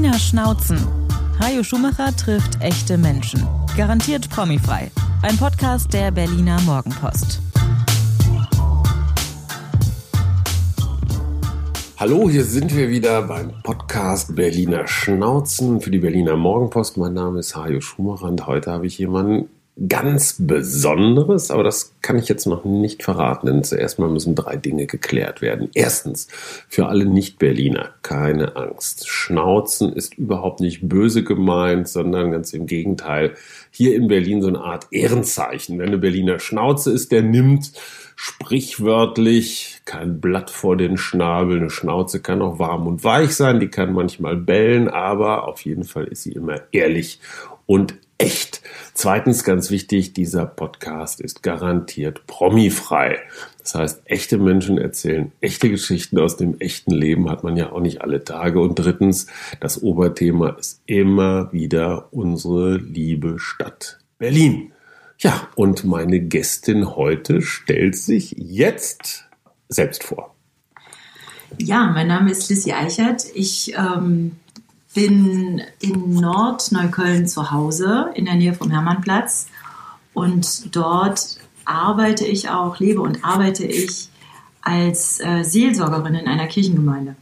Berliner 0.00 0.18
Schnauzen. 0.18 0.78
Hajo 1.40 1.62
Schumacher 1.62 2.16
trifft 2.16 2.58
echte 2.62 2.96
Menschen. 2.96 3.46
Garantiert 3.76 4.30
promifrei. 4.30 4.90
Ein 5.20 5.36
Podcast 5.36 5.92
der 5.92 6.10
Berliner 6.10 6.58
Morgenpost. 6.62 7.38
Hallo, 11.98 12.30
hier 12.30 12.44
sind 12.44 12.74
wir 12.74 12.88
wieder 12.88 13.20
beim 13.24 13.52
Podcast 13.62 14.34
Berliner 14.34 14.88
Schnauzen 14.88 15.82
für 15.82 15.90
die 15.90 15.98
Berliner 15.98 16.34
Morgenpost. 16.34 16.96
Mein 16.96 17.12
Name 17.12 17.40
ist 17.40 17.54
Hajo 17.54 17.82
Schumacher 17.82 18.24
und 18.24 18.46
heute 18.46 18.70
habe 18.70 18.86
ich 18.86 18.96
jemanden 18.96 19.50
ganz 19.88 20.36
Besonderes, 20.38 21.50
aber 21.50 21.64
das 21.64 21.94
kann 22.02 22.18
ich 22.18 22.28
jetzt 22.28 22.46
noch 22.46 22.64
nicht 22.64 23.02
verraten, 23.02 23.46
denn 23.46 23.64
zuerst 23.64 23.98
mal 23.98 24.10
müssen 24.10 24.34
drei 24.34 24.56
Dinge 24.56 24.86
geklärt 24.86 25.40
werden. 25.40 25.70
Erstens, 25.74 26.28
für 26.68 26.86
alle 26.86 27.06
Nicht-Berliner, 27.06 27.90
keine 28.02 28.56
Angst. 28.56 29.08
Schnauzen 29.08 29.92
ist 29.92 30.18
überhaupt 30.18 30.60
nicht 30.60 30.86
böse 30.88 31.24
gemeint, 31.24 31.88
sondern 31.88 32.30
ganz 32.30 32.52
im 32.52 32.66
Gegenteil. 32.66 33.34
Hier 33.70 33.96
in 33.96 34.08
Berlin 34.08 34.42
so 34.42 34.48
eine 34.48 34.60
Art 34.60 34.88
Ehrenzeichen. 34.90 35.78
Wenn 35.78 35.88
eine 35.88 35.98
Berliner 35.98 36.38
Schnauze 36.40 36.92
ist, 36.92 37.10
der 37.10 37.22
nimmt 37.22 37.72
sprichwörtlich 38.16 39.80
kein 39.86 40.20
Blatt 40.20 40.50
vor 40.50 40.76
den 40.76 40.98
Schnabel. 40.98 41.56
Eine 41.56 41.70
Schnauze 41.70 42.20
kann 42.20 42.42
auch 42.42 42.58
warm 42.58 42.86
und 42.86 43.02
weich 43.02 43.34
sein, 43.34 43.60
die 43.60 43.68
kann 43.68 43.94
manchmal 43.94 44.36
bellen, 44.36 44.88
aber 44.88 45.48
auf 45.48 45.64
jeden 45.64 45.84
Fall 45.84 46.04
ist 46.04 46.24
sie 46.24 46.32
immer 46.32 46.60
ehrlich 46.70 47.20
und 47.64 47.94
echt. 48.18 48.59
Zweitens 49.02 49.44
ganz 49.44 49.70
wichtig, 49.70 50.12
dieser 50.12 50.44
Podcast 50.44 51.22
ist 51.22 51.42
garantiert 51.42 52.26
promifrei. 52.26 53.18
Das 53.58 53.74
heißt, 53.74 54.02
echte 54.04 54.36
Menschen 54.36 54.76
erzählen 54.76 55.32
echte 55.40 55.70
Geschichten 55.70 56.18
aus 56.18 56.36
dem 56.36 56.60
echten 56.60 56.90
Leben, 56.90 57.30
hat 57.30 57.42
man 57.42 57.56
ja 57.56 57.72
auch 57.72 57.80
nicht 57.80 58.02
alle 58.02 58.24
Tage. 58.24 58.60
Und 58.60 58.74
drittens, 58.74 59.26
das 59.58 59.82
Oberthema 59.82 60.50
ist 60.50 60.82
immer 60.84 61.50
wieder 61.50 62.08
unsere 62.10 62.76
liebe 62.76 63.38
Stadt 63.38 64.00
Berlin. 64.18 64.72
Ja, 65.18 65.48
und 65.54 65.82
meine 65.84 66.20
Gästin 66.20 66.94
heute 66.94 67.40
stellt 67.40 67.96
sich 67.96 68.32
jetzt 68.36 69.30
selbst 69.70 70.04
vor. 70.04 70.34
Ja, 71.56 71.86
mein 71.86 72.08
Name 72.08 72.32
ist 72.32 72.50
Lissy 72.50 72.72
Eichert. 72.72 73.24
Ich 73.34 73.72
ähm, 73.78 74.32
bin 74.94 75.62
in 75.80 76.14
Nordneukölln 76.14 77.26
zu 77.26 77.50
Hause, 77.50 78.10
in 78.14 78.24
der 78.24 78.34
Nähe 78.34 78.54
vom 78.54 78.70
Hermannplatz. 78.70 79.46
Und 80.14 80.74
dort 80.74 81.38
arbeite 81.64 82.26
ich 82.26 82.50
auch, 82.50 82.78
lebe 82.80 83.00
und 83.00 83.24
arbeite 83.24 83.64
ich 83.64 84.08
als 84.62 85.20
äh, 85.20 85.42
Seelsorgerin 85.42 86.14
in 86.14 86.28
einer 86.28 86.46
Kirchengemeinde. 86.46 87.16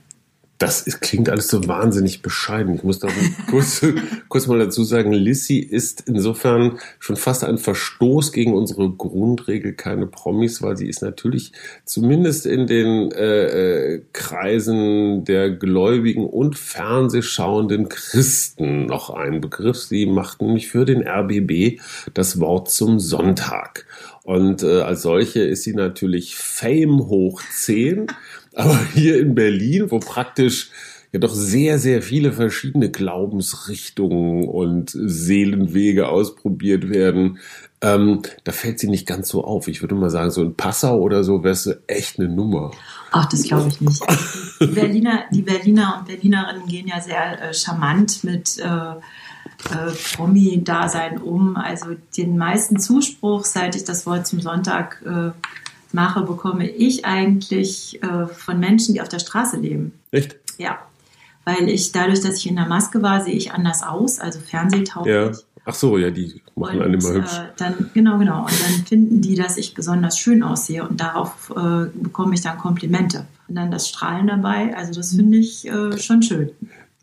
Das 0.58 0.82
ist, 0.82 1.00
klingt 1.00 1.28
alles 1.28 1.46
so 1.46 1.68
wahnsinnig 1.68 2.20
bescheiden. 2.20 2.74
Ich 2.74 2.82
muss 2.82 2.98
da 2.98 3.08
kurz, 3.50 3.86
kurz 4.28 4.48
mal 4.48 4.58
dazu 4.58 4.82
sagen, 4.82 5.12
Lissy 5.12 5.58
ist 5.58 6.04
insofern 6.08 6.80
schon 6.98 7.16
fast 7.16 7.44
ein 7.44 7.58
Verstoß 7.58 8.32
gegen 8.32 8.54
unsere 8.54 8.90
Grundregel 8.90 9.74
keine 9.74 10.08
Promis, 10.08 10.60
weil 10.60 10.76
sie 10.76 10.88
ist 10.88 11.00
natürlich 11.00 11.52
zumindest 11.84 12.44
in 12.44 12.66
den 12.66 13.12
äh, 13.12 13.94
äh, 13.94 14.02
Kreisen 14.12 15.24
der 15.24 15.50
gläubigen 15.50 16.26
und 16.26 16.58
fernsehschauenden 16.58 17.88
Christen 17.88 18.86
noch 18.86 19.10
ein 19.10 19.40
Begriff. 19.40 19.76
Sie 19.76 20.06
macht 20.06 20.42
nämlich 20.42 20.66
für 20.68 20.84
den 20.84 21.06
RBB 21.06 21.80
das 22.14 22.40
Wort 22.40 22.68
zum 22.68 22.98
Sonntag. 22.98 23.86
Und 24.24 24.62
äh, 24.62 24.82
als 24.82 25.02
solche 25.02 25.40
ist 25.40 25.62
sie 25.62 25.72
natürlich 25.72 26.36
Fame 26.36 27.06
hoch 27.06 27.40
10. 27.50 28.08
Aber 28.54 28.78
hier 28.94 29.18
in 29.20 29.34
Berlin, 29.34 29.90
wo 29.90 29.98
praktisch 29.98 30.70
ja 31.12 31.18
doch 31.18 31.34
sehr, 31.34 31.78
sehr 31.78 32.02
viele 32.02 32.32
verschiedene 32.32 32.90
Glaubensrichtungen 32.90 34.46
und 34.46 34.90
Seelenwege 34.92 36.08
ausprobiert 36.08 36.90
werden, 36.90 37.38
ähm, 37.80 38.22
da 38.44 38.52
fällt 38.52 38.80
sie 38.80 38.88
nicht 38.88 39.06
ganz 39.06 39.28
so 39.28 39.44
auf. 39.44 39.68
Ich 39.68 39.82
würde 39.82 39.94
mal 39.94 40.10
sagen, 40.10 40.30
so 40.30 40.42
ein 40.42 40.54
Passau 40.54 40.98
oder 40.98 41.22
so 41.22 41.44
wäre 41.44 41.52
es 41.52 41.70
echt 41.86 42.18
eine 42.18 42.28
Nummer. 42.28 42.72
Ach, 43.12 43.26
das 43.26 43.44
glaube 43.44 43.68
ich 43.68 43.80
nicht. 43.80 44.02
Die 44.60 44.66
Berliner, 44.74 45.24
die 45.32 45.42
Berliner 45.42 45.98
und 45.98 46.08
Berlinerinnen 46.08 46.66
gehen 46.66 46.88
ja 46.88 47.00
sehr 47.00 47.40
äh, 47.40 47.54
charmant 47.54 48.24
mit 48.24 48.58
äh, 48.58 48.64
äh, 48.64 49.92
Promi-Dasein 50.16 51.18
um. 51.18 51.56
Also 51.56 51.94
den 52.16 52.36
meisten 52.36 52.80
Zuspruch, 52.80 53.44
seit 53.44 53.76
ich 53.76 53.84
das 53.84 54.06
Wort 54.06 54.26
zum 54.26 54.40
Sonntag 54.40 55.02
äh, 55.06 55.30
mache, 55.92 56.22
bekomme 56.22 56.68
ich 56.68 57.04
eigentlich 57.04 58.02
äh, 58.02 58.26
von 58.26 58.60
Menschen, 58.60 58.94
die 58.94 59.00
auf 59.00 59.08
der 59.08 59.18
Straße 59.18 59.56
leben. 59.56 59.92
Echt? 60.10 60.36
Ja. 60.58 60.78
Weil 61.44 61.68
ich 61.68 61.92
dadurch, 61.92 62.20
dass 62.20 62.36
ich 62.36 62.46
in 62.46 62.56
der 62.56 62.66
Maske 62.66 63.02
war, 63.02 63.22
sehe 63.22 63.34
ich 63.34 63.52
anders 63.52 63.82
aus, 63.82 64.18
also 64.18 64.38
fernsehtauglich. 64.38 65.14
Ja. 65.14 65.32
Ach 65.64 65.74
so, 65.74 65.98
ja, 65.98 66.10
die 66.10 66.40
machen 66.56 66.80
einen 66.80 66.94
immer 66.94 67.12
hübsch. 67.12 67.38
Äh, 67.38 67.52
dann, 67.58 67.90
genau, 67.92 68.18
genau. 68.18 68.40
Und 68.40 68.64
dann 68.64 68.86
finden 68.86 69.20
die, 69.20 69.34
dass 69.34 69.58
ich 69.58 69.74
besonders 69.74 70.18
schön 70.18 70.42
aussehe 70.42 70.88
und 70.88 70.98
darauf 70.98 71.52
äh, 71.54 71.90
bekomme 71.94 72.34
ich 72.34 72.40
dann 72.40 72.56
Komplimente. 72.56 73.26
Und 73.48 73.54
dann 73.54 73.70
das 73.70 73.88
Strahlen 73.88 74.26
dabei, 74.26 74.74
also 74.74 74.94
das 74.94 75.14
finde 75.14 75.36
ich 75.36 75.68
äh, 75.68 75.98
schon 75.98 76.22
schön. 76.22 76.50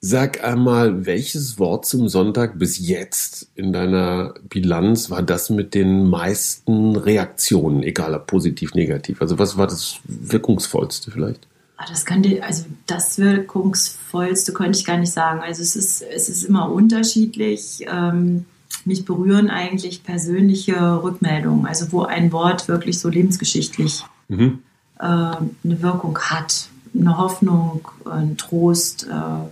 Sag 0.07 0.43
einmal, 0.43 1.07
welches 1.07 1.57
Wort 1.57 1.87
zum 1.87 2.09
Sonntag 2.09 2.59
bis 2.59 2.77
jetzt 2.77 3.49
in 3.55 3.73
deiner 3.73 4.35
Bilanz 4.49 5.09
war 5.09 5.23
das 5.23 5.49
mit 5.49 5.73
den 5.73 6.07
meisten 6.07 6.95
Reaktionen, 6.95 7.81
egal 7.81 8.13
ob 8.13 8.27
positiv, 8.27 8.75
negativ? 8.75 9.19
Also 9.19 9.39
was 9.39 9.57
war 9.57 9.65
das 9.65 9.95
wirkungsvollste 10.03 11.09
vielleicht? 11.09 11.47
Ah, 11.77 11.85
das 11.89 12.05
könnte, 12.05 12.43
also 12.43 12.65
das 12.85 13.17
wirkungsvollste 13.17 14.53
könnte 14.53 14.77
ich 14.77 14.85
gar 14.85 14.99
nicht 14.99 15.11
sagen. 15.11 15.39
Also 15.39 15.63
es 15.63 15.75
ist, 15.75 16.03
es 16.03 16.29
ist 16.29 16.43
immer 16.43 16.71
unterschiedlich. 16.71 17.83
Ähm, 17.91 18.45
mich 18.85 19.05
berühren 19.05 19.49
eigentlich 19.49 20.03
persönliche 20.03 21.01
Rückmeldungen, 21.01 21.65
also 21.65 21.91
wo 21.91 22.03
ein 22.03 22.31
Wort 22.31 22.67
wirklich 22.67 22.99
so 22.99 23.09
lebensgeschichtlich 23.09 24.03
mhm. 24.27 24.59
äh, 24.99 25.03
eine 25.03 25.81
Wirkung 25.81 26.19
hat, 26.19 26.67
eine 26.93 27.17
Hoffnung, 27.17 27.87
ein 28.05 28.37
Trost. 28.37 29.07
Äh, 29.09 29.49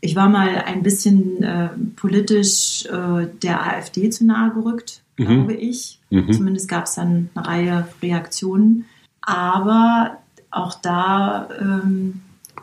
ich 0.00 0.16
war 0.16 0.28
mal 0.28 0.62
ein 0.66 0.82
bisschen 0.82 1.42
äh, 1.42 1.68
politisch 1.96 2.86
äh, 2.86 3.26
der 3.42 3.66
AfD 3.66 4.10
zu 4.10 4.24
nahe 4.24 4.50
gerückt, 4.52 5.02
mhm. 5.16 5.26
glaube 5.26 5.54
ich. 5.54 5.98
Mhm. 6.10 6.32
Zumindest 6.32 6.68
gab 6.68 6.84
es 6.84 6.94
dann 6.94 7.28
eine 7.34 7.46
Reihe 7.46 7.88
Reaktionen. 8.02 8.86
Aber 9.20 10.18
auch 10.50 10.74
da 10.74 11.48
ähm, 11.60 12.22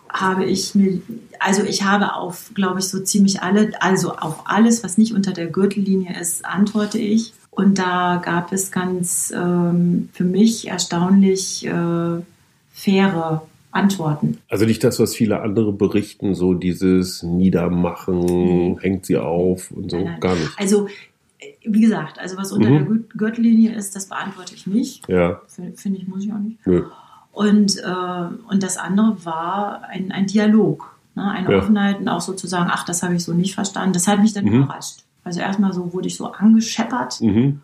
habe 0.09 0.45
ich 0.45 0.73
mir, 0.73 0.99
also 1.39 1.63
ich 1.63 1.83
habe 1.83 2.15
auf, 2.15 2.51
glaube 2.53 2.79
ich, 2.79 2.87
so 2.87 2.99
ziemlich 2.99 3.41
alle, 3.41 3.71
also 3.81 4.13
auf 4.13 4.43
alles, 4.45 4.83
was 4.83 4.97
nicht 4.97 5.13
unter 5.13 5.31
der 5.31 5.47
Gürtellinie 5.47 6.19
ist, 6.19 6.43
antworte 6.43 6.97
ich. 6.97 7.33
Und 7.51 7.77
da 7.77 8.21
gab 8.23 8.51
es 8.51 8.71
ganz 8.71 9.31
ähm, 9.35 10.09
für 10.13 10.23
mich 10.23 10.67
erstaunlich 10.67 11.65
äh, 11.65 12.21
faire 12.71 13.41
Antworten. 13.77 14.37
Also 14.49 14.65
nicht 14.65 14.83
das, 14.83 14.99
was 14.99 15.15
viele 15.15 15.41
andere 15.41 15.71
berichten, 15.71 16.35
so 16.35 16.53
dieses 16.53 17.23
Niedermachen, 17.23 18.71
mhm. 18.71 18.79
hängt 18.79 19.05
sie 19.05 19.17
auf 19.17 19.71
und 19.71 19.91
so, 19.91 19.97
nein, 19.97 20.05
nein. 20.05 20.19
gar 20.19 20.35
nicht. 20.35 20.51
Also 20.57 20.87
wie 21.63 21.81
gesagt, 21.81 22.19
also 22.19 22.37
was 22.37 22.51
unter 22.51 22.69
mhm. 22.69 22.85
der 22.85 23.17
Gürtellinie 23.17 23.73
ist, 23.75 23.95
das 23.95 24.07
beantworte 24.07 24.55
ich 24.55 24.67
nicht. 24.67 25.07
Ja. 25.07 25.41
Finde 25.75 25.99
ich, 25.99 26.07
muss 26.07 26.25
ich 26.25 26.33
auch 26.33 26.39
nicht. 26.39 26.65
Nö. 26.65 26.85
Und, 27.31 27.77
äh, 27.77 28.49
und 28.49 28.63
das 28.63 28.77
andere 28.77 29.23
war 29.23 29.83
ein, 29.83 30.11
ein 30.11 30.25
Dialog, 30.25 30.95
ne? 31.15 31.29
eine 31.29 31.51
ja. 31.51 31.57
Offenheit 31.59 31.99
und 31.99 32.07
auch 32.07 32.21
sozusagen, 32.21 32.69
ach, 32.73 32.83
das 32.85 33.03
habe 33.03 33.15
ich 33.15 33.23
so 33.23 33.33
nicht 33.33 33.53
verstanden. 33.53 33.93
Das 33.93 34.07
hat 34.07 34.21
mich 34.21 34.33
dann 34.33 34.45
mhm. 34.45 34.63
überrascht. 34.63 35.03
Also 35.23 35.41
erstmal 35.41 35.73
so 35.73 35.93
wurde 35.93 36.07
ich 36.07 36.15
so 36.15 36.31
angescheppert. 36.31 37.21
Mhm. 37.21 37.61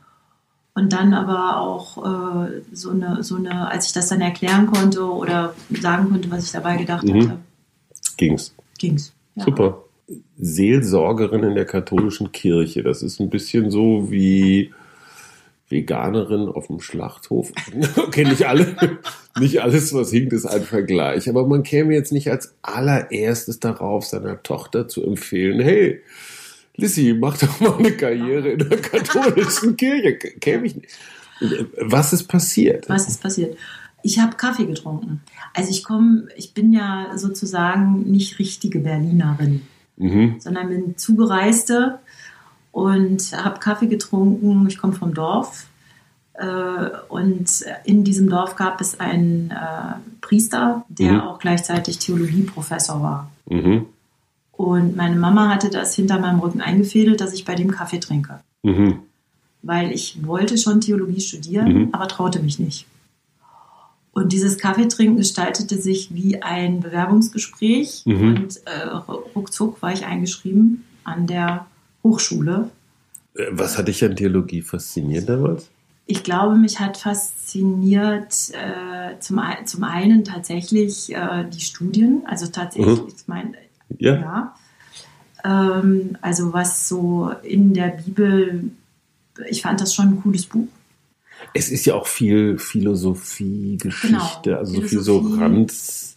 Und 0.75 0.91
dann 0.91 1.13
aber 1.13 1.59
auch 1.59 1.97
äh, 1.97 2.61
so, 2.71 2.89
eine, 2.89 3.23
so 3.23 3.35
eine, 3.35 3.69
als 3.69 3.87
ich 3.87 3.93
das 3.93 4.09
dann 4.09 4.21
erklären 4.21 4.65
konnte 4.65 5.03
oder 5.03 5.53
sagen 5.69 6.09
konnte, 6.09 6.31
was 6.31 6.45
ich 6.45 6.51
dabei 6.51 6.77
gedacht 6.77 7.03
mhm. 7.03 7.29
hatte. 7.29 7.39
Ging's. 8.17 8.55
Ging's. 8.79 9.13
Ja. 9.35 9.45
Super. 9.45 9.83
Seelsorgerin 10.37 11.43
in 11.43 11.55
der 11.55 11.65
katholischen 11.65 12.31
Kirche. 12.31 12.81
Das 12.81 13.03
ist 13.03 13.19
ein 13.19 13.29
bisschen 13.29 13.69
so 13.69 14.09
wie 14.11 14.73
Veganerin 15.69 16.47
auf 16.47 16.67
dem 16.67 16.79
Schlachthof. 16.79 17.51
okay, 17.97 18.23
nicht 18.23 18.47
alle, 18.47 18.75
nicht 19.39 19.61
alles, 19.61 19.93
was 19.93 20.11
hinkt, 20.11 20.33
ist 20.33 20.45
ein 20.45 20.63
Vergleich. 20.63 21.29
Aber 21.29 21.47
man 21.47 21.63
käme 21.63 21.93
jetzt 21.93 22.11
nicht 22.11 22.29
als 22.29 22.55
allererstes 22.61 23.59
darauf, 23.59 24.05
seiner 24.05 24.41
Tochter 24.43 24.87
zu 24.87 25.03
empfehlen, 25.03 25.59
hey, 25.59 26.01
Lissy, 26.75 27.15
mach 27.19 27.37
doch 27.37 27.59
mal 27.59 27.77
eine 27.77 27.91
Karriere 27.91 28.49
in 28.49 28.59
der 28.59 28.81
katholischen 28.81 29.77
Kirche. 29.77 30.15
Käme 30.15 30.67
ich 30.67 30.75
nicht. 30.75 30.89
Was 31.79 32.13
ist 32.13 32.27
passiert? 32.27 32.89
Was 32.89 33.07
ist 33.07 33.21
passiert? 33.21 33.57
Ich 34.01 34.19
habe 34.19 34.35
Kaffee 34.35 34.65
getrunken. 34.65 35.21
Also 35.53 35.69
ich 35.69 35.83
komme, 35.83 36.27
ich 36.35 36.53
bin 36.53 36.73
ja 36.73 37.11
sozusagen 37.15 38.03
nicht 38.09 38.39
richtige 38.39 38.79
Berlinerin, 38.79 39.61
mhm. 39.97 40.35
sondern 40.39 40.69
bin 40.69 40.97
zugereiste 40.97 41.99
und 42.71 43.21
habe 43.33 43.59
Kaffee 43.59 43.87
getrunken. 43.87 44.67
Ich 44.67 44.77
komme 44.77 44.93
vom 44.93 45.13
Dorf 45.13 45.67
äh, 46.33 46.89
und 47.09 47.49
in 47.85 48.03
diesem 48.03 48.29
Dorf 48.29 48.55
gab 48.55 48.81
es 48.81 48.99
einen 48.99 49.51
äh, 49.51 49.95
Priester, 50.21 50.85
der 50.89 51.13
mhm. 51.13 51.21
auch 51.21 51.39
gleichzeitig 51.39 51.99
Theologieprofessor 51.99 53.01
war. 53.01 53.31
Mhm. 53.47 53.85
Und 54.55 54.95
meine 54.95 55.15
Mama 55.15 55.49
hatte 55.49 55.69
das 55.69 55.95
hinter 55.95 56.19
meinem 56.19 56.39
Rücken 56.39 56.61
eingefädelt, 56.61 57.19
dass 57.21 57.33
ich 57.33 57.43
bei 57.43 57.55
dem 57.55 57.71
Kaffee 57.71 57.99
trinke. 57.99 58.39
Mhm. 58.61 58.99
Weil 59.63 59.91
ich 59.91 60.25
wollte 60.25 60.57
schon 60.57 60.79
Theologie 60.81 61.21
studieren, 61.21 61.73
Mhm. 61.73 61.89
aber 61.91 62.07
traute 62.07 62.39
mich 62.39 62.59
nicht. 62.59 62.85
Und 64.11 64.31
dieses 64.31 64.59
Kaffeetrinken 64.59 65.17
gestaltete 65.17 65.75
sich 65.81 66.13
wie 66.13 66.41
ein 66.43 66.81
Bewerbungsgespräch. 66.81 68.03
Mhm. 68.05 68.27
Und 68.35 68.61
äh, 68.67 68.87
ruckzuck 69.35 69.81
war 69.81 69.91
ich 69.91 70.05
eingeschrieben 70.05 70.83
an 71.03 71.25
der 71.25 71.65
Hochschule. 72.03 72.69
Äh, 73.35 73.45
Was 73.51 73.77
hat 73.77 73.87
dich 73.87 74.03
an 74.05 74.15
Theologie 74.15 74.61
fasziniert 74.61 75.27
damals? 75.27 75.69
Ich 76.05 76.21
glaube, 76.23 76.55
mich 76.57 76.79
hat 76.79 76.97
fasziniert 76.97 78.51
äh, 78.51 79.19
zum, 79.19 79.41
zum 79.65 79.83
einen 79.83 80.23
tatsächlich 80.25 81.13
äh, 81.15 81.45
die 81.51 81.61
Studien. 81.61 82.21
Also 82.27 82.47
tatsächlich, 82.47 82.99
Mhm. 83.01 83.07
ich 83.07 83.27
meine, 83.27 83.51
Ja. 83.99 84.15
ja. 84.15 84.55
Ähm, 85.45 86.17
also 86.21 86.53
was 86.53 86.87
so 86.87 87.31
in 87.43 87.73
der 87.73 87.89
Bibel, 87.89 88.71
ich 89.49 89.61
fand 89.61 89.81
das 89.81 89.93
schon 89.93 90.07
ein 90.09 90.21
cooles 90.21 90.45
Buch. 90.45 90.67
Es 91.53 91.69
ist 91.69 91.85
ja 91.85 91.95
auch 91.95 92.07
viel 92.07 92.57
Philosophie, 92.57 93.77
Geschichte, 93.77 94.41
Genau, 94.43 94.57
also 94.57 94.73
so 94.75 94.81
viel 94.81 94.99
so 95.01 95.19
Philosophie. 95.19 95.41
Rands. 95.41 96.15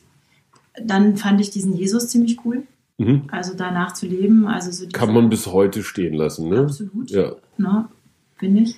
Dann 0.81 1.17
fand 1.17 1.41
ich 1.41 1.51
diesen 1.51 1.75
Jesus 1.77 2.09
ziemlich 2.09 2.39
cool. 2.45 2.63
Mhm. 2.99 3.25
Also 3.31 3.55
danach 3.55 3.93
zu 3.93 4.07
leben, 4.07 4.47
also 4.47 4.71
so 4.71 4.87
Kann 4.93 5.13
man 5.13 5.29
bis 5.29 5.47
heute 5.47 5.83
stehen 5.83 6.15
lassen, 6.15 6.49
ne? 6.49 6.61
absolut, 6.61 7.11
Ja. 7.11 7.33
ne, 7.59 7.89
finde 8.39 8.63
ich. 8.63 8.77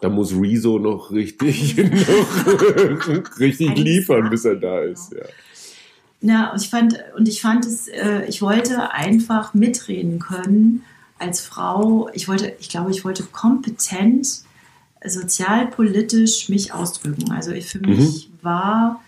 Da 0.00 0.10
muss 0.10 0.34
Rezo 0.38 0.78
noch 0.78 1.10
richtig, 1.12 1.76
noch 1.78 3.38
richtig 3.38 3.78
liefern, 3.78 4.28
bis 4.28 4.44
er 4.44 4.56
da 4.56 4.80
ist. 4.80 5.10
genau. 5.10 5.22
Ja. 5.22 5.28
Ja, 6.26 6.50
und 6.52 6.62
ich 6.62 6.70
fand, 6.70 6.98
und 7.18 7.28
ich 7.28 7.42
fand 7.42 7.66
es, 7.66 7.86
äh, 7.88 8.24
ich 8.26 8.40
wollte 8.40 8.92
einfach 8.92 9.52
mitreden 9.52 10.18
können 10.20 10.82
als 11.18 11.40
Frau. 11.42 12.08
Ich 12.14 12.28
wollte, 12.28 12.54
ich 12.60 12.70
glaube, 12.70 12.90
ich 12.92 13.04
wollte 13.04 13.24
kompetent 13.24 14.40
sozialpolitisch 15.06 16.48
mich 16.48 16.72
ausdrücken. 16.72 17.30
Also 17.32 17.50
ich, 17.52 17.66
für 17.66 17.78
Mhm. 17.78 17.88
mich 17.96 18.30
war 18.42 19.00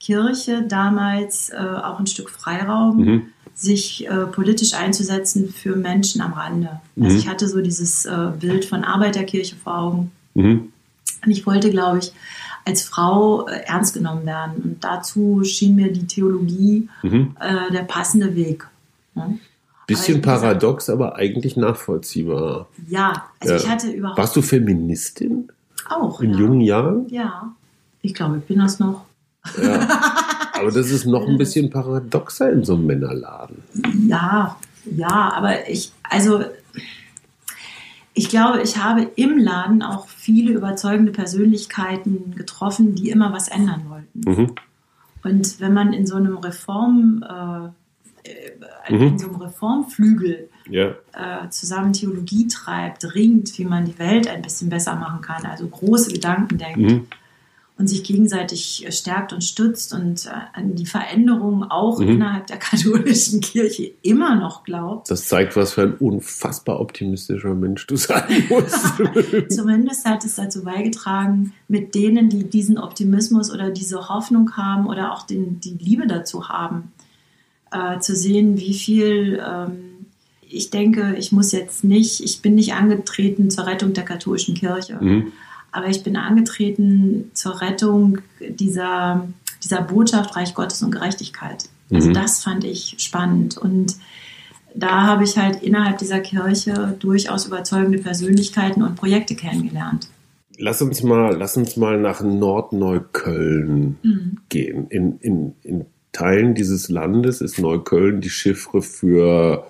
Kirche 0.00 0.62
damals 0.62 1.50
äh, 1.50 1.56
auch 1.56 1.98
ein 2.00 2.06
Stück 2.06 2.30
Freiraum, 2.30 2.96
Mhm. 2.98 3.22
sich 3.54 4.06
äh, 4.08 4.26
politisch 4.26 4.74
einzusetzen 4.74 5.48
für 5.54 5.76
Menschen 5.76 6.20
am 6.20 6.32
Rande. 6.32 6.80
Also 7.00 7.10
Mhm. 7.14 7.18
ich 7.20 7.28
hatte 7.28 7.48
so 7.48 7.60
dieses 7.60 8.04
äh, 8.04 8.30
Bild 8.38 8.64
von 8.64 8.82
Arbeiterkirche 8.84 9.54
vor 9.56 9.78
Augen. 9.78 10.12
Mhm. 10.34 10.72
Und 11.24 11.30
ich 11.30 11.46
wollte, 11.46 11.70
glaube 11.70 11.98
ich, 12.00 12.12
als 12.64 12.82
Frau 12.82 13.46
äh, 13.46 13.60
ernst 13.66 13.94
genommen 13.94 14.24
werden. 14.26 14.62
Und 14.62 14.84
dazu 14.84 15.42
schien 15.44 15.74
mir 15.76 15.92
die 15.92 16.06
Theologie 16.06 16.88
Mhm. 17.02 17.36
äh, 17.40 17.70
der 17.72 17.82
passende 17.84 18.34
Weg. 18.34 18.66
Ne? 19.14 19.38
Bisschen 19.86 20.16
Aber 20.22 20.38
sagen- 20.38 20.42
paradox, 20.42 20.88
aber 20.88 21.16
eigentlich 21.16 21.56
nachvollziehbar. 21.56 22.68
Ja, 22.88 23.24
also 23.38 23.54
Ja. 23.54 23.60
ich 23.60 23.68
hatte 23.68 23.90
überhaupt 23.90 24.18
Warst 24.18 24.34
du 24.34 24.40
Feministin 24.42 25.48
auch. 25.90 26.20
in 26.22 26.32
ja. 26.32 26.38
jungen 26.38 26.60
Jahren? 26.62 27.06
Ja, 27.10 27.52
ich 28.00 28.14
glaube, 28.14 28.38
ich 28.38 28.44
bin 28.44 28.58
das 28.60 28.78
noch. 28.78 29.04
Ja. 29.62 29.86
Aber 30.54 30.70
das 30.70 30.90
ist 30.90 31.04
noch 31.04 31.26
ein 31.28 31.36
bisschen 31.36 31.68
paradoxer 31.68 32.50
in 32.50 32.64
so 32.64 32.74
einem 32.76 32.86
Männerladen. 32.86 33.56
Ja, 34.08 34.56
ja, 34.86 35.32
aber 35.34 35.68
ich, 35.68 35.90
also 36.08 36.44
ich 38.14 38.28
glaube, 38.28 38.62
ich 38.62 38.76
habe 38.78 39.02
im 39.16 39.36
Laden 39.38 39.82
auch 39.82 40.06
viele 40.24 40.52
überzeugende 40.52 41.12
Persönlichkeiten 41.12 42.34
getroffen, 42.34 42.94
die 42.94 43.10
immer 43.10 43.32
was 43.32 43.48
ändern 43.48 43.82
wollten. 43.90 44.20
Mhm. 44.24 44.54
Und 45.22 45.60
wenn 45.60 45.72
man 45.74 45.92
in 45.92 46.06
so 46.06 46.16
einem 46.16 46.38
Reform, 46.38 47.22
äh, 47.28 48.28
äh, 48.30 48.94
Mhm. 48.94 49.02
in 49.02 49.18
so 49.18 49.26
einem 49.28 49.36
Reformflügel 49.36 50.48
Ja. 50.70 50.88
äh, 51.12 51.48
zusammen 51.50 51.92
Theologie 51.92 52.48
treibt, 52.48 53.14
ringt, 53.14 53.58
wie 53.58 53.64
man 53.66 53.84
die 53.84 53.98
Welt 53.98 54.26
ein 54.28 54.40
bisschen 54.40 54.70
besser 54.70 54.94
machen 54.96 55.20
kann, 55.20 55.44
also 55.44 55.66
große 55.68 56.10
Gedanken 56.12 56.56
denkt 56.58 56.78
Mhm. 56.78 57.06
Und 57.76 57.88
sich 57.88 58.04
gegenseitig 58.04 58.86
äh, 58.86 58.92
stärkt 58.92 59.32
und 59.32 59.42
stützt 59.42 59.92
und 59.92 60.26
äh, 60.26 60.30
an 60.52 60.76
die 60.76 60.86
Veränderungen 60.86 61.64
auch 61.64 61.98
Mhm. 61.98 62.08
innerhalb 62.08 62.46
der 62.46 62.56
katholischen 62.58 63.40
Kirche 63.40 63.92
immer 64.02 64.36
noch 64.36 64.62
glaubt. 64.64 65.10
Das 65.10 65.26
zeigt, 65.26 65.56
was 65.56 65.72
für 65.72 65.82
ein 65.82 65.94
unfassbar 65.94 66.80
optimistischer 66.80 67.54
Mensch 67.54 67.86
du 67.86 67.96
sein 67.96 68.44
musst. 68.48 68.94
Zumindest 69.48 70.04
hat 70.04 70.24
es 70.24 70.36
dazu 70.36 70.62
beigetragen, 70.62 71.52
mit 71.66 71.94
denen, 71.94 72.28
die 72.28 72.44
diesen 72.44 72.78
Optimismus 72.78 73.52
oder 73.52 73.70
diese 73.70 74.08
Hoffnung 74.08 74.56
haben 74.56 74.86
oder 74.86 75.12
auch 75.12 75.22
den, 75.26 75.58
die 75.60 75.76
Liebe 75.78 76.06
dazu 76.06 76.48
haben, 76.48 76.92
äh, 77.72 77.98
zu 77.98 78.14
sehen, 78.14 78.56
wie 78.58 78.74
viel 78.74 79.42
ähm, 79.44 79.90
ich 80.46 80.70
denke, 80.70 81.16
ich 81.18 81.32
muss 81.32 81.50
jetzt 81.50 81.82
nicht, 81.82 82.20
ich 82.20 82.40
bin 82.40 82.54
nicht 82.54 82.74
angetreten 82.74 83.50
zur 83.50 83.66
Rettung 83.66 83.92
der 83.92 84.04
katholischen 84.04 84.54
Kirche, 84.54 84.98
mhm. 85.00 85.32
Aber 85.74 85.88
ich 85.88 86.02
bin 86.02 86.16
angetreten 86.16 87.30
zur 87.34 87.60
Rettung 87.60 88.18
dieser, 88.40 89.28
dieser 89.62 89.82
Botschaft 89.82 90.36
Reich 90.36 90.54
Gottes 90.54 90.82
und 90.82 90.90
Gerechtigkeit. 90.92 91.64
Also 91.92 92.08
Mhm. 92.08 92.14
das 92.14 92.42
fand 92.42 92.64
ich 92.64 92.96
spannend 92.98 93.58
und 93.58 93.96
da 94.74 95.02
habe 95.06 95.22
ich 95.24 95.36
halt 95.38 95.62
innerhalb 95.62 95.98
dieser 95.98 96.18
Kirche 96.20 96.96
durchaus 96.98 97.46
überzeugende 97.46 97.98
Persönlichkeiten 97.98 98.82
und 98.82 98.96
Projekte 98.96 99.34
kennengelernt. 99.36 100.08
Lass 100.58 100.82
uns 100.82 101.02
mal, 101.02 101.36
lass 101.36 101.56
uns 101.56 101.76
mal 101.76 101.98
nach 102.00 102.20
Nordneukölln 102.22 103.98
Mhm. 104.02 104.38
gehen. 104.48 104.86
In, 104.88 105.18
in, 105.20 105.54
in 105.62 105.86
Teilen 106.12 106.54
dieses 106.54 106.88
Landes 106.88 107.40
ist 107.40 107.58
Neukölln 107.58 108.20
die 108.20 108.30
Chiffre 108.30 108.82
für, 108.82 109.66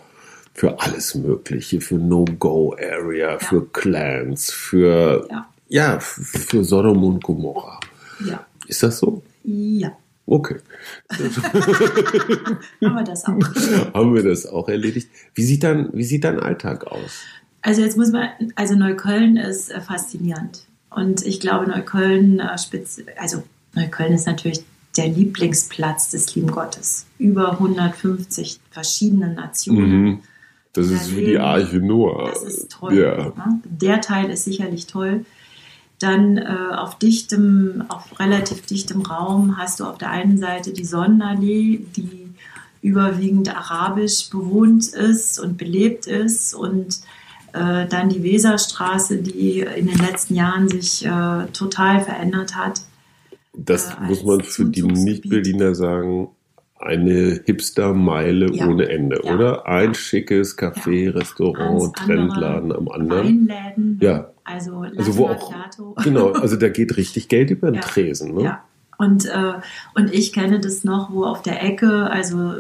für 0.52 0.80
alles 0.80 1.14
Mögliche, 1.14 1.80
für 1.80 1.96
No-Go-Area, 1.96 3.38
für 3.38 3.66
Clans, 3.66 4.50
für, 4.50 5.26
Ja. 5.30 5.46
Ja, 5.74 5.98
für 5.98 6.62
Sodom 6.62 7.02
und 7.02 7.24
Gomorra. 7.24 7.80
Ja, 8.24 8.46
Ist 8.68 8.84
das 8.84 8.98
so? 8.98 9.22
ja, 9.42 9.92
Okay. 10.26 10.56
aber 12.80 13.02
das 13.02 13.24
auch. 13.24 13.38
Haben 13.94 14.14
wir 14.14 14.22
das 14.22 14.46
auch 14.46 14.68
erledigt. 14.68 15.10
Wie 15.34 15.42
sieht 15.42 15.64
dein, 15.64 15.90
wie 15.92 16.04
sieht 16.04 16.24
dein 16.24 16.38
Alltag 16.38 16.86
aus? 16.86 17.24
Also 17.60 17.82
jetzt 17.82 17.98
muss 17.98 18.10
man, 18.12 18.28
also 18.54 18.74
Neukölln 18.74 19.36
ist 19.36 19.70
äh, 19.70 19.80
faszinierend. 19.80 20.64
Und 20.90 21.26
ich 21.26 21.40
glaube, 21.40 21.66
Neukölln, 21.66 22.38
äh, 22.38 22.56
also 23.18 23.42
Neukölln 23.74 24.14
ist 24.14 24.26
natürlich 24.26 24.64
der 24.96 25.08
Lieblingsplatz 25.08 26.10
des 26.10 26.34
lieben 26.34 26.52
Gottes. 26.52 27.06
Über 27.18 27.52
150 27.52 28.60
verschiedene 28.70 29.34
Nationen. 29.34 30.04
Mhm. 30.04 30.18
Das 30.72 30.88
ist 30.90 31.16
wie 31.16 31.24
die 31.24 31.38
Arche 31.38 31.76
Noah. 31.76 32.30
Das 32.30 32.42
ist 32.42 32.70
toll. 32.70 32.94
Ja. 32.94 33.16
Ne? 33.26 33.60
Der 33.64 34.00
Teil 34.00 34.30
ist 34.30 34.44
sicherlich 34.44 34.86
toll. 34.86 35.24
Dann 36.04 36.36
äh, 36.36 36.74
auf 36.76 36.98
dichtem, 36.98 37.82
auf 37.88 38.18
relativ 38.20 38.60
dichtem 38.66 39.00
Raum 39.02 39.56
hast 39.56 39.80
du 39.80 39.84
auf 39.84 39.96
der 39.96 40.10
einen 40.10 40.36
Seite 40.36 40.72
die 40.74 40.84
Sonnenallee, 40.84 41.80
die 41.96 42.28
überwiegend 42.82 43.48
arabisch 43.56 44.28
bewohnt 44.28 44.88
ist 44.88 45.38
und 45.40 45.56
belebt 45.56 46.06
ist 46.06 46.52
und 46.52 47.00
äh, 47.54 47.86
dann 47.88 48.10
die 48.10 48.22
Weserstraße, 48.22 49.16
die 49.22 49.60
in 49.60 49.86
den 49.86 49.96
letzten 49.98 50.34
Jahren 50.34 50.68
sich 50.68 51.06
äh, 51.06 51.46
total 51.54 52.02
verändert 52.02 52.54
hat. 52.54 52.82
Das 53.54 53.94
äh, 53.94 54.02
muss 54.06 54.22
man 54.24 54.42
für 54.42 54.66
die. 54.66 54.82
Nicht-Berliner 54.82 55.74
sagen, 55.74 56.28
eine 56.78 57.40
Hipster-Meile 57.46 58.52
Ja. 58.52 58.66
ohne 58.68 58.90
Ende, 58.90 59.22
Ja. 59.24 59.34
oder? 59.34 59.66
Ein 59.66 59.88
Ja. 59.88 59.94
schickes 59.94 60.58
Café, 60.58 61.14
Restaurant, 61.14 61.94
Ganz 61.94 62.00
andere 62.10 62.28
Trendladen 62.28 62.72
am 62.72 62.88
anderen. 62.90 63.48
Weinläden, 63.48 63.98
Ja. 64.02 64.28
Also 64.44 64.84
Also 64.96 65.16
wo 65.16 65.28
auch, 65.28 65.52
genau, 66.04 66.32
also 66.32 66.56
da 66.56 66.68
geht 66.68 66.96
richtig 66.96 67.28
Geld 67.28 67.50
über 67.50 67.68
den 67.70 67.76
Ja. 67.76 67.80
Tresen, 67.82 68.34
ne? 68.34 68.42
Ja. 68.42 68.64
Und, 68.96 69.24
äh, 69.26 69.54
und 69.94 70.12
ich 70.12 70.32
kenne 70.32 70.60
das 70.60 70.84
noch, 70.84 71.10
wo 71.10 71.24
auf 71.24 71.42
der 71.42 71.62
Ecke, 71.64 72.08
also 72.10 72.54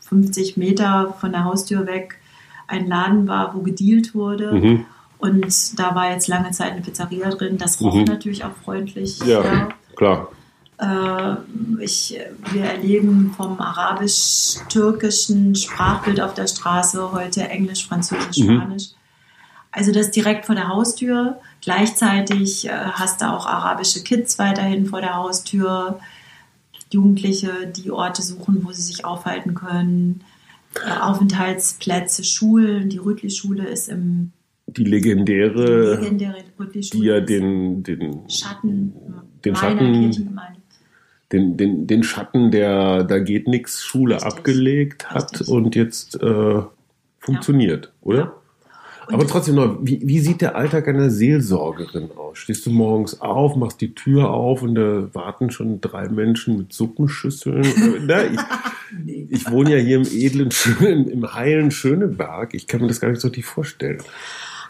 50 0.00 0.56
Meter 0.56 1.14
von 1.20 1.30
der 1.32 1.44
Haustür 1.44 1.86
weg, 1.86 2.18
ein 2.66 2.88
Laden 2.88 3.28
war, 3.28 3.54
wo 3.54 3.60
gedealt 3.60 4.14
wurde. 4.14 4.52
Mhm. 4.52 4.86
Und 5.18 5.78
da 5.78 5.94
war 5.94 6.10
jetzt 6.10 6.26
lange 6.28 6.50
Zeit 6.50 6.72
eine 6.72 6.80
Pizzeria 6.80 7.30
drin. 7.30 7.58
Das 7.58 7.80
roch 7.80 7.94
Mhm. 7.94 8.04
natürlich 8.04 8.44
auch 8.44 8.54
freundlich. 8.64 9.20
Ja, 9.24 9.68
klar. 9.94 10.28
Äh, 10.78 11.36
ich, 11.82 12.18
wir 12.52 12.64
erleben 12.64 13.32
vom 13.36 13.58
arabisch-türkischen 13.60 15.54
Sprachbild 15.54 16.20
auf 16.20 16.34
der 16.34 16.46
Straße 16.48 17.12
heute 17.12 17.48
Englisch, 17.48 17.86
Französisch, 17.88 18.38
Mhm. 18.44 18.74
Also 19.76 19.92
das 19.92 20.10
direkt 20.10 20.46
vor 20.46 20.54
der 20.54 20.68
Haustür. 20.68 21.38
Gleichzeitig 21.60 22.66
äh, 22.66 22.70
hast 22.70 23.20
du 23.20 23.26
auch 23.30 23.46
arabische 23.46 24.02
Kids 24.02 24.38
weiterhin 24.38 24.86
vor 24.86 25.00
der 25.02 25.14
Haustür. 25.16 25.98
Jugendliche, 26.90 27.50
die 27.76 27.90
Orte 27.90 28.22
suchen, 28.22 28.64
wo 28.64 28.72
sie 28.72 28.82
sich 28.82 29.04
aufhalten 29.04 29.54
können. 29.54 30.22
Äh, 30.74 30.98
Aufenthaltsplätze, 31.00 32.24
Schulen. 32.24 32.88
Die 32.88 32.98
Rütli-Schule 32.98 33.66
ist 33.66 33.88
im 33.88 34.32
Die 34.66 34.84
legendäre, 34.84 35.96
legendäre 35.96 36.36
Rütli-Schule. 36.58 37.02
die 37.02 37.06
ja 37.08 37.20
den, 37.20 37.82
den, 37.82 38.28
Schatten 38.30 38.94
den 39.44 39.56
Schatten- 39.56 40.32
den, 41.32 41.56
den, 41.56 41.86
den 41.86 42.02
Schatten 42.02 42.50
der 42.52 43.02
Da 43.04 43.18
geht 43.18 43.48
nix 43.48 43.82
Schule 43.82 44.14
Richtig. 44.14 44.32
abgelegt 44.32 45.10
hat 45.10 45.32
Richtig. 45.32 45.48
und 45.48 45.74
jetzt 45.74 46.22
äh, 46.22 46.62
funktioniert, 47.18 47.92
oder? 48.00 48.18
Ja. 48.18 48.32
Und 49.06 49.14
Aber 49.14 49.26
trotzdem 49.26 49.54
noch, 49.54 49.78
wie, 49.82 50.00
wie 50.04 50.18
sieht 50.18 50.40
der 50.40 50.56
Alltag 50.56 50.88
einer 50.88 51.10
Seelsorgerin 51.10 52.10
aus? 52.16 52.38
Stehst 52.38 52.66
du 52.66 52.70
morgens 52.70 53.20
auf, 53.20 53.54
machst 53.54 53.80
die 53.80 53.94
Tür 53.94 54.30
auf 54.30 54.62
und 54.62 54.74
da 54.74 55.14
warten 55.14 55.50
schon 55.50 55.80
drei 55.80 56.08
Menschen 56.08 56.58
mit 56.58 56.72
Suppenschüsseln? 56.72 57.66
Äh, 57.76 58.00
ne, 58.00 58.30
ich, 59.06 59.30
ich 59.30 59.50
wohne 59.50 59.76
ja 59.76 59.78
hier 59.78 59.96
im 59.96 60.06
edlen, 60.06 60.50
schönen, 60.50 61.08
im 61.08 61.34
heilen 61.34 61.70
Schöneberg. 61.70 62.54
Ich 62.54 62.66
kann 62.66 62.80
mir 62.80 62.88
das 62.88 63.00
gar 63.00 63.08
nicht 63.10 63.20
so 63.20 63.28
richtig 63.28 63.44
vorstellen. 63.44 64.02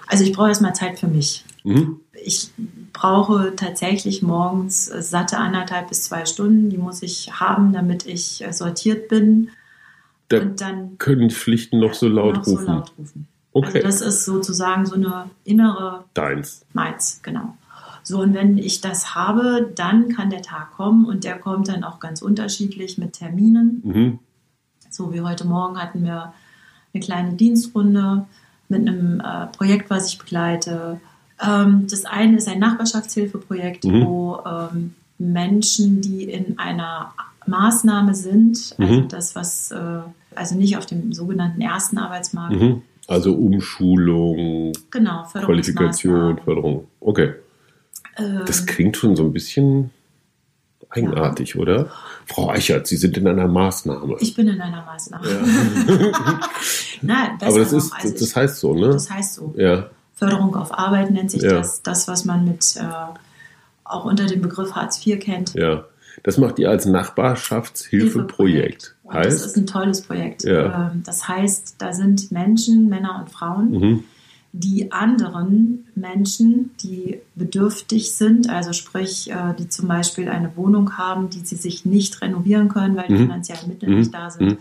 Also 0.07 0.25
ich 0.25 0.33
brauche 0.33 0.49
erstmal 0.49 0.75
Zeit 0.75 0.99
für 0.99 1.09
mich. 1.09 1.45
Mhm. 1.65 2.01
Ich 2.25 2.51
brauche 2.93 3.55
tatsächlich 3.57 4.23
morgens 4.23 4.87
satte 4.87 5.39
anderthalb 5.39 5.89
bis 5.89 6.05
zwei 6.05 6.25
Stunden. 6.25 6.71
Die 6.71 6.79
muss 6.79 7.03
ich 7.03 7.31
haben, 7.33 7.73
damit 7.73 8.07
ich 8.07 8.45
äh, 8.45 8.53
sortiert 8.53 9.09
bin. 9.09 9.51
Da 10.29 10.41
und 10.41 10.61
dann 10.61 10.99
können 10.99 11.31
Pflichten 11.31 11.79
noch 11.79 11.95
so 11.95 12.09
laut 12.09 12.37
noch 12.37 12.47
rufen. 12.47 12.67
So 12.67 12.73
laut 12.73 12.93
rufen. 12.99 13.29
Okay, 13.57 13.83
Also 13.83 13.87
das 13.87 14.01
ist 14.03 14.25
sozusagen 14.27 14.85
so 14.87 14.95
eine 14.97 15.31
innere 15.45 16.05
deins. 16.15 16.65
Meins, 16.75 17.21
genau. 17.23 17.57
So, 18.03 18.21
und 18.21 18.35
wenn 18.35 18.59
ich 18.59 18.81
das 18.83 19.15
habe, 19.15 19.73
dann 19.75 20.11
kann 20.11 20.31
der 20.31 20.43
Tag 20.43 20.73
kommen 20.77 21.07
und 21.07 21.25
der 21.25 21.39
kommt 21.39 21.69
dann 21.69 21.83
auch 21.83 21.99
ganz 21.99 22.23
unterschiedlich 22.23 22.99
mit 22.99 23.15
Terminen. 23.15 23.81
Mhm. 23.85 24.19
So 24.91 25.13
wie 25.13 25.23
heute 25.23 25.47
Morgen 25.47 25.81
hatten 25.81 26.05
wir 26.05 26.33
eine 26.95 27.03
kleine 27.03 27.33
Dienstrunde 27.35 28.27
mit 28.69 28.81
einem 28.87 29.21
äh, 29.21 29.47
Projekt, 29.57 29.91
was 29.91 30.09
ich 30.09 30.19
begleite. 30.19 31.01
Ähm, 31.41 31.87
das 31.91 32.05
eine 32.05 32.37
ist 32.37 32.49
ein 32.49 32.59
Nachbarschaftshilfeprojekt, 32.59 33.85
Mhm. 33.85 34.05
wo 34.05 34.39
ähm, 34.47 34.95
Menschen, 35.19 36.01
die 36.03 36.25
in 36.25 36.59
einer 36.59 37.13
Maßnahme 37.47 38.15
sind, 38.15 38.75
also 38.79 38.93
Mhm. 39.03 39.09
das, 39.09 39.35
was, 39.35 39.71
äh, 39.71 40.01
also 40.35 40.55
nicht 40.57 40.77
auf 40.77 40.87
dem 40.87 41.13
sogenannten 41.13 41.61
ersten 41.61 41.99
Arbeitsmarkt, 41.99 42.61
Mhm. 42.61 42.83
Also 43.09 43.35
Umschulung, 43.35 44.73
genau, 44.91 45.25
Qualifikation. 45.33 46.39
Förderung. 46.45 46.89
Okay. 47.01 47.35
Ähm, 48.17 48.43
Das 48.47 48.67
klingt 48.67 48.97
schon 48.97 49.15
so 49.15 49.23
ein 49.25 49.33
bisschen 49.33 49.91
eigenartig, 50.89 51.57
oder? 51.57 51.89
Frau 52.27 52.51
Eichert, 52.51 52.87
Sie 52.87 52.97
sind 52.97 53.17
in 53.17 53.29
einer 53.29 53.47
Maßnahme. 53.47 54.17
ich 54.21 54.35
bin 54.35 54.49
in 54.49 54.61
einer 54.61 54.85
Maßnahme. 54.85 55.29
Ja. 55.29 55.39
Nein, 57.03 57.39
besser 57.39 57.51
Aber 57.53 57.59
das 57.61 57.73
ist, 57.73 57.93
Also 57.93 58.15
das 58.19 58.37
heißt 58.37 58.57
so, 58.59 58.75
ne? 58.75 58.89
das 58.91 59.11
heißt 59.11 59.35
so. 59.35 59.55
Ja. 59.57 59.87
Förderung 60.15 60.57
auf 60.57 60.77
Arbeit 60.77 61.11
nennt 61.11 61.31
sich 61.31 61.43
Ja. 61.43 61.55
das. 61.55 61.83
Das, 61.83 62.09
was 62.09 62.25
man 62.25 62.45
mit 62.45 62.77
äh, 62.77 62.81
auch 63.85 64.05
unter 64.05 64.27
dem 64.27 64.41
Begriff 64.41 64.73
Hartz 64.73 65.05
IV 65.07 65.19
kennt. 65.21 65.55
Ja. 65.55 65.85
Das 66.23 66.39
macht 66.39 66.59
ihr 66.59 66.71
als 66.71 66.87
Nachbarschaftshilfeprojekt. 66.87 68.95
Das 69.13 69.45
ist 69.47 69.57
ein 69.57 69.67
tolles 69.67 70.03
Projekt. 70.03 70.45
Ja. 70.45 70.91
Ähm, 70.93 71.03
Das 71.05 71.29
heißt, 71.29 71.77
da 71.79 71.93
sind 71.93 72.33
Menschen, 72.33 72.89
Männer 72.89 73.19
und 73.21 73.31
Frauen, 73.31 73.71
Mhm. 73.71 74.05
die 74.53 74.91
anderen 74.91 75.87
Menschen, 75.95 76.71
die 76.83 77.19
bedürftig 77.35 78.15
sind, 78.15 78.49
also 78.49 78.73
sprich, 78.73 79.31
äh, 79.31 79.55
die 79.59 79.69
zum 79.69 79.89
Beispiel 79.89 80.29
eine 80.29 80.57
Wohnung 80.57 80.97
haben, 80.97 81.29
die 81.31 81.41
sie 81.41 81.57
sich 81.57 81.85
nicht 81.85 82.21
renovieren 82.23 82.69
können, 82.69 82.97
weil 82.97 83.09
die 83.09 83.15
Mhm. 83.15 83.19
finanziellen 83.27 83.69
Mittel 83.69 83.91
Mhm. 83.91 83.99
nicht 83.99 84.15
da 84.15 84.31
sind. 84.31 84.53
Mhm. 84.53 84.59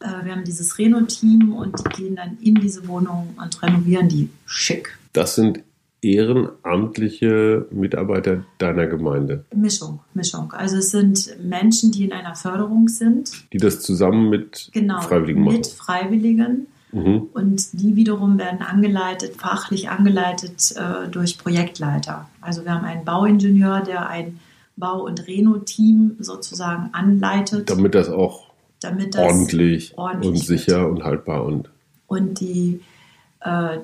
Äh, 0.00 0.24
Wir 0.24 0.32
haben 0.32 0.44
dieses 0.44 0.78
Reno-Team 0.78 1.52
und 1.52 1.74
die 1.78 2.02
gehen 2.02 2.16
dann 2.16 2.38
in 2.40 2.54
diese 2.54 2.86
Wohnung 2.88 3.34
und 3.42 3.62
renovieren 3.62 4.08
die 4.08 4.30
schick. 4.46 4.96
Das 5.12 5.34
sind 5.34 5.60
ehrenamtliche 6.02 7.66
Mitarbeiter 7.70 8.44
deiner 8.58 8.86
Gemeinde, 8.86 9.44
Mischung, 9.54 10.00
Mischung. 10.14 10.52
Also 10.52 10.78
es 10.78 10.90
sind 10.90 11.36
Menschen, 11.42 11.92
die 11.92 12.04
in 12.04 12.12
einer 12.12 12.34
Förderung 12.34 12.88
sind, 12.88 13.30
die 13.52 13.58
das 13.58 13.80
zusammen 13.80 14.30
mit 14.30 14.70
genau, 14.72 15.00
Freiwilligen 15.00 15.44
machen. 15.44 15.56
mit 15.56 15.66
Freiwilligen. 15.66 16.66
Mhm. 16.92 17.28
Und 17.34 17.72
die 17.80 17.94
wiederum 17.94 18.36
werden 18.38 18.62
angeleitet, 18.62 19.36
fachlich 19.36 19.90
angeleitet 19.90 20.74
äh, 20.76 21.08
durch 21.08 21.38
Projektleiter. 21.38 22.28
Also 22.40 22.64
wir 22.64 22.74
haben 22.74 22.84
einen 22.84 23.04
Bauingenieur, 23.04 23.80
der 23.80 24.08
ein 24.08 24.40
Bau- 24.76 25.04
und 25.04 25.26
Reno-Team 25.28 26.16
sozusagen 26.18 26.88
anleitet, 26.92 27.70
Damit 27.70 27.94
das 27.94 28.08
auch 28.08 28.50
damit 28.80 29.14
das 29.14 29.20
ordentlich, 29.22 29.96
ordentlich 29.98 30.28
und 30.30 30.34
wird. 30.48 30.60
sicher 30.60 30.88
und 30.88 31.04
haltbar 31.04 31.44
und 31.44 31.70
Und 32.08 32.40
die, 32.40 32.80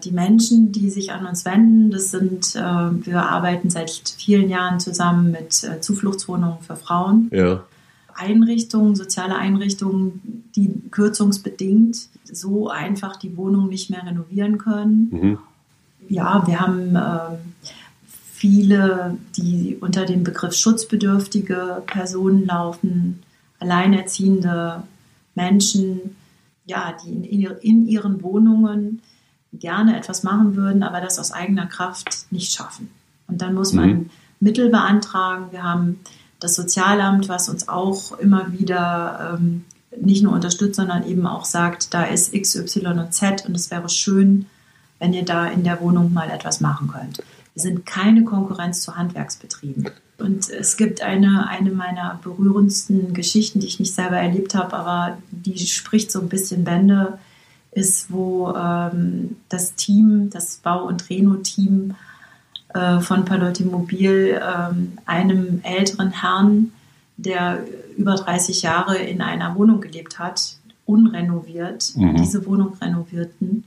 die 0.04 0.10
Menschen, 0.10 0.70
die 0.70 0.90
sich 0.90 1.12
an 1.12 1.26
uns 1.26 1.44
wenden, 1.46 1.90
das 1.90 2.10
sind, 2.10 2.54
äh, 2.56 2.60
wir 2.60 3.22
arbeiten 3.22 3.70
seit 3.70 3.90
vielen 3.90 4.50
Jahren 4.50 4.80
zusammen 4.80 5.30
mit 5.30 5.64
äh, 5.64 5.80
Zufluchtswohnungen 5.80 6.60
für 6.60 6.76
Frauen. 6.76 7.30
ja. 7.32 7.64
Einrichtungen, 8.18 8.96
soziale 8.96 9.36
Einrichtungen, 9.36 10.48
die 10.56 10.72
kürzungsbedingt 10.90 12.08
so 12.24 12.70
einfach 12.70 13.16
die 13.16 13.36
Wohnung 13.36 13.68
nicht 13.68 13.90
mehr 13.90 14.06
renovieren 14.06 14.56
können. 14.56 15.08
Mhm. 15.10 15.38
Ja, 16.08 16.46
wir 16.46 16.58
haben 16.58 16.96
viele, 18.32 19.18
die 19.36 19.76
unter 19.78 20.06
dem 20.06 20.24
Begriff 20.24 20.54
schutzbedürftige 20.54 21.82
Personen 21.86 22.46
laufen, 22.46 23.22
alleinerziehende 23.58 24.82
Menschen, 25.34 26.16
ja, 26.64 26.96
die 27.04 27.12
in, 27.12 27.42
in 27.60 27.86
ihren 27.86 28.22
Wohnungen 28.22 29.02
gerne 29.58 29.96
etwas 29.96 30.22
machen 30.22 30.56
würden, 30.56 30.82
aber 30.82 31.00
das 31.00 31.18
aus 31.18 31.32
eigener 31.32 31.66
Kraft 31.66 32.26
nicht 32.30 32.52
schaffen. 32.52 32.90
Und 33.28 33.42
dann 33.42 33.54
muss 33.54 33.72
man 33.72 33.88
Mhm. 33.88 34.10
Mittel 34.40 34.70
beantragen. 34.70 35.46
Wir 35.50 35.62
haben 35.62 36.00
das 36.40 36.54
Sozialamt, 36.54 37.28
was 37.28 37.48
uns 37.48 37.68
auch 37.68 38.18
immer 38.18 38.52
wieder 38.52 39.38
ähm, 39.38 39.64
nicht 39.98 40.22
nur 40.22 40.32
unterstützt, 40.32 40.76
sondern 40.76 41.06
eben 41.06 41.26
auch 41.26 41.44
sagt, 41.44 41.94
da 41.94 42.04
ist 42.04 42.34
X, 42.34 42.54
Y 42.54 42.98
und 42.98 43.14
Z 43.14 43.46
und 43.46 43.54
es 43.56 43.70
wäre 43.70 43.88
schön, 43.88 44.46
wenn 44.98 45.14
ihr 45.14 45.24
da 45.24 45.46
in 45.46 45.64
der 45.64 45.80
Wohnung 45.80 46.12
mal 46.12 46.30
etwas 46.30 46.60
machen 46.60 46.88
könnt. 46.88 47.22
Wir 47.54 47.62
sind 47.62 47.86
keine 47.86 48.24
Konkurrenz 48.24 48.82
zu 48.82 48.96
Handwerksbetrieben. 48.96 49.88
Und 50.18 50.48
es 50.50 50.76
gibt 50.76 51.02
eine, 51.02 51.48
eine 51.48 51.70
meiner 51.70 52.20
berührendsten 52.22 53.12
Geschichten, 53.14 53.60
die 53.60 53.66
ich 53.66 53.80
nicht 53.80 53.94
selber 53.94 54.16
erlebt 54.16 54.54
habe, 54.54 54.74
aber 54.74 55.18
die 55.30 55.58
spricht 55.66 56.10
so 56.10 56.20
ein 56.20 56.28
bisschen 56.28 56.64
Bände, 56.64 57.18
ist, 57.76 58.10
wo 58.10 58.52
ähm, 58.56 59.36
das 59.50 59.74
Team, 59.74 60.30
das 60.30 60.56
Bau- 60.56 60.84
und 60.86 61.08
Reno-Team 61.10 61.94
äh, 62.74 63.00
von 63.00 63.24
Palotti 63.26 63.64
Mobil 63.64 64.40
ähm, 64.42 64.92
einem 65.04 65.60
älteren 65.62 66.10
Herrn, 66.10 66.72
der 67.18 67.64
über 67.96 68.14
30 68.14 68.62
Jahre 68.62 68.96
in 68.96 69.20
einer 69.20 69.54
Wohnung 69.56 69.80
gelebt 69.80 70.18
hat, 70.18 70.56
unrenoviert, 70.86 71.92
Mhm. 71.96 72.16
diese 72.16 72.46
Wohnung 72.46 72.74
renovierten. 72.80 73.64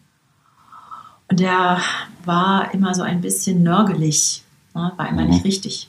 Und 1.30 1.40
der 1.40 1.78
war 2.26 2.74
immer 2.74 2.96
so 2.96 3.04
ein 3.04 3.22
bisschen 3.22 3.62
nörgelig, 3.62 4.44
ne? 4.74 4.92
war 4.98 5.08
immer 5.10 5.22
Mhm. 5.24 5.30
nicht 5.30 5.46
richtig. 5.46 5.88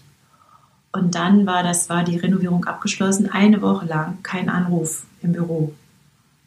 Und 0.92 1.14
dann 1.14 1.46
war 1.46 1.62
das, 1.62 1.88
war 1.88 2.04
die 2.04 2.16
Renovierung 2.18 2.64
abgeschlossen, 2.66 3.30
eine 3.30 3.62
Woche 3.62 3.86
lang 3.86 4.18
kein 4.22 4.48
Anruf 4.50 5.04
im 5.22 5.32
Büro. 5.32 5.72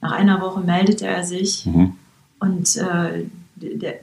Nach 0.03 0.11
einer 0.11 0.39
Woche 0.41 0.59
meldete 0.61 1.07
er 1.07 1.23
sich 1.23 1.65
Mhm. 1.65 1.93
und 2.39 2.75
äh, 2.77 3.25
der, 3.55 3.95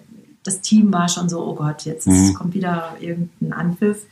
das 0.42 0.60
Team 0.62 0.92
war 0.92 1.08
schon 1.08 1.28
so, 1.28 1.44
oh 1.46 1.54
Gott, 1.54 1.84
jetzt 1.84 2.06
Mhm. 2.06 2.34
kommt 2.34 2.54
wieder 2.54 2.96
irgendein 3.00 3.52
Anpfiff. 3.52 4.06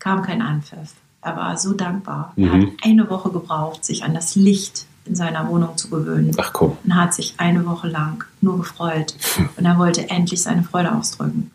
Kam 0.00 0.22
kein 0.22 0.42
Anpfiff. 0.42 0.92
Er 1.22 1.36
war 1.36 1.56
so 1.56 1.72
dankbar. 1.72 2.32
Mhm. 2.36 2.44
Er 2.44 2.52
hat 2.52 2.68
eine 2.82 3.10
Woche 3.10 3.30
gebraucht, 3.30 3.84
sich 3.84 4.02
an 4.04 4.14
das 4.14 4.34
Licht 4.36 4.86
in 5.04 5.14
seiner 5.14 5.48
Wohnung 5.48 5.76
zu 5.78 5.88
gewöhnen. 5.88 6.32
Ach 6.38 6.52
komm. 6.52 6.76
Und 6.84 6.94
hat 6.94 7.14
sich 7.14 7.34
eine 7.38 7.64
Woche 7.66 7.88
lang 7.88 8.24
nur 8.40 8.58
gefreut. 8.58 9.14
Und 9.56 9.64
er 9.64 9.78
wollte 9.78 10.10
endlich 10.10 10.42
seine 10.42 10.62
Freude 10.64 10.92
ausdrücken. 10.94 11.50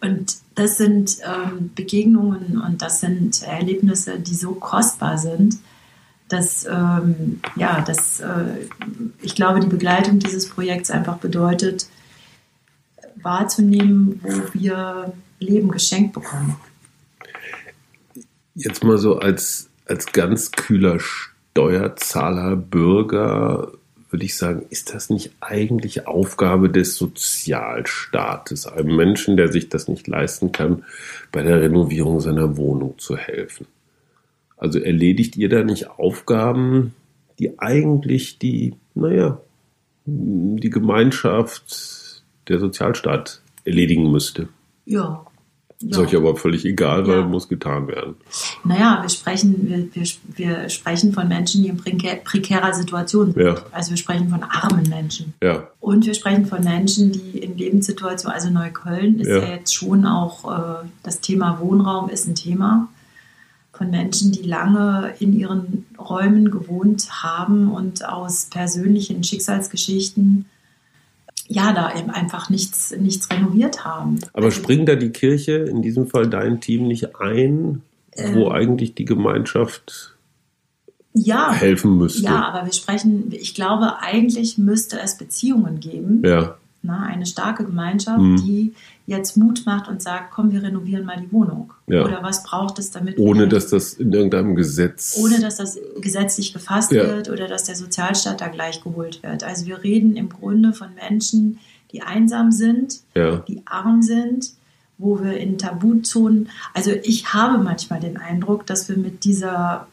Und 0.00 0.36
das 0.54 0.76
sind 0.76 1.16
ähm, 1.24 1.70
Begegnungen 1.74 2.60
und 2.64 2.82
das 2.82 3.00
sind 3.00 3.42
Erlebnisse, 3.42 4.18
die 4.20 4.34
so 4.34 4.52
kostbar 4.52 5.16
sind, 5.18 5.56
dass, 6.28 6.64
ähm, 6.64 7.40
ja, 7.56 7.82
dass 7.82 8.20
äh, 8.20 8.66
ich 9.22 9.34
glaube, 9.34 9.60
die 9.60 9.66
Begleitung 9.66 10.18
dieses 10.18 10.48
Projekts 10.48 10.90
einfach 10.90 11.18
bedeutet, 11.18 11.86
wahrzunehmen, 13.22 14.20
wo 14.22 14.30
wir 14.52 15.12
Leben 15.38 15.70
geschenkt 15.70 16.12
bekommen. 16.12 16.56
Jetzt 18.54 18.84
mal 18.84 18.98
so 18.98 19.18
als, 19.18 19.68
als 19.86 20.06
ganz 20.12 20.52
kühler 20.52 20.98
Steuerzahler, 21.00 22.56
Bürger, 22.56 23.72
würde 24.10 24.24
ich 24.24 24.36
sagen, 24.36 24.64
ist 24.70 24.94
das 24.94 25.10
nicht 25.10 25.32
eigentlich 25.40 26.06
Aufgabe 26.06 26.70
des 26.70 26.96
Sozialstaates, 26.96 28.66
einem 28.68 28.94
Menschen, 28.94 29.36
der 29.36 29.50
sich 29.50 29.68
das 29.68 29.88
nicht 29.88 30.06
leisten 30.06 30.52
kann, 30.52 30.84
bei 31.32 31.42
der 31.42 31.60
Renovierung 31.60 32.20
seiner 32.20 32.56
Wohnung 32.56 32.96
zu 32.98 33.16
helfen? 33.16 33.66
Also 34.56 34.78
erledigt 34.78 35.36
ihr 35.36 35.48
da 35.48 35.64
nicht 35.64 35.90
Aufgaben, 35.90 36.94
die 37.38 37.58
eigentlich 37.58 38.38
die, 38.38 38.74
naja, 38.94 39.38
die 40.06 40.70
Gemeinschaft, 40.70 42.22
der 42.48 42.58
Sozialstaat 42.60 43.40
erledigen 43.64 44.10
müsste? 44.10 44.48
Ja, 44.86 45.24
Ja. 45.80 45.90
Ist 45.90 45.98
euch 45.98 46.16
aber 46.16 46.36
völlig 46.36 46.64
egal, 46.64 47.06
weil 47.06 47.18
Ja. 47.20 47.26
muss 47.26 47.48
getan 47.48 47.88
werden. 47.88 48.14
Naja, 48.64 49.00
wir 49.02 49.08
sprechen, 49.10 49.68
wir, 49.68 49.88
wir, 49.94 50.08
wir 50.36 50.68
sprechen 50.70 51.12
von 51.12 51.26
Menschen, 51.28 51.62
die 51.62 51.68
in 51.68 51.76
prekär, 51.76 52.16
prekärer 52.16 52.72
Situation 52.72 53.32
sind. 53.32 53.42
Ja. 53.42 53.56
Also 53.72 53.90
wir 53.90 53.96
sprechen 53.98 54.28
von 54.30 54.42
armen 54.44 54.88
Menschen. 54.88 55.34
Ja, 55.42 55.68
Und 55.80 56.06
wir 56.06 56.14
sprechen 56.14 56.46
von 56.46 56.62
Menschen, 56.64 57.12
die 57.12 57.38
in 57.38 57.58
Lebenssituationen, 57.58 58.34
also 58.34 58.50
Neukölln 58.50 59.18
ist 59.20 59.28
Ja. 59.28 59.38
ja, 59.38 59.54
jetzt 59.56 59.74
schon 59.74 60.06
auch, 60.06 60.82
äh, 60.82 60.86
das 61.02 61.20
Thema 61.20 61.58
Wohnraum 61.60 62.08
ist 62.08 62.28
ein 62.28 62.34
Thema. 62.36 62.88
Von 63.76 63.90
Menschen, 63.90 64.30
die 64.32 64.42
lange 64.42 65.14
in 65.18 65.32
ihren 65.38 65.84
Räumen 65.98 66.50
gewohnt 66.50 67.08
haben 67.24 67.72
und 67.72 68.04
aus 68.08 68.46
persönlichen 68.46 69.24
Schicksalsgeschichten 69.24 70.46
ja 71.48 71.72
da 71.72 71.94
eben 71.98 72.10
einfach 72.10 72.48
nichts, 72.50 72.94
nichts 72.98 73.28
renoviert 73.30 73.84
haben. 73.84 74.18
aber 74.32 74.50
springt 74.50 74.88
da 74.88 74.94
die 74.94 75.10
Kirche, 75.10 75.52
in 75.56 75.82
diesem 75.82 76.06
Fall 76.06 76.28
dein 76.28 76.60
Team, 76.60 76.86
nicht 76.86 77.16
ein, 77.20 77.82
wo 78.16 78.46
Ähm. 78.46 78.52
eigentlich 78.52 78.94
die 78.94 79.04
Gemeinschaft 79.04 80.14
ja, 81.12 81.52
helfen 81.52 81.98
müsste? 81.98 82.22
Ja, 82.22 82.44
aber 82.48 82.64
wir 82.66 82.72
sprechen, 82.72 83.30
ich 83.32 83.54
glaube, 83.54 83.98
eigentlich 84.00 84.56
müsste 84.58 84.98
es 85.00 85.16
Beziehungen 85.18 85.80
geben, 85.80 86.22
Ja, 86.24 86.56
na, 86.82 87.02
eine 87.04 87.26
starke 87.26 87.64
Gemeinschaft, 87.64 88.18
Mhm. 88.20 88.36
die 88.44 88.74
jetzt 89.06 89.36
Mut 89.36 89.64
macht 89.66 89.88
und 89.88 90.00
sagt, 90.00 90.30
komm, 90.32 90.50
wir 90.52 90.62
renovieren 90.62 91.04
mal 91.04 91.20
die 91.20 91.30
Wohnung. 91.32 91.72
Ja. 91.86 92.04
Oder 92.04 92.22
was 92.22 92.42
braucht 92.42 92.78
es, 92.78 92.90
damit 92.90 93.18
ohne 93.18 93.48
dass 93.48 93.68
das 93.68 93.94
in 93.94 94.12
irgendeinem 94.12 94.54
Gesetz. 94.54 95.18
ohne 95.22 95.40
dass 95.40 95.56
das 95.56 95.78
gesetzlich 96.00 96.52
gefasst 96.52 96.90
Ja. 96.92 97.06
wird 97.06 97.28
oder 97.28 97.46
dass 97.46 97.64
der 97.64 97.76
Sozialstaat 97.76 98.40
da 98.40 98.48
gleich 98.48 98.82
geholt 98.82 99.22
wird. 99.22 99.44
Also 99.44 99.66
wir 99.66 99.82
reden 99.82 100.16
im 100.16 100.28
Grunde 100.30 100.72
von 100.72 100.88
Menschen, 100.94 101.58
die 101.92 102.02
einsam 102.02 102.50
sind, 102.50 103.00
Ja, 103.14 103.36
die 103.36 103.62
arm 103.66 104.02
sind, 104.02 104.52
wo 104.96 105.20
wir 105.22 105.36
in 105.36 105.58
Tabuzonen, 105.58 106.48
also 106.72 106.90
ich 107.02 107.34
habe 107.34 107.62
manchmal 107.62 108.00
den 108.00 108.16
Eindruck, 108.16 108.66
dass 108.66 108.88
wir 108.88 108.96
mit 108.96 109.24
dieser 109.24 109.86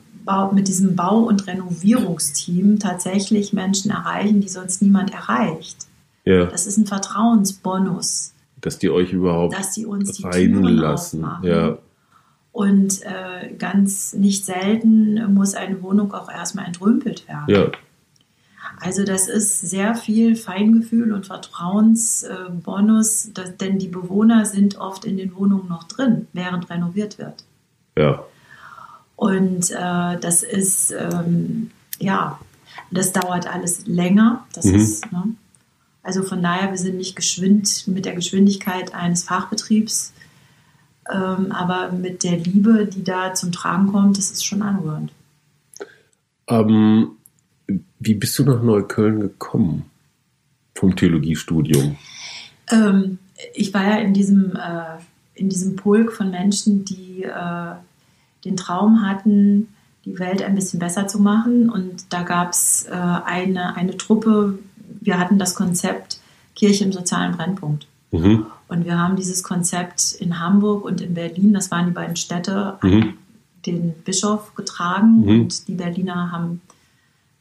mit 0.54 0.68
diesem 0.68 0.96
Bau- 0.96 1.24
und 1.24 1.48
Renovierungsteam 1.48 2.78
tatsächlich 2.78 3.54
Menschen 3.54 3.90
erreichen, 3.90 4.40
die 4.40 4.50
sonst 4.50 4.82
niemand 4.84 5.12
erreicht. 5.12 5.88
Das 6.26 6.68
ist 6.68 6.78
ein 6.78 6.86
Vertrauensbonus, 6.86 8.32
dass 8.62 8.78
die 8.80 8.90
euch 8.90 9.12
überhaupt 9.12 9.58
dass 9.58 9.74
sie 9.74 9.86
uns 9.86 10.14
die 10.14 10.24
reinlassen. 10.24 11.26
Ja, 11.44 11.78
Und 12.52 13.02
äh, 13.04 13.54
ganz 13.58 14.14
nicht 14.14 14.46
selten 14.46 15.34
muss 15.34 15.56
eine 15.56 15.82
Wohnung 15.82 16.14
auch 16.14 16.30
erstmal 16.32 16.66
entrümpelt 16.66 17.28
werden. 17.28 17.46
ja, 17.48 17.72
Also 18.80 19.04
das 19.04 19.28
ist 19.28 19.60
sehr 19.62 19.96
viel 19.96 20.36
Feingefühl 20.36 21.12
und 21.14 21.26
Vertrauensbonus, 21.28 23.32
das- 23.34 23.58
denn 23.58 23.80
die 23.80 23.88
Bewohner 23.88 24.46
sind 24.46 24.78
oft 24.80 25.06
in 25.06 25.18
den 25.18 25.36
Wohnungen 25.36 25.68
noch 25.68 25.84
drin, 25.86 26.28
während 26.34 26.70
renoviert 26.70 27.18
wird. 27.18 27.44
ja, 27.98 28.24
Und 29.16 29.72
äh, 29.72 30.18
das 30.20 30.44
ist, 30.44 30.92
ähm, 30.98 31.72
ja, 32.00 32.40
das 32.90 33.12
dauert 33.14 33.48
alles 33.54 33.86
länger. 33.86 34.46
Das 34.54 34.66
Mhm. 34.66 34.76
ist, 34.76 35.12
ne? 35.12 35.24
Also 36.04 36.24
von 36.24 36.42
daher, 36.42 36.72
wir 36.72 36.78
sind 36.78 36.98
nicht 36.98 37.16
geschwind 37.16 37.88
mit 37.88 38.06
der 38.06 38.16
Geschwindigkeit 38.16 38.94
eines 38.94 39.24
Fachbetriebs, 39.24 40.14
ähm, 41.12 41.52
aber 41.52 41.92
mit 41.92 42.24
der 42.24 42.38
Liebe, 42.38 42.86
die 42.88 43.04
da 43.04 43.34
zum 43.34 43.52
Tragen 43.52 43.92
kommt, 43.92 44.18
das 44.18 44.32
ist 44.32 44.46
schon 44.46 44.62
anrührend. 44.62 45.12
Ähm, 46.48 47.12
wie 48.00 48.16
bist 48.16 48.38
du 48.40 48.44
nach 48.44 48.62
Neukölln 48.62 49.20
gekommen? 49.20 49.86
Vom 50.76 50.96
Theologiestudium. 50.96 51.98
Ähm, 52.72 53.20
ich 53.54 53.74
war 53.74 53.84
ja 53.84 53.98
in 53.98 54.14
diesem, 54.14 54.56
äh, 54.56 54.98
in 55.36 55.50
diesem 55.50 55.76
Pulk 55.76 56.12
von 56.12 56.32
Menschen, 56.32 56.86
die 56.86 57.24
äh, 57.24 57.74
den 58.46 58.58
Traum 58.58 59.08
hatten, 59.08 59.68
die 60.06 60.18
Welt 60.18 60.42
ein 60.42 60.56
bisschen 60.56 60.80
besser 60.80 61.08
zu 61.08 61.20
machen. 61.20 61.70
Und 61.70 62.12
da 62.12 62.24
gab 62.24 62.52
es 62.52 62.86
äh, 62.90 62.92
eine, 62.92 63.76
eine 63.76 63.98
Truppe, 63.98 64.58
wir 65.02 65.20
hatten 65.20 65.38
das 65.40 65.56
Konzept 65.56 66.20
Kirche 66.56 66.84
im 66.86 66.94
sozialen 66.94 67.36
Brennpunkt. 67.36 67.88
Mhm. 68.12 68.46
Und 68.68 68.86
wir 68.86 68.98
haben 68.98 69.16
dieses 69.16 69.44
Konzept 69.44 70.14
in 70.20 70.40
Hamburg 70.40 70.86
und 70.86 71.02
in 71.02 71.14
Berlin, 71.14 71.54
das 71.54 71.72
waren 71.72 71.86
die 71.88 71.92
beiden 71.92 72.16
Städte, 72.16 72.78
an 72.82 72.90
Mhm. 72.90 73.14
den 73.66 73.94
Bischof 74.06 74.56
getragen 74.56 75.22
Mhm. 75.22 75.42
und 75.42 75.68
die 75.68 75.74
Berliner 75.76 76.32
haben 76.32 76.62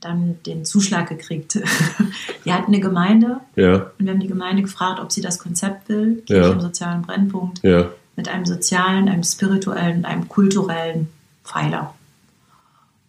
dann 0.01 0.39
den 0.47 0.65
Zuschlag 0.65 1.09
gekriegt. 1.09 1.55
die 2.45 2.53
hatten 2.53 2.73
eine 2.73 2.81
Gemeinde 2.81 3.41
Ja, 3.57 3.75
und 3.99 4.07
wir 4.07 4.13
haben 4.13 4.21
die 4.21 4.29
Gemeinde 4.29 4.63
gefragt, 4.63 4.99
ob 5.01 5.13
sie 5.13 5.21
das 5.21 5.39
Konzept 5.39 5.89
will, 5.89 6.23
Kirche 6.27 6.49
Ja. 6.49 6.53
im 6.55 6.61
sozialen 6.61 7.03
Brennpunkt, 7.03 7.63
ja. 7.63 7.91
mit 8.17 8.29
einem 8.29 8.47
sozialen, 8.47 9.09
einem 9.09 9.23
spirituellen 9.25 9.99
und 9.99 10.05
einem 10.07 10.29
kulturellen 10.29 11.09
Pfeiler. 11.45 11.95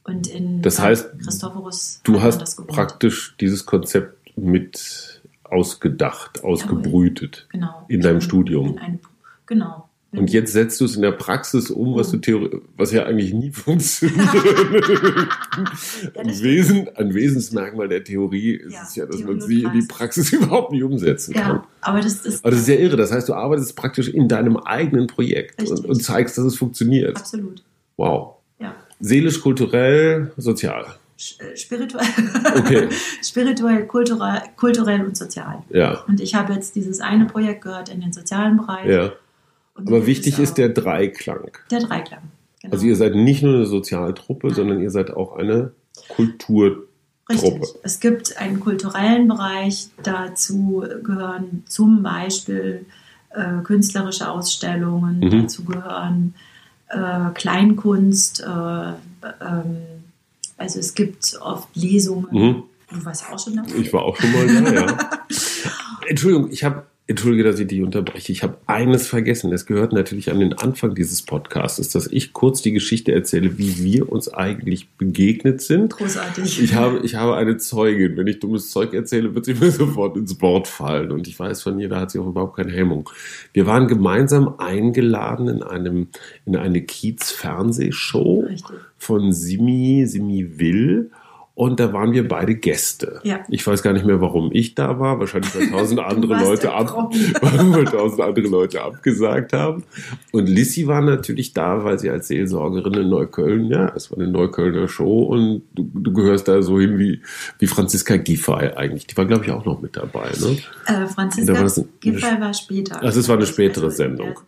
Und 0.04 0.28
in 0.28 0.62
Das 0.62 0.80
heißt, 0.80 1.20
Christophorus 1.24 2.02
Du 2.04 2.22
hast 2.22 2.42
praktisch 2.68 3.36
dieses 3.40 3.66
Konzept 3.66 4.18
mit 4.36 5.22
ausgedacht, 5.44 6.44
ausgebrütet 6.44 7.48
genau. 7.52 7.86
in 7.88 8.02
deinem 8.02 8.22
Studium. 8.22 8.70
In 8.70 8.80
eine, 8.80 9.00
genau. 9.46 9.90
Und 10.14 10.30
jetzt 10.30 10.52
setzt 10.52 10.82
du 10.82 10.86
es 10.86 10.98
in 10.98 11.04
der 11.04 11.14
Praxis 11.14 11.72
um, 11.72 11.96
was 11.96 12.12
du 12.12 12.18
Theorie, 12.18 12.58
was 12.76 12.92
ja 12.92 13.06
eigentlich 13.06 13.34
nie 13.34 13.52
funktioniert. 13.52 14.18
Ja, 16.16 16.24
Wesen, 16.26 16.90
ein 16.96 17.14
Wesensmerkmal 17.14 17.88
der 17.88 18.04
Theorie 18.04 18.54
ist 18.54 18.74
Ja, 18.74 18.84
es 18.84 18.96
ja, 18.96 19.06
dass 19.06 19.18
Theorie 19.18 19.34
man 19.34 19.42
sie 19.42 19.64
in 19.64 19.72
die 19.74 19.86
Praxis. 19.88 20.32
Überhaupt 20.34 20.72
nicht 20.72 20.84
umsetzen 20.84 21.34
kann. 21.34 21.58
Ja, 21.58 21.68
aber 21.82 22.02
das 22.02 22.26
ist 22.26 22.44
Aber 22.44 22.52
das 22.52 22.62
ist 22.62 22.68
ja 22.68 22.76
irre. 22.76 22.98
Das 22.98 23.12
heißt, 23.12 23.30
du 23.30 23.34
arbeitest 23.34 23.76
praktisch 23.76 24.10
in 24.10 24.28
deinem 24.28 24.58
eigenen 24.58 25.08
Projekt 25.08 25.62
und, 25.70 25.86
und 25.86 26.04
zeigst, 26.04 26.38
dass 26.38 26.46
es 26.46 26.56
funktioniert. 26.56 27.18
absolut. 27.18 27.64
Wow. 27.98 28.36
Ja. 28.60 28.76
Seelisch, 29.00 29.42
kulturell, 29.42 30.32
sozial. 30.38 30.86
Äh, 31.40 31.56
Spirituell, 31.58 32.06
Okay. 32.58 32.90
spirituell 33.24 33.86
kulturell, 33.86 34.42
kulturell 34.58 35.06
und 35.06 35.16
sozial. 35.18 35.64
Ja. 35.70 36.02
Und 36.08 36.20
ich 36.20 36.36
habe 36.36 36.54
jetzt 36.54 36.76
dieses 36.76 37.00
eine 37.02 37.26
Projekt 37.26 37.62
gehört 37.64 37.90
in 37.90 38.02
den 38.02 38.12
sozialen 38.14 38.58
Bereich. 38.58 38.88
Ja. 38.90 39.12
Aber 39.76 40.06
wichtig 40.06 40.38
ist 40.40 40.52
auch 40.52 40.56
der 40.56 40.70
Dreiklang. 40.70 41.52
der 41.70 41.80
Dreiklang. 41.80 42.22
Genau. 42.62 42.74
Also 42.74 42.86
ihr 42.86 42.96
seid 42.96 43.16
nicht 43.16 43.42
nur 43.44 43.56
eine 43.56 43.66
Sozialtruppe, 43.66 44.48
Nein. 44.48 44.56
sondern 44.56 44.82
ihr 44.82 44.92
seid 44.92 45.12
auch 45.12 45.36
eine 45.38 45.72
Kulturtruppe. 46.10 46.88
Richtig. 47.30 47.62
Es 47.84 48.00
gibt 48.00 48.38
einen 48.38 48.60
kulturellen 48.60 49.28
Bereich, 49.28 49.88
dazu 50.04 50.84
gehören 51.04 51.64
zum 51.68 52.04
Beispiel 52.04 52.86
äh, 53.30 53.62
künstlerische 53.64 54.30
Ausstellungen, 54.30 55.20
Mhm. 55.20 55.42
dazu 55.44 55.64
gehören 55.64 56.34
äh, 56.90 57.30
Kleinkunst, 57.34 58.42
äh, 58.42 58.46
ähm, 58.46 59.78
also 60.62 60.80
es 60.80 60.94
gibt 60.94 61.38
oft 61.42 61.76
Lesungen. 61.76 62.28
Mhm. 62.32 62.64
Du 62.92 63.06
warst 63.06 63.24
ja 63.24 63.34
auch 63.34 63.40
schon 63.40 63.56
da. 63.56 63.64
Ich 63.76 63.92
war 63.92 64.04
auch 64.04 64.16
schon 64.16 64.32
mal 64.32 64.48
da, 64.48 64.74
ja. 64.74 65.20
Entschuldigung, 66.08 66.52
ich 66.52 66.64
habe, 66.64 66.86
entschuldige, 67.12 67.44
dass 67.44 67.60
ich 67.60 67.68
dich 67.68 67.82
unterbreche. 67.82 68.32
Ich 68.32 68.44
habe 68.44 68.58
eines 68.66 69.08
vergessen. 69.08 69.54
Es 69.54 69.66
gehört 69.66 69.94
natürlich 69.94 70.32
an 70.32 70.40
den 70.40 70.54
Anfang 70.54 70.96
dieses 70.96 71.22
Podcasts, 71.22 71.90
dass 71.90 72.08
ich 72.08 72.34
kurz 72.34 72.62
die 72.62 72.72
Geschichte 72.72 73.12
erzähle, 73.14 73.58
wie 73.58 73.84
wir 73.84 74.12
uns 74.12 74.34
eigentlich 74.34 74.90
begegnet 74.90 75.62
sind. 75.62 75.94
Großartig. 75.94 76.62
Ich 76.62 76.74
habe, 76.74 77.00
ich 77.04 77.16
habe 77.16 77.36
eine 77.36 77.58
Zeugin. 77.58 78.18
Wenn 78.18 78.28
ich 78.28 78.40
dummes 78.40 78.72
Zeug 78.72 78.94
erzähle, 78.94 79.36
wird 79.36 79.46
sie 79.46 79.54
mir 79.60 79.72
sofort 79.72 80.18
ins 80.18 80.42
Wort 80.42 80.68
fallen. 80.68 81.12
Und 81.12 81.28
ich 81.28 81.40
weiß 81.40 81.62
von 81.62 81.80
ihr, 81.80 81.90
da 81.90 82.00
hat 82.00 82.12
sie 82.12 82.20
auch 82.20 82.28
überhaupt 82.28 82.56
keine 82.56 82.72
Hemmung. 82.72 83.10
Wir 83.54 83.68
waren 83.68 83.88
gemeinsam 83.88 84.56
eingeladen 84.58 85.48
in 85.48 85.64
einem, 85.64 86.08
in 86.46 86.56
eine 86.56 86.82
Kiez-Fernsehshow 86.82 88.48
von 88.98 89.32
Simi, 89.32 90.06
Simi 90.08 90.60
Will. 90.60 91.12
Und 91.54 91.80
da 91.82 91.92
waren 91.92 92.14
wir 92.14 92.28
beide 92.28 92.56
Gäste. 92.56 93.20
Ja. 93.24 93.42
Ich 93.50 93.68
weiß 93.68 93.84
gar 93.84 93.92
nicht 93.94 94.06
mehr, 94.06 94.22
warum 94.22 94.50
ich 94.54 94.74
da 94.74 95.00
war. 95.00 95.20
Wahrscheinlich, 95.20 95.54
weil 95.54 95.70
tausend 95.70 96.00
andere 96.06 96.40
Leute 96.40 96.72
ab, 96.74 96.88
weil 97.42 97.86
tausend 97.86 98.22
andere 98.22 98.48
Leute 98.48 98.82
abgesagt 98.82 99.52
haben. 99.54 99.84
Und 100.32 100.48
Lissy 100.48 100.88
war 100.88 101.02
natürlich 101.02 101.54
da, 101.54 101.84
weil 101.84 102.00
sie 102.00 102.10
als 102.10 102.30
Seelsorgerin 102.30 102.94
in 102.94 103.10
Neukölln, 103.10 103.66
ja, 103.66 103.92
es 103.96 104.10
war 104.12 104.18
eine 104.18 104.30
Neuköllner 104.30 104.88
Show 104.88 105.24
und 105.24 105.64
du, 105.76 105.90
du 105.94 106.14
gehörst 106.14 106.48
da 106.48 106.62
so 106.62 106.80
hin 106.80 106.98
wie, 106.98 107.22
wie 107.60 107.68
Franziska 107.68 108.16
Giffey 108.18 108.72
eigentlich. 108.76 109.08
Die 109.08 109.18
war, 109.18 109.26
glaube 109.26 109.44
ich, 109.46 109.52
auch 109.52 109.66
noch 109.66 109.82
mit 109.82 109.98
dabei, 109.98 110.30
ne? 110.40 110.58
Äh, 110.88 110.94
Da 110.94 111.02
war 111.02 111.08
Franziska 111.10 111.54
das 111.54 111.84
Giffey 112.00 112.40
war 112.40 112.54
später. 112.54 113.02
Also 113.04 113.20
es 113.20 113.28
war 113.28 113.36
eine 113.36 113.46
spätere 113.46 113.86
Also, 113.86 113.98
Sendung. 113.98 114.40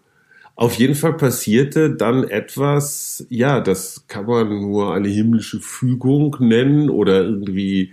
Auf 0.56 0.76
jeden 0.76 0.96
Fall 0.96 1.18
passierte 1.18 1.90
dann 1.96 2.24
etwas, 2.24 3.26
ja, 3.30 3.60
das 3.60 4.06
kann 4.08 4.26
man 4.28 4.50
nur 4.50 4.94
eine 4.94 5.08
himmlische 5.08 5.60
Fügung 5.60 6.36
nennen 6.40 6.90
oder 6.90 7.24
irgendwie 7.24 7.92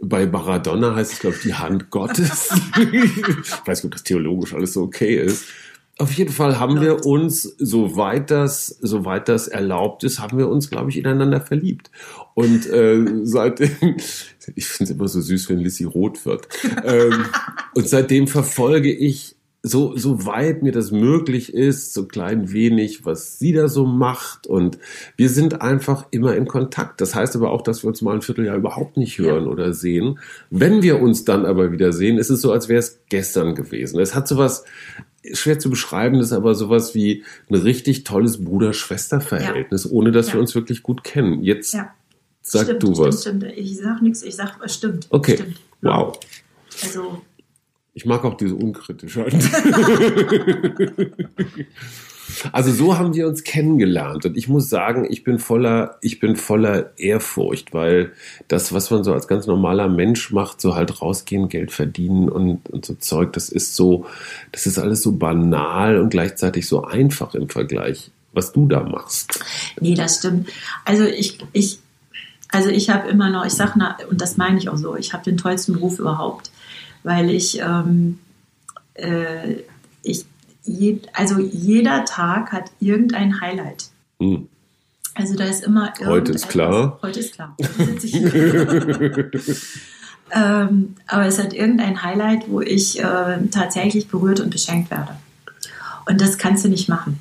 bei 0.00 0.26
Maradona 0.26 0.94
heißt 0.94 1.14
es, 1.14 1.18
glaube 1.20 1.36
ich, 1.36 1.42
die 1.42 1.54
Hand 1.54 1.90
Gottes. 1.90 2.50
ich 2.76 3.66
weiß 3.66 3.82
nicht, 3.82 3.84
ob 3.84 3.92
das 3.92 4.04
theologisch 4.04 4.54
alles 4.54 4.74
so 4.74 4.82
okay 4.82 5.16
ist. 5.16 5.46
Auf 5.96 6.12
jeden 6.12 6.32
Fall 6.32 6.58
haben 6.58 6.80
wir 6.80 7.06
uns, 7.06 7.42
soweit 7.42 8.30
das, 8.30 8.66
soweit 8.80 9.28
das 9.28 9.46
erlaubt 9.46 10.02
ist, 10.02 10.18
haben 10.18 10.38
wir 10.38 10.48
uns, 10.48 10.68
glaube 10.68 10.90
ich, 10.90 10.98
ineinander 10.98 11.40
verliebt. 11.40 11.90
Und 12.34 12.66
äh, 12.66 13.04
seitdem, 13.22 13.70
ich 14.56 14.66
finde 14.66 14.84
es 14.84 14.90
immer 14.90 15.08
so 15.08 15.20
süß, 15.20 15.48
wenn 15.48 15.60
Lissy 15.60 15.84
rot 15.84 16.26
wird. 16.26 16.48
ähm, 16.84 17.24
und 17.74 17.88
seitdem 17.88 18.26
verfolge 18.26 18.92
ich 18.92 19.36
so, 19.66 19.96
so 19.96 20.26
weit 20.26 20.62
mir 20.62 20.72
das 20.72 20.90
möglich 20.90 21.54
ist, 21.54 21.94
so 21.94 22.04
klein 22.04 22.52
wenig, 22.52 23.06
was 23.06 23.38
sie 23.38 23.54
da 23.54 23.66
so 23.66 23.86
macht. 23.86 24.46
Und 24.46 24.78
wir 25.16 25.30
sind 25.30 25.62
einfach 25.62 26.06
immer 26.10 26.36
in 26.36 26.46
Kontakt. 26.46 27.00
Das 27.00 27.14
heißt 27.14 27.34
aber 27.34 27.50
auch, 27.50 27.62
dass 27.62 27.82
wir 27.82 27.88
uns 27.88 28.02
mal 28.02 28.14
ein 28.14 28.20
Vierteljahr 28.20 28.56
überhaupt 28.56 28.98
nicht 28.98 29.18
hören 29.18 29.44
ja. 29.44 29.50
oder 29.50 29.72
sehen. 29.72 30.18
Wenn 30.50 30.82
wir 30.82 31.00
uns 31.00 31.24
dann 31.24 31.46
aber 31.46 31.72
wieder 31.72 31.94
sehen, 31.94 32.18
ist 32.18 32.28
es 32.28 32.42
so, 32.42 32.52
als 32.52 32.68
wäre 32.68 32.78
es 32.78 33.00
gestern 33.08 33.54
gewesen. 33.54 33.98
Es 34.00 34.14
hat 34.14 34.28
sowas, 34.28 34.64
schwer 35.32 35.58
zu 35.58 35.70
beschreiben, 35.70 36.20
ist 36.20 36.34
aber 36.34 36.54
sowas 36.54 36.94
wie 36.94 37.24
ein 37.48 37.54
richtig 37.54 38.04
tolles 38.04 38.44
Bruder-Schwester-Verhältnis, 38.44 39.84
ja. 39.84 39.90
ohne 39.92 40.12
dass 40.12 40.28
ja. 40.28 40.34
wir 40.34 40.40
uns 40.42 40.54
wirklich 40.54 40.82
gut 40.82 41.04
kennen. 41.04 41.42
Jetzt 41.42 41.74
sag 42.42 42.64
stimmt, 42.64 42.82
du 42.82 42.98
was. 42.98 43.22
Stimmt, 43.22 43.44
stimmt. 43.44 43.58
Ich 43.58 43.78
sag 43.78 44.02
nichts, 44.02 44.22
ich 44.22 44.36
sag, 44.36 44.58
es 44.62 44.74
stimmt. 44.74 45.06
Okay. 45.08 45.36
Stimmt. 45.36 45.56
Wow. 45.80 46.18
Also, 46.82 47.22
ich 47.94 48.04
mag 48.04 48.24
auch 48.24 48.36
diese 48.36 48.56
unkritische. 48.56 49.24
also 52.52 52.72
so 52.72 52.98
haben 52.98 53.14
wir 53.14 53.28
uns 53.28 53.44
kennengelernt 53.44 54.26
und 54.26 54.36
ich 54.36 54.48
muss 54.48 54.68
sagen, 54.68 55.06
ich 55.08 55.22
bin 55.22 55.38
voller, 55.38 55.96
ich 56.00 56.18
bin 56.18 56.34
voller 56.34 56.90
Ehrfurcht, 56.98 57.72
weil 57.72 58.12
das, 58.48 58.72
was 58.72 58.90
man 58.90 59.04
so 59.04 59.12
als 59.12 59.28
ganz 59.28 59.46
normaler 59.46 59.88
Mensch 59.88 60.32
macht, 60.32 60.60
so 60.60 60.74
halt 60.74 61.00
rausgehen, 61.00 61.48
Geld 61.48 61.70
verdienen 61.70 62.28
und, 62.28 62.68
und 62.68 62.84
so 62.84 62.94
Zeug, 62.94 63.32
das 63.32 63.48
ist 63.48 63.76
so, 63.76 64.06
das 64.50 64.66
ist 64.66 64.78
alles 64.78 65.00
so 65.02 65.12
banal 65.12 65.98
und 65.98 66.10
gleichzeitig 66.10 66.66
so 66.66 66.82
einfach 66.82 67.34
im 67.34 67.48
Vergleich, 67.48 68.10
was 68.32 68.52
du 68.52 68.66
da 68.66 68.82
machst. 68.82 69.38
Nee, 69.80 69.94
das 69.94 70.18
stimmt. 70.18 70.48
Also 70.84 71.04
ich, 71.04 71.38
ich, 71.52 71.78
also 72.48 72.70
ich 72.70 72.90
habe 72.90 73.08
immer 73.08 73.30
noch, 73.30 73.46
ich 73.46 73.52
sag, 73.52 73.76
und 74.10 74.20
das 74.20 74.36
meine 74.36 74.58
ich 74.58 74.68
auch 74.68 74.76
so, 74.76 74.96
ich 74.96 75.12
habe 75.12 75.22
den 75.22 75.36
tollsten 75.36 75.74
Beruf 75.74 76.00
überhaupt 76.00 76.50
weil 77.04 77.30
ich, 77.30 77.60
ähm, 77.60 78.18
äh, 78.94 79.58
ich 80.02 80.26
je, 80.64 80.98
also 81.12 81.38
jeder 81.38 82.04
Tag 82.04 82.50
hat 82.50 82.72
irgendein 82.80 83.40
Highlight. 83.40 83.90
Mhm. 84.18 84.48
Also 85.14 85.36
da 85.36 85.44
ist 85.44 85.62
immer 85.62 85.92
Heute 86.04 86.32
ist 86.32 86.48
klar. 86.48 86.98
Heute 87.00 87.20
ist 87.20 87.34
klar. 87.34 87.56
Ähm, 90.30 90.96
aber 91.06 91.26
es 91.26 91.38
hat 91.38 91.52
irgendein 91.52 92.02
Highlight, 92.02 92.48
wo 92.48 92.60
ich 92.60 93.00
äh, 93.00 93.38
tatsächlich 93.50 94.08
berührt 94.08 94.40
und 94.40 94.50
beschenkt 94.50 94.90
werde. 94.90 95.16
Und 96.06 96.20
das 96.20 96.38
kannst 96.38 96.64
du 96.64 96.68
nicht 96.68 96.88
machen. 96.88 97.20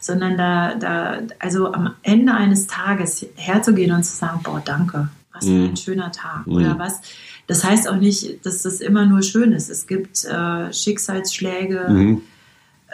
Sondern 0.00 0.36
da, 0.36 0.74
da, 0.74 1.18
also 1.40 1.72
am 1.72 1.94
Ende 2.02 2.32
eines 2.32 2.68
Tages 2.68 3.26
herzugehen 3.34 3.92
und 3.92 4.04
zu 4.04 4.14
sagen, 4.14 4.40
boah, 4.44 4.62
danke, 4.64 5.08
was 5.38 5.46
für 5.46 5.52
ein 5.52 5.70
mhm. 5.70 5.76
schöner 5.76 6.12
Tag. 6.12 6.46
Mhm. 6.46 6.52
Oder 6.52 6.78
was, 6.78 7.00
das 7.46 7.64
heißt 7.64 7.88
auch 7.88 7.96
nicht, 7.96 8.44
dass 8.44 8.62
das 8.62 8.80
immer 8.80 9.06
nur 9.06 9.22
schön 9.22 9.52
ist. 9.52 9.70
Es 9.70 9.86
gibt 9.86 10.24
äh, 10.24 10.72
Schicksalsschläge 10.72 11.86
mhm. 11.88 12.22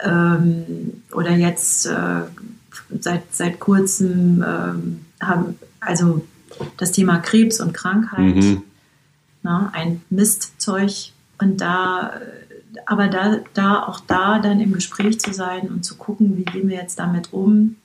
ähm, 0.03 0.65
oder 1.11 1.31
jetzt 1.31 1.85
äh, 1.87 2.21
seit, 2.99 3.23
seit 3.33 3.59
kurzem 3.59 4.43
ähm, 4.47 5.05
haben, 5.19 5.59
also 5.79 6.25
das 6.77 6.91
Thema 6.91 7.19
Krebs 7.19 7.59
und 7.59 7.73
Krankheit, 7.73 8.35
mhm. 8.35 8.63
na, 9.43 9.71
ein 9.73 10.01
Mistzeug. 10.09 10.91
Und 11.37 11.59
da, 11.59 12.13
aber 12.85 13.07
da, 13.07 13.39
da 13.53 13.83
auch 13.83 13.99
da 13.99 14.39
dann 14.39 14.61
im 14.61 14.71
Gespräch 14.71 15.19
zu 15.19 15.33
sein 15.33 15.67
und 15.67 15.83
zu 15.83 15.95
gucken, 15.95 16.37
wie 16.37 16.45
gehen 16.45 16.69
wir 16.69 16.77
jetzt 16.77 16.99
damit 16.99 17.33
um, 17.33 17.75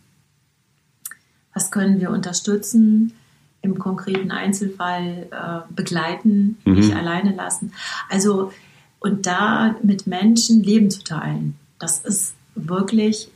was 1.52 1.72
können 1.72 2.00
wir 2.00 2.10
unterstützen, 2.10 3.12
im 3.62 3.78
konkreten 3.78 4.30
Einzelfall 4.30 5.26
äh, 5.30 5.74
begleiten, 5.74 6.58
mhm. 6.64 6.74
nicht 6.74 6.94
alleine 6.94 7.34
lassen. 7.34 7.72
Also, 8.08 8.52
und 9.00 9.26
da 9.26 9.76
mit 9.82 10.06
Menschen 10.06 10.62
Leben 10.62 10.90
zu 10.90 11.02
teilen, 11.02 11.56
das 11.78 12.00
ist 12.00 12.34
wirklich, 12.54 13.30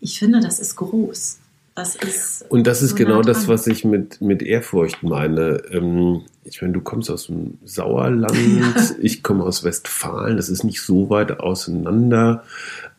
ich 0.00 0.18
finde, 0.18 0.40
das 0.40 0.60
ist 0.60 0.76
groß. 0.76 1.38
Das 1.74 1.94
ist 1.94 2.44
und 2.48 2.66
das 2.66 2.82
ist 2.82 2.90
so 2.90 2.96
genau 2.96 3.22
das, 3.22 3.46
was 3.46 3.68
ich 3.68 3.84
mit, 3.84 4.20
mit 4.20 4.42
Ehrfurcht 4.42 5.04
meine. 5.04 5.62
Ähm, 5.70 6.22
ich 6.42 6.60
meine, 6.60 6.72
du 6.72 6.80
kommst 6.80 7.08
aus 7.08 7.26
dem 7.26 7.58
Sauerland, 7.64 8.36
ja. 8.36 8.74
ich 9.00 9.22
komme 9.22 9.44
aus 9.44 9.62
Westfalen, 9.62 10.36
das 10.36 10.48
ist 10.48 10.64
nicht 10.64 10.82
so 10.82 11.08
weit 11.08 11.38
auseinander. 11.38 12.42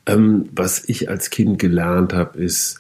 Ähm, 0.06 0.48
was 0.54 0.88
ich 0.88 1.10
als 1.10 1.30
Kind 1.30 1.60
gelernt 1.60 2.14
habe, 2.14 2.40
ist, 2.40 2.80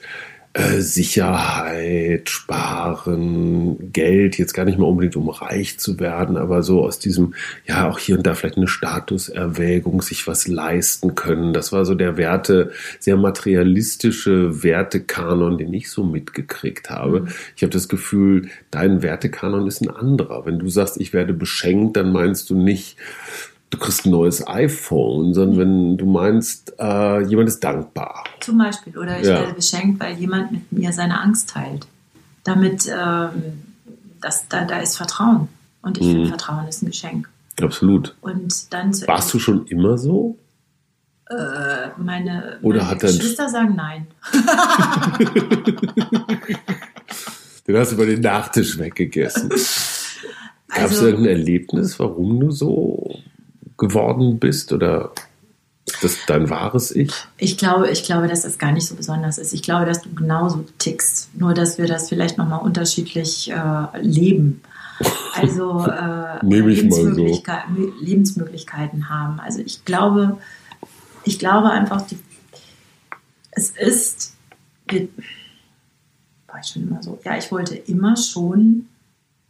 äh, 0.59 0.81
Sicherheit, 0.81 2.29
Sparen, 2.29 3.91
Geld, 3.93 4.37
jetzt 4.37 4.53
gar 4.53 4.65
nicht 4.65 4.77
mal 4.77 4.85
unbedingt 4.85 5.15
um 5.15 5.29
reich 5.29 5.79
zu 5.79 5.99
werden, 5.99 6.37
aber 6.37 6.63
so 6.63 6.83
aus 6.83 6.99
diesem, 6.99 7.33
ja, 7.65 7.87
auch 7.89 7.97
hier 7.97 8.17
und 8.17 8.27
da 8.27 8.35
vielleicht 8.35 8.57
eine 8.57 8.67
Statuserwägung, 8.67 10.01
sich 10.01 10.27
was 10.27 10.47
leisten 10.47 11.15
können. 11.15 11.53
Das 11.53 11.71
war 11.71 11.85
so 11.85 11.95
der 11.95 12.17
Werte, 12.17 12.71
sehr 12.99 13.17
materialistische 13.17 14.63
Wertekanon, 14.63 15.57
den 15.57 15.73
ich 15.73 15.89
so 15.89 16.03
mitgekriegt 16.03 16.89
habe. 16.89 17.21
Mhm. 17.21 17.27
Ich 17.55 17.63
habe 17.63 17.71
das 17.71 17.87
Gefühl, 17.87 18.49
dein 18.71 19.01
Wertekanon 19.01 19.67
ist 19.67 19.81
ein 19.81 19.89
anderer. 19.89 20.45
Wenn 20.45 20.59
du 20.59 20.69
sagst, 20.69 20.99
ich 20.99 21.13
werde 21.13 21.33
beschenkt, 21.33 21.95
dann 21.97 22.11
meinst 22.11 22.49
du 22.49 22.55
nicht, 22.55 22.97
du 23.69 23.77
kriegst 23.77 24.05
ein 24.05 24.11
neues 24.11 24.47
iPhone, 24.47 25.33
sondern 25.33 25.59
wenn 25.59 25.97
du 25.97 26.05
meinst, 26.05 26.73
äh, 26.79 27.21
jemand 27.23 27.49
ist 27.49 27.59
dankbar. 27.63 28.23
Zum 28.39 28.57
Beispiel. 28.57 28.97
Oder 28.97 29.19
ich 29.19 29.27
ja. 29.27 29.35
werde 29.35 29.53
beschenkt, 29.53 29.99
weil 29.99 30.17
jemand 30.17 30.51
mit 30.51 30.71
mir 30.71 30.91
seine 30.93 31.21
Angst 31.21 31.49
teilt. 31.49 31.87
Damit, 32.43 32.87
ähm, 32.87 33.31
das, 34.21 34.47
da, 34.47 34.65
da 34.65 34.79
ist 34.79 34.97
Vertrauen. 34.97 35.47
Und 35.81 35.97
ich 35.97 36.07
mhm. 36.07 36.11
finde, 36.11 36.29
Vertrauen 36.29 36.67
ist 36.67 36.81
ein 36.81 36.87
Geschenk. 36.87 37.29
Absolut. 37.61 38.15
Und 38.21 38.73
dann 38.73 38.93
Warst 39.07 39.33
du 39.33 39.39
schon 39.39 39.65
immer 39.67 39.97
so? 39.97 40.37
Äh, 41.29 41.89
meine, 41.97 42.57
Oder 42.61 42.79
meine 42.79 42.91
hat 42.91 42.99
Geschwister 43.01 43.49
sagen 43.49 43.75
nein. 43.75 44.07
Den 47.67 47.77
hast 47.77 47.91
du 47.91 47.97
bei 47.97 48.05
den 48.05 48.21
Nachtisch 48.21 48.79
weggegessen. 48.79 49.49
Gab 49.49 49.59
es 50.85 50.97
also, 50.97 51.07
irgendein 51.07 51.37
Erlebnis, 51.37 51.99
warum 51.99 52.39
du 52.39 52.49
so 52.49 53.19
geworden 53.79 54.39
bist 54.39 54.71
oder 54.71 55.11
das 56.01 56.17
dein 56.27 56.49
wahres 56.49 56.95
Ich? 56.95 57.11
Ich 57.37 57.57
glaube, 57.57 57.89
ich 57.89 58.03
glaube, 58.03 58.27
dass 58.27 58.43
das 58.43 58.57
gar 58.57 58.71
nicht 58.71 58.85
so 58.85 58.95
besonders 58.95 59.37
ist. 59.37 59.53
Ich 59.53 59.63
glaube, 59.63 59.85
dass 59.85 60.01
du 60.01 60.13
genauso 60.13 60.65
tickst, 60.77 61.35
nur 61.37 61.53
dass 61.53 61.77
wir 61.77 61.87
das 61.87 62.09
vielleicht 62.09 62.37
nochmal 62.37 62.61
unterschiedlich 62.61 63.51
äh, 63.51 64.01
leben. 64.01 64.61
Also 65.33 65.85
äh, 65.85 66.45
Lebensmöglichkeit, 66.45 67.63
so. 67.73 67.93
Lebensmöglichkeiten 68.01 69.07
haben. 69.07 69.39
Also 69.39 69.61
ich 69.61 69.85
glaube, 69.85 70.39
ich 71.23 71.39
glaube 71.39 71.69
einfach, 71.69 72.01
die, 72.01 72.19
es 73.51 73.69
ist, 73.69 74.35
war 76.47 76.59
ich 76.61 76.67
schon 76.67 76.83
immer 76.83 77.01
so, 77.01 77.17
ja, 77.23 77.37
ich 77.37 77.49
wollte 77.49 77.75
immer 77.75 78.17
schon 78.17 78.87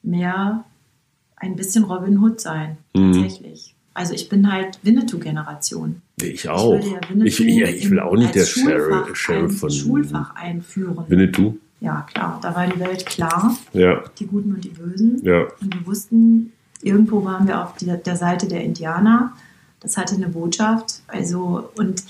mehr 0.04 0.66
ein 1.38 1.56
bisschen 1.56 1.86
Robin 1.86 2.20
Hood 2.20 2.40
sein, 2.40 2.78
mhm. 2.94 3.14
Also 4.00 4.14
ich 4.14 4.30
bin 4.30 4.50
halt 4.50 4.80
Winnetou-Generation. 4.82 6.02
Ich 6.22 6.48
auch. 6.48 6.80
Ich, 6.80 6.86
ja 7.38 7.66
ich, 7.66 7.84
ich, 7.84 7.90
will 7.92 8.00
auch 8.00 8.16
nicht 8.16 8.34
der 8.34 8.46
Sheriff, 8.46 9.14
Sheriff 9.14 9.60
von 9.60 9.70
Schulfach 9.70 10.34
einführen. 10.36 11.04
Winnetou? 11.10 11.58
Ja, 11.82 12.08
klar. 12.10 12.40
Da 12.42 12.56
war 12.56 12.66
die 12.66 12.80
Welt 12.80 13.06
klar. 13.06 13.58
Ja. 13.74 14.02
Die 14.18 14.26
Guten 14.26 14.54
und 14.54 14.64
die 14.64 14.70
Bösen. 14.70 15.20
Ja. 15.22 15.48
Und 15.60 15.74
wir 15.74 15.86
wussten, 15.86 16.54
irgendwo 16.82 17.26
waren 17.26 17.46
wir 17.46 17.62
auf 17.62 17.76
die, 17.76 17.88
der 17.88 18.16
Seite 18.16 18.48
der 18.48 18.64
Indianer. 18.64 19.34
Das 19.82 19.98
hatte 19.98 20.16
eine 20.16 20.30
Botschaft. 20.30 21.02
Also, 21.08 21.70
und, 21.76 22.02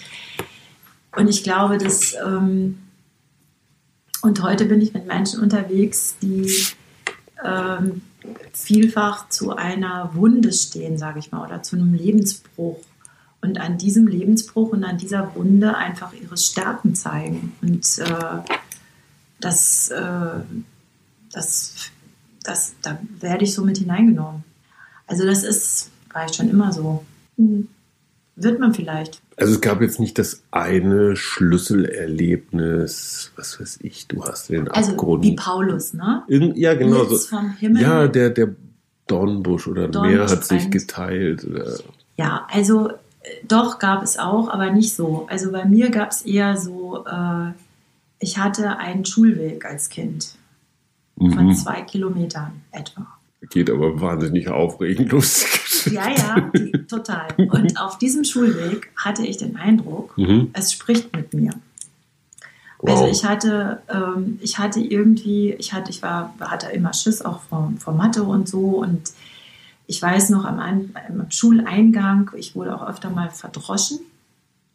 und 1.18 1.28
ich 1.28 1.42
glaube, 1.42 1.80
dass. 1.80 2.14
Ähm, 2.24 2.78
und 4.22 4.44
heute 4.44 4.66
bin 4.66 4.80
ich 4.80 4.94
mit 4.94 5.08
Menschen 5.08 5.40
unterwegs, 5.40 6.18
die 6.22 6.54
ähm, 7.44 8.02
vielfach 8.54 9.30
zu 9.30 9.56
einer 9.56 10.14
Wunde 10.14 10.52
stehen, 10.52 10.98
sage 10.98 11.20
ich 11.20 11.32
mal, 11.32 11.46
oder 11.46 11.64
zu 11.64 11.76
einem 11.76 11.94
Lebensbruch. 11.94 12.80
Und 13.42 13.60
an 13.60 13.78
diesem 13.78 14.08
Lebensbruch 14.08 14.74
und 14.74 14.84
an 14.84 14.98
dieser 14.98 15.34
Wunde 15.36 15.76
einfach 15.78 16.12
ihre 16.14 16.38
Stärken 16.38 16.94
zeigen. 16.94 17.54
Und 17.62 18.00
äh, 18.00 18.40
das, 19.40 19.90
äh, 19.90 20.42
das, 21.32 21.92
das, 22.44 22.74
da 22.82 23.00
werde 23.20 23.46
ich 23.46 23.54
so 23.54 23.64
mit 23.64 23.78
hineingenommen. 23.78 24.44
Also 25.08 25.26
das 25.26 25.44
ist, 25.44 25.90
war 26.12 26.26
ich 26.26 26.36
schon 26.36 26.50
immer 26.50 26.74
so. 26.74 27.06
Hm. 27.38 27.70
Wird 28.36 28.60
man 28.60 28.74
vielleicht. 28.74 29.22
Also 29.40 29.54
es 29.54 29.62
gab 29.62 29.82
jetzt 29.82 30.02
nicht 30.02 30.20
das 30.20 30.44
eine 30.52 31.16
Schlüsselerlebnis, 31.16 33.32
was 33.38 33.60
weiß 33.60 33.80
ich, 33.84 34.08
du 34.08 34.24
hast 34.26 34.50
den 34.50 34.68
also 34.68 34.92
Abgrund. 34.92 35.24
Wie 35.24 35.36
Paulus, 35.36 35.94
ne? 35.94 36.24
Irgend, 36.28 36.58
ja, 36.58 36.74
genau. 36.74 37.06
So. 37.06 37.18
Vom 37.18 37.54
Himmel. 37.54 37.82
Ja, 37.82 38.08
der, 38.08 38.32
der 38.32 38.50
Dornbusch 39.08 39.68
oder 39.68 39.88
Dornbusch 39.88 40.14
Meer 40.14 40.30
hat 40.30 40.44
sich 40.44 40.70
geteilt. 40.70 41.46
Oder? 41.46 41.78
Ja, 42.18 42.48
also 42.52 42.90
äh, 42.90 42.94
doch 43.48 43.80
gab 43.80 44.04
es 44.04 44.20
auch, 44.20 44.50
aber 44.50 44.72
nicht 44.72 44.94
so. 44.94 45.26
Also 45.30 45.54
bei 45.54 45.64
mir 45.64 45.90
gab 45.90 46.12
es 46.12 46.24
eher 46.24 46.58
so, 46.58 47.06
äh, 47.06 47.52
ich 48.20 48.40
hatte 48.40 48.78
einen 48.78 49.06
Schulweg 49.06 49.66
als 49.66 49.88
Kind 49.88 50.36
von 51.18 51.48
mhm. 51.48 51.56
zwei 51.56 51.82
Kilometern 51.82 52.62
etwa. 52.72 53.08
Geht 53.50 53.70
aber 53.70 54.02
wahnsinnig 54.02 54.50
aufregend 54.50 55.12
los. 55.12 55.46
Ja, 55.92 56.10
ja, 56.10 56.50
die, 56.56 56.72
total. 56.88 57.28
Und 57.38 57.80
auf 57.80 57.98
diesem 57.98 58.24
Schulweg 58.24 58.92
hatte 58.96 59.26
ich 59.26 59.38
den 59.38 59.56
Eindruck, 59.58 60.18
Mhm. 60.18 60.50
es 60.54 60.72
spricht 60.74 61.16
mit 61.16 61.34
mir. 61.34 61.52
Wow. 62.80 62.90
Also 63.02 63.06
ich 63.08 63.26
hatte, 63.26 63.82
ähm, 63.90 64.40
ich 64.42 64.58
hatte 64.58 64.80
irgendwie, 64.80 65.52
ich 65.54 65.74
hatte, 65.74 65.90
ich 65.92 66.02
war, 66.02 66.34
hatte 66.40 66.68
immer 66.72 66.94
Schiss 66.94 67.22
auch 67.22 67.42
vor, 67.50 67.74
vor 67.78 67.94
Mathe 67.94 68.24
und 68.24 68.48
so 68.48 68.78
und 68.82 69.12
ich 69.88 70.02
weiß 70.02 70.30
noch 70.30 70.46
am, 70.46 70.60
am 70.60 71.32
Schuleingang, 71.32 72.32
ich 72.38 72.56
wurde 72.56 72.76
auch 72.76 72.88
öfter 72.88 73.10
mal 73.10 73.32
verdroschen. 73.32 74.00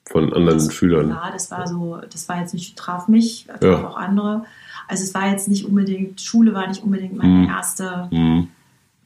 Von 0.06 0.34
anderen 0.34 0.58
Das- 0.58 0.74
Schülern. 0.74 1.08
Ja, 1.08 1.30
das 1.32 1.50
war 1.50 1.66
so, 1.66 1.98
das 2.12 2.28
war 2.28 2.40
jetzt 2.40 2.52
nicht, 2.52 2.76
traf 2.76 3.08
mich, 3.08 3.46
traf 3.46 3.62
Ja. 3.62 3.88
auch 3.88 3.96
andere. 3.96 4.44
Also 4.86 5.02
es 5.04 5.14
war 5.14 5.30
jetzt 5.30 5.48
nicht 5.48 5.64
unbedingt, 5.64 6.20
Schule 6.20 6.52
war 6.52 6.66
nicht 6.66 6.82
unbedingt 6.82 7.16
meine 7.16 7.32
Mhm. 7.32 7.48
erste, 7.48 8.08
Mhm. 8.10 8.48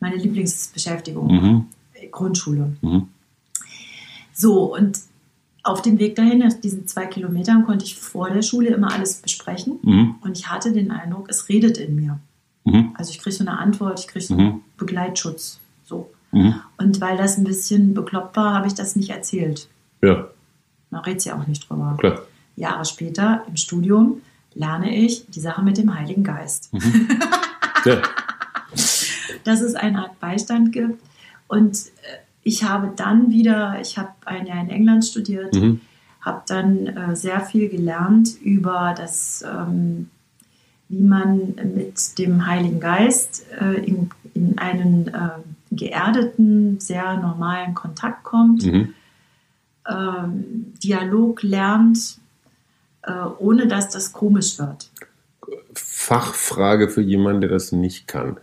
meine 0.00 0.16
Lieblingsbeschäftigung. 0.16 1.26
Mhm. 1.30 1.66
Grundschule. 2.10 2.72
Mhm. 2.80 3.08
So, 4.32 4.74
und 4.74 4.98
auf 5.64 5.82
dem 5.82 5.98
Weg 5.98 6.14
dahin, 6.16 6.38
nach 6.38 6.52
diesen 6.54 6.86
zwei 6.86 7.06
Kilometern, 7.06 7.66
konnte 7.66 7.84
ich 7.84 7.96
vor 7.96 8.30
der 8.30 8.42
Schule 8.42 8.68
immer 8.70 8.92
alles 8.92 9.16
besprechen. 9.16 9.78
Mhm. 9.82 10.14
Und 10.20 10.38
ich 10.38 10.48
hatte 10.48 10.72
den 10.72 10.90
Eindruck, 10.90 11.28
es 11.28 11.48
redet 11.48 11.76
in 11.78 11.96
mir. 11.96 12.18
Mhm. 12.64 12.92
Also 12.94 13.10
ich 13.10 13.18
kriege 13.18 13.34
so 13.34 13.44
eine 13.44 13.58
Antwort, 13.58 14.00
ich 14.00 14.06
kriege 14.08 14.24
so 14.24 14.34
Mhm. 14.34 14.40
einen 14.40 14.64
Begleitschutz. 14.76 15.58
So. 15.84 16.10
Mhm. 16.32 16.54
Und 16.78 17.00
weil 17.00 17.16
das 17.16 17.36
ein 17.36 17.44
bisschen 17.44 17.94
bekloppt 17.94 18.36
war, 18.36 18.54
habe 18.54 18.66
ich 18.66 18.74
das 18.74 18.96
nicht 18.96 19.10
erzählt. 19.10 19.68
Ja, 20.02 20.28
Man 20.90 21.02
redet 21.02 21.24
ja 21.24 21.38
auch 21.38 21.46
nicht 21.46 21.68
drüber. 21.68 21.96
klar. 21.98 22.22
Jahre 22.56 22.84
später 22.84 23.44
im 23.48 23.56
Studium 23.56 24.22
lerne 24.54 24.94
ich 24.96 25.26
die 25.26 25.40
Sache 25.40 25.62
mit 25.62 25.76
dem 25.78 25.94
Heiligen 25.94 26.24
Geist. 26.24 26.70
Ja. 27.84 28.02
dass 29.44 29.60
es 29.60 29.74
eine 29.74 29.98
Art 30.02 30.18
Beistand 30.20 30.72
gibt. 30.72 31.02
Und 31.48 31.76
äh, 31.76 32.18
ich 32.42 32.62
habe 32.64 32.92
dann 32.96 33.30
wieder, 33.30 33.78
ich 33.80 33.98
habe 33.98 34.10
ein 34.24 34.46
Jahr 34.46 34.60
in 34.60 34.70
England 34.70 35.04
studiert, 35.04 35.54
Mhm. 35.54 35.80
habe 36.20 36.42
dann 36.46 36.86
äh, 36.86 37.16
sehr 37.16 37.40
viel 37.40 37.68
gelernt 37.68 38.40
über 38.40 38.94
das, 38.96 39.44
ähm, 39.46 40.08
wie 40.88 41.02
man 41.02 41.54
mit 41.74 42.18
dem 42.18 42.46
Heiligen 42.46 42.80
Geist 42.80 43.44
äh, 43.60 43.74
in, 43.84 44.10
in 44.34 44.58
einen 44.58 45.08
äh, 45.08 45.30
geerdeten, 45.70 46.80
sehr 46.80 47.16
normalen 47.18 47.74
Kontakt 47.74 48.24
kommt, 48.24 48.64
Mhm. 48.64 48.94
ähm, 49.90 50.72
Dialog 50.82 51.42
lernt, 51.42 52.18
äh, 53.02 53.12
ohne 53.38 53.66
dass 53.66 53.90
das 53.90 54.12
komisch 54.12 54.58
wird. 54.58 54.90
Fachfrage 55.74 56.88
für 56.88 57.02
jemanden, 57.02 57.42
der 57.42 57.50
das 57.50 57.72
nicht 57.72 58.06
kann. 58.08 58.38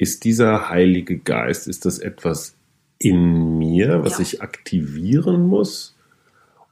Ist 0.00 0.24
dieser 0.24 0.70
Heilige 0.70 1.18
Geist, 1.18 1.68
ist 1.68 1.84
das 1.84 1.98
etwas 1.98 2.54
in 2.98 3.58
mir, 3.58 4.02
was 4.02 4.14
Ja. 4.14 4.20
ich 4.22 4.40
aktivieren 4.40 5.46
muss? 5.46 5.94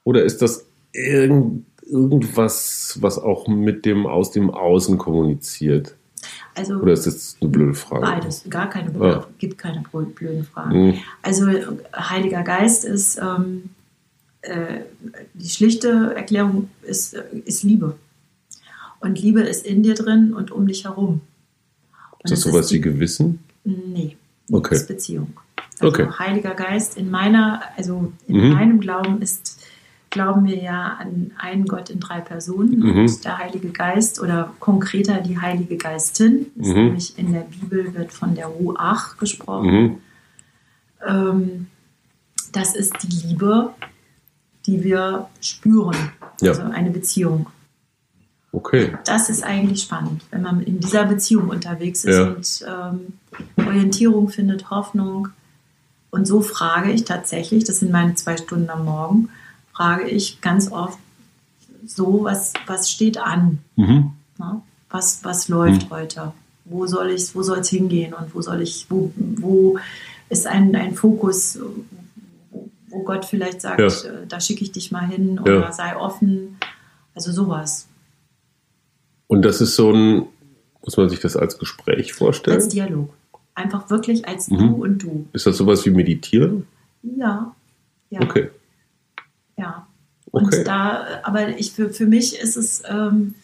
Oder 0.02 0.24
ist 0.24 0.40
das 0.40 0.64
irgend, 0.94 1.66
irgendwas, 1.82 2.96
was 3.02 3.18
auch 3.18 3.46
mit 3.46 3.84
dem 3.84 4.06
aus 4.06 4.30
dem 4.30 4.50
Außen 4.50 4.96
kommuniziert? 4.96 5.94
Also 6.54 6.76
Oder 6.76 6.94
ist 6.94 7.06
das 7.06 7.36
eine 7.42 7.50
blöde 7.50 7.74
Frage? 7.74 8.00
beides, 8.00 8.44
gar 8.48 8.70
keine, 8.70 8.92
Ja. 8.98 9.26
gibt 9.36 9.58
keine 9.58 9.82
blöden 9.90 10.44
Fragen. 10.44 10.86
Mhm. 10.86 10.94
Also 11.20 11.46
Heiliger 11.94 12.42
Geist 12.42 12.86
ist 12.86 13.18
ähm, 13.22 13.64
äh, 14.40 14.80
die 15.34 15.50
schlichte 15.50 16.14
Erklärung 16.16 16.70
ist, 16.82 17.12
äh, 17.12 17.24
ist 17.44 17.62
Liebe. 17.62 17.94
Und 19.00 19.20
Liebe 19.20 19.42
ist 19.42 19.66
in 19.66 19.82
dir 19.82 19.94
drin 19.94 20.32
und 20.32 20.50
um 20.50 20.66
dich 20.66 20.84
herum. 20.84 21.20
Ist 22.32 22.44
das 22.44 22.52
sowas 22.52 22.70
wie 22.70 22.76
die- 22.76 22.80
Gewissen? 22.82 23.40
Nee, 23.64 24.16
Okay. 24.50 24.70
das 24.70 24.82
ist 24.82 24.88
Beziehung. 24.88 25.32
Also 25.80 25.88
Okay. 26.02 26.08
Heiliger 26.18 26.54
Geist 26.54 26.96
in 26.96 27.10
meiner, 27.10 27.62
also 27.76 28.12
in 28.26 28.36
Mhm. 28.48 28.52
meinem 28.52 28.80
Glauben 28.80 29.20
ist, 29.22 29.64
glauben 30.10 30.46
wir 30.46 30.56
ja 30.62 30.96
an 30.98 31.32
einen 31.38 31.66
Gott 31.66 31.90
in 31.90 32.00
drei 32.00 32.20
Personen 32.20 32.78
Mhm. 32.80 32.98
und 33.00 33.24
der 33.24 33.38
Heilige 33.38 33.68
Geist 33.68 34.20
oder 34.20 34.52
konkreter 34.58 35.20
die 35.20 35.38
Heilige 35.38 35.76
Geistin, 35.76 36.46
ist 36.56 36.68
Mhm. 36.68 36.74
nämlich 36.74 37.18
in 37.18 37.32
der 37.32 37.42
Bibel 37.42 37.94
wird 37.94 38.12
von 38.12 38.34
der 38.34 38.46
Ruach 38.46 39.18
gesprochen. 39.18 39.70
Mhm. 39.82 39.96
Ähm, 41.06 41.66
das 42.52 42.74
ist 42.74 42.94
die 43.02 43.26
Liebe, 43.28 43.70
die 44.66 44.82
wir 44.82 45.28
spüren, 45.40 45.96
Ja. 46.40 46.52
also 46.52 46.62
eine 46.62 46.90
Beziehung. 46.90 47.46
Okay. 48.52 48.96
Das 49.04 49.28
ist 49.28 49.42
eigentlich 49.44 49.82
spannend, 49.82 50.22
wenn 50.30 50.42
man 50.42 50.62
in 50.62 50.80
dieser 50.80 51.04
Beziehung 51.04 51.48
unterwegs 51.50 52.04
ist 52.04 52.60
Ja. 52.62 52.70
und 52.92 52.98
ähm, 53.58 53.66
Orientierung 53.66 54.28
findet, 54.30 54.70
Hoffnung. 54.70 55.28
Und 56.10 56.26
so 56.26 56.40
frage 56.40 56.90
ich 56.90 57.04
tatsächlich, 57.04 57.64
das 57.64 57.80
sind 57.80 57.92
meine 57.92 58.14
zwei 58.14 58.36
Stunden 58.38 58.70
am 58.70 58.84
Morgen, 58.86 59.28
frage 59.72 60.08
ich 60.08 60.40
ganz 60.40 60.72
oft 60.72 60.98
so, 61.86 62.24
was, 62.24 62.52
was 62.66 62.90
steht 62.90 63.18
an? 63.18 63.58
Mhm. 63.76 64.12
Ne? 64.38 64.62
Was, 64.90 65.22
was 65.24 65.48
läuft 65.48 65.82
Hm. 65.84 65.90
heute? 65.90 66.32
Wo 66.64 66.86
soll 66.86 67.10
ich, 67.10 67.34
wo 67.34 67.42
soll 67.42 67.58
es 67.58 67.68
hingehen 67.68 68.14
und 68.14 68.34
wo 68.34 68.40
soll 68.42 68.62
ich, 68.62 68.86
wo, 68.88 69.10
wo 69.16 69.78
ist 70.30 70.46
ein, 70.46 70.74
ein 70.74 70.94
Fokus, 70.94 71.58
wo, 72.50 72.68
wo 72.88 73.02
Gott 73.04 73.24
vielleicht 73.26 73.60
sagt, 73.60 73.78
Ja. 73.80 73.86
äh, 74.10 74.26
da 74.26 74.40
schicke 74.40 74.64
ich 74.64 74.72
dich 74.72 74.90
mal 74.90 75.06
hin 75.06 75.38
oder 75.38 75.60
Ja. 75.60 75.72
sei 75.72 75.94
offen. 75.96 76.56
Also 77.14 77.32
sowas. 77.32 77.86
Und 79.28 79.42
das 79.42 79.60
ist 79.60 79.76
so 79.76 79.92
ein, 79.92 80.26
muss 80.84 80.96
man 80.96 81.08
sich 81.08 81.20
das 81.20 81.36
als 81.36 81.58
Gespräch 81.58 82.12
vorstellen? 82.14 82.56
Als 82.56 82.68
Dialog. 82.68 83.14
Einfach 83.54 83.88
wirklich 83.90 84.26
als 84.26 84.48
Mhm. 84.48 84.58
du 84.58 84.66
und 84.84 84.98
du. 85.02 85.26
Ist 85.32 85.46
das 85.46 85.56
sowas 85.56 85.84
wie 85.86 85.90
Meditieren? 85.90 86.66
Ja. 87.02 87.54
Ja. 88.10 88.20
Okay. 88.22 88.50
Ja. 89.56 89.86
Und 90.30 90.46
Okay. 90.46 90.64
da, 90.64 91.04
aber 91.22 91.48
ich 91.58 91.72
für, 91.72 91.90
für 91.90 92.06
mich 92.06 92.38
ist 92.38 92.56
es, 92.56 92.82
ähm, 92.88 93.34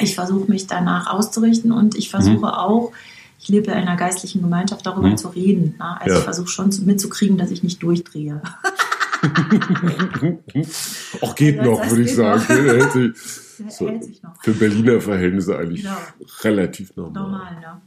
ich 0.00 0.14
versuche 0.14 0.50
mich 0.50 0.66
danach 0.66 1.08
auszurichten 1.12 1.72
und 1.72 1.94
ich 1.96 2.10
versuche 2.10 2.36
Mhm. 2.38 2.44
auch, 2.44 2.92
ich 3.40 3.48
lebe 3.48 3.70
in 3.70 3.76
einer 3.76 3.96
geistlichen 3.96 4.40
Gemeinschaft, 4.42 4.84
darüber 4.86 5.08
Mhm. 5.08 5.16
zu 5.16 5.28
reden. 5.28 5.74
Ne? 5.78 6.00
Also 6.00 6.12
Ja. 6.14 6.18
ich 6.18 6.24
versuche 6.24 6.48
schon 6.48 6.72
zu- 6.72 6.84
mitzukriegen, 6.84 7.36
dass 7.38 7.50
ich 7.50 7.62
nicht 7.62 7.82
durchdrehe. 7.82 8.40
Auch 11.20 11.34
geht 11.34 11.56
Ja, 11.56 11.64
noch, 11.64 11.88
würde 11.90 12.02
ich 12.02 12.14
sagen. 12.14 12.42
Hält 12.46 12.92
sich- 12.92 13.12
So. 13.70 13.88
hält 13.88 14.04
sich 14.04 14.22
noch. 14.22 14.40
Für 14.42 14.52
Berliner 14.52 15.00
Verhältnisse 15.00 15.58
eigentlich 15.58 15.82
Genau. 15.82 15.96
relativ 16.42 16.94
normal. 16.96 17.22
Normal, 17.22 17.60
ne? 17.60 17.80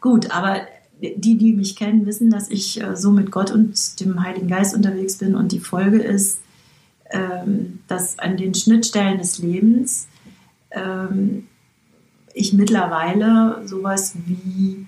Gut, 0.00 0.30
aber 0.32 0.62
die, 1.00 1.36
die 1.38 1.52
mich 1.52 1.76
kennen, 1.76 2.06
wissen, 2.06 2.28
dass 2.30 2.50
ich 2.50 2.80
äh, 2.82 2.96
so 2.96 3.12
mit 3.12 3.30
Gott 3.30 3.52
und 3.52 4.00
dem 4.00 4.22
Heiligen 4.22 4.48
Geist 4.48 4.74
unterwegs 4.74 5.18
bin 5.18 5.36
und 5.36 5.52
die 5.52 5.60
Folge 5.60 5.98
ist, 6.02 6.40
ähm, 7.10 7.78
dass 7.86 8.18
an 8.18 8.36
den 8.36 8.52
Schnittstellen 8.54 9.18
des 9.18 9.38
Lebens 9.38 10.08
ähm, 10.72 11.46
ich 12.34 12.52
mittlerweile 12.52 13.62
sowas 13.66 14.14
wie 14.26 14.86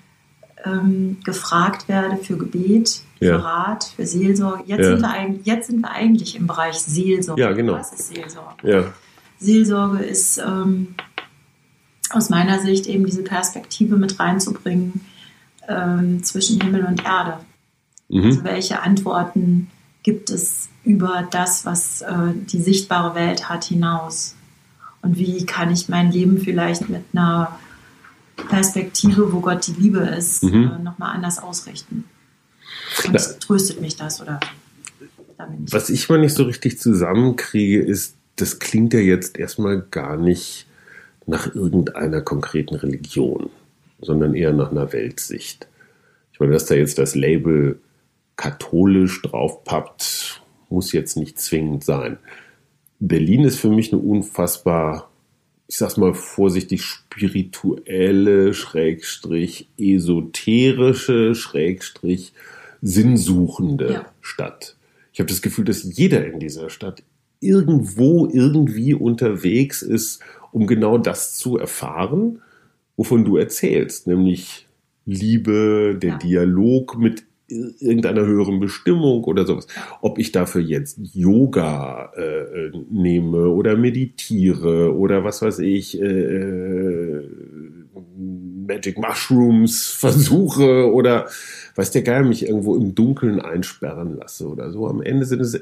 ähm, 0.64 1.18
gefragt 1.24 1.88
werde 1.88 2.16
für 2.16 2.36
Gebet, 2.38 3.02
für 3.24 3.30
Ja. 3.32 3.36
Rat, 3.38 3.84
für 3.96 4.06
Seelsorge. 4.06 4.64
Jetzt, 4.66 4.80
Ja. 4.80 4.90
sind 4.90 5.00
wir 5.00 5.10
eigentlich, 5.10 5.46
jetzt 5.46 5.66
sind 5.68 5.80
wir 5.80 5.90
eigentlich 5.90 6.36
im 6.36 6.46
Bereich 6.46 6.74
Seelsorge. 6.78 7.40
Ja, 7.42 7.52
genau. 7.52 7.74
Was 7.74 7.92
ist 7.92 8.08
Seelsorge? 8.08 8.70
Ja. 8.70 8.84
Seelsorge 9.38 10.02
ist 10.04 10.38
ähm, 10.38 10.94
aus 12.10 12.30
meiner 12.30 12.60
Sicht 12.60 12.86
eben 12.86 13.06
diese 13.06 13.22
Perspektive 13.22 13.96
mit 13.96 14.18
reinzubringen 14.20 15.00
ähm, 15.68 16.22
zwischen 16.22 16.60
Himmel 16.60 16.84
und 16.84 17.04
Erde. 17.04 17.38
Also 18.12 18.40
Mhm. 18.40 18.44
welche 18.44 18.82
Antworten 18.82 19.70
gibt 20.02 20.28
es 20.30 20.68
über 20.84 21.26
das, 21.30 21.64
was 21.64 22.02
äh, 22.02 22.32
die 22.34 22.60
sichtbare 22.60 23.14
Welt 23.14 23.48
hat, 23.48 23.64
hinaus? 23.64 24.34
Und 25.00 25.18
wie 25.18 25.44
kann 25.46 25.70
ich 25.70 25.88
mein 25.88 26.12
Leben 26.12 26.38
vielleicht 26.38 26.88
mit 26.90 27.02
einer 27.14 27.58
Perspektive, 28.48 29.32
wo 29.32 29.40
Gott 29.40 29.66
die 29.66 29.72
Liebe 29.72 29.98
ist, 30.00 30.42
Mhm. 30.44 30.70
äh, 30.78 30.82
nochmal 30.82 31.14
anders 31.14 31.38
ausrichten? 31.42 32.04
Und 33.04 33.12
Na- 33.12 33.20
tröstet 33.20 33.80
mich 33.80 33.96
das 33.96 34.20
oder 34.20 34.40
damit? 35.36 35.72
Was 35.72 35.90
ich 35.90 36.08
mal 36.08 36.18
nicht 36.18 36.34
so 36.34 36.44
richtig 36.44 36.78
zusammenkriege, 36.78 37.82
ist, 37.82 38.14
das 38.36 38.58
klingt 38.58 38.94
ja 38.94 39.00
jetzt 39.00 39.38
erstmal 39.38 39.80
gar 39.80 40.16
nicht 40.16 40.66
nach 41.26 41.54
irgendeiner 41.54 42.20
konkreten 42.20 42.74
Religion, 42.74 43.50
sondern 44.00 44.34
eher 44.34 44.52
nach 44.52 44.70
einer 44.70 44.92
Weltsicht. 44.92 45.66
Ich 46.32 46.40
meine, 46.40 46.52
dass 46.52 46.66
da 46.66 46.74
jetzt 46.74 46.98
das 46.98 47.14
Label 47.14 47.78
katholisch 48.36 49.22
draufpappt, 49.22 50.42
muss 50.68 50.92
jetzt 50.92 51.16
nicht 51.16 51.38
zwingend 51.38 51.84
sein. 51.84 52.18
Berlin 52.98 53.44
ist 53.44 53.58
für 53.58 53.70
mich 53.70 53.92
eine 53.92 54.02
unfassbar, 54.02 55.08
ich 55.68 55.76
sag's 55.76 55.96
mal 55.96 56.14
vorsichtig, 56.14 56.82
spirituelle, 56.82 58.54
schrägstrich 58.54 59.68
esoterische, 59.78 61.34
schrägstrich 61.34 62.32
sinnsuchende 62.84 63.92
Ja. 63.92 64.06
Stadt. 64.20 64.76
Ich 65.12 65.18
habe 65.18 65.28
das 65.28 65.42
Gefühl, 65.42 65.64
dass 65.64 65.82
jeder 65.82 66.24
in 66.26 66.38
dieser 66.38 66.68
Stadt 66.68 67.02
irgendwo 67.40 68.28
irgendwie 68.30 68.94
unterwegs 68.94 69.82
ist, 69.82 70.20
um 70.52 70.66
genau 70.66 70.98
das 70.98 71.34
zu 71.34 71.56
erfahren, 71.56 72.40
wovon 72.96 73.24
du 73.24 73.36
erzählst, 73.38 74.06
nämlich 74.06 74.68
Liebe, 75.06 75.96
der 76.00 76.10
Ja. 76.12 76.18
Dialog 76.18 76.98
mit 76.98 77.24
irgendeiner 77.48 78.22
höheren 78.24 78.60
Bestimmung 78.60 79.24
oder 79.24 79.46
sowas. 79.46 79.66
Ob 80.00 80.18
ich 80.18 80.32
dafür 80.32 80.62
jetzt 80.62 80.98
Yoga 81.12 82.12
äh, 82.16 82.70
nehme 82.90 83.48
oder 83.48 83.76
meditiere 83.76 84.94
oder 84.96 85.24
was 85.24 85.42
weiß 85.42 85.58
ich, 85.60 86.00
äh, 86.00 86.04
äh 86.04 87.28
Magic 88.66 88.98
Mushrooms 88.98 89.86
versuche 89.86 90.92
oder 90.92 91.28
weiß 91.76 91.90
der 91.90 92.02
Geil, 92.02 92.24
mich 92.24 92.46
irgendwo 92.46 92.76
im 92.76 92.94
Dunkeln 92.94 93.40
einsperren 93.40 94.16
lasse 94.16 94.48
oder 94.48 94.70
so. 94.70 94.88
Am 94.88 95.02
Ende 95.02 95.26
sind 95.26 95.40
es 95.40 95.60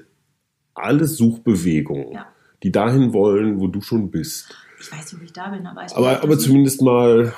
alles 0.75 1.17
Suchbewegungen, 1.17 2.12
ja. 2.12 2.27
die 2.62 2.73
dahin 2.73 3.12
wollen, 3.12 3.61
wo 3.61 3.67
du 3.67 3.81
schon 3.81 4.11
bist. 4.11 4.55
Ich 4.81 4.91
weiß 4.91 5.12
nicht, 5.12 5.15
ob 5.15 5.23
ich 5.23 5.33
da 5.33 5.49
bin, 5.49 5.67
aber 5.67 5.85
ich 5.85 5.95
Aber, 5.95 6.23
aber 6.23 6.38
zumindest 6.38 6.83
mal 6.83 7.33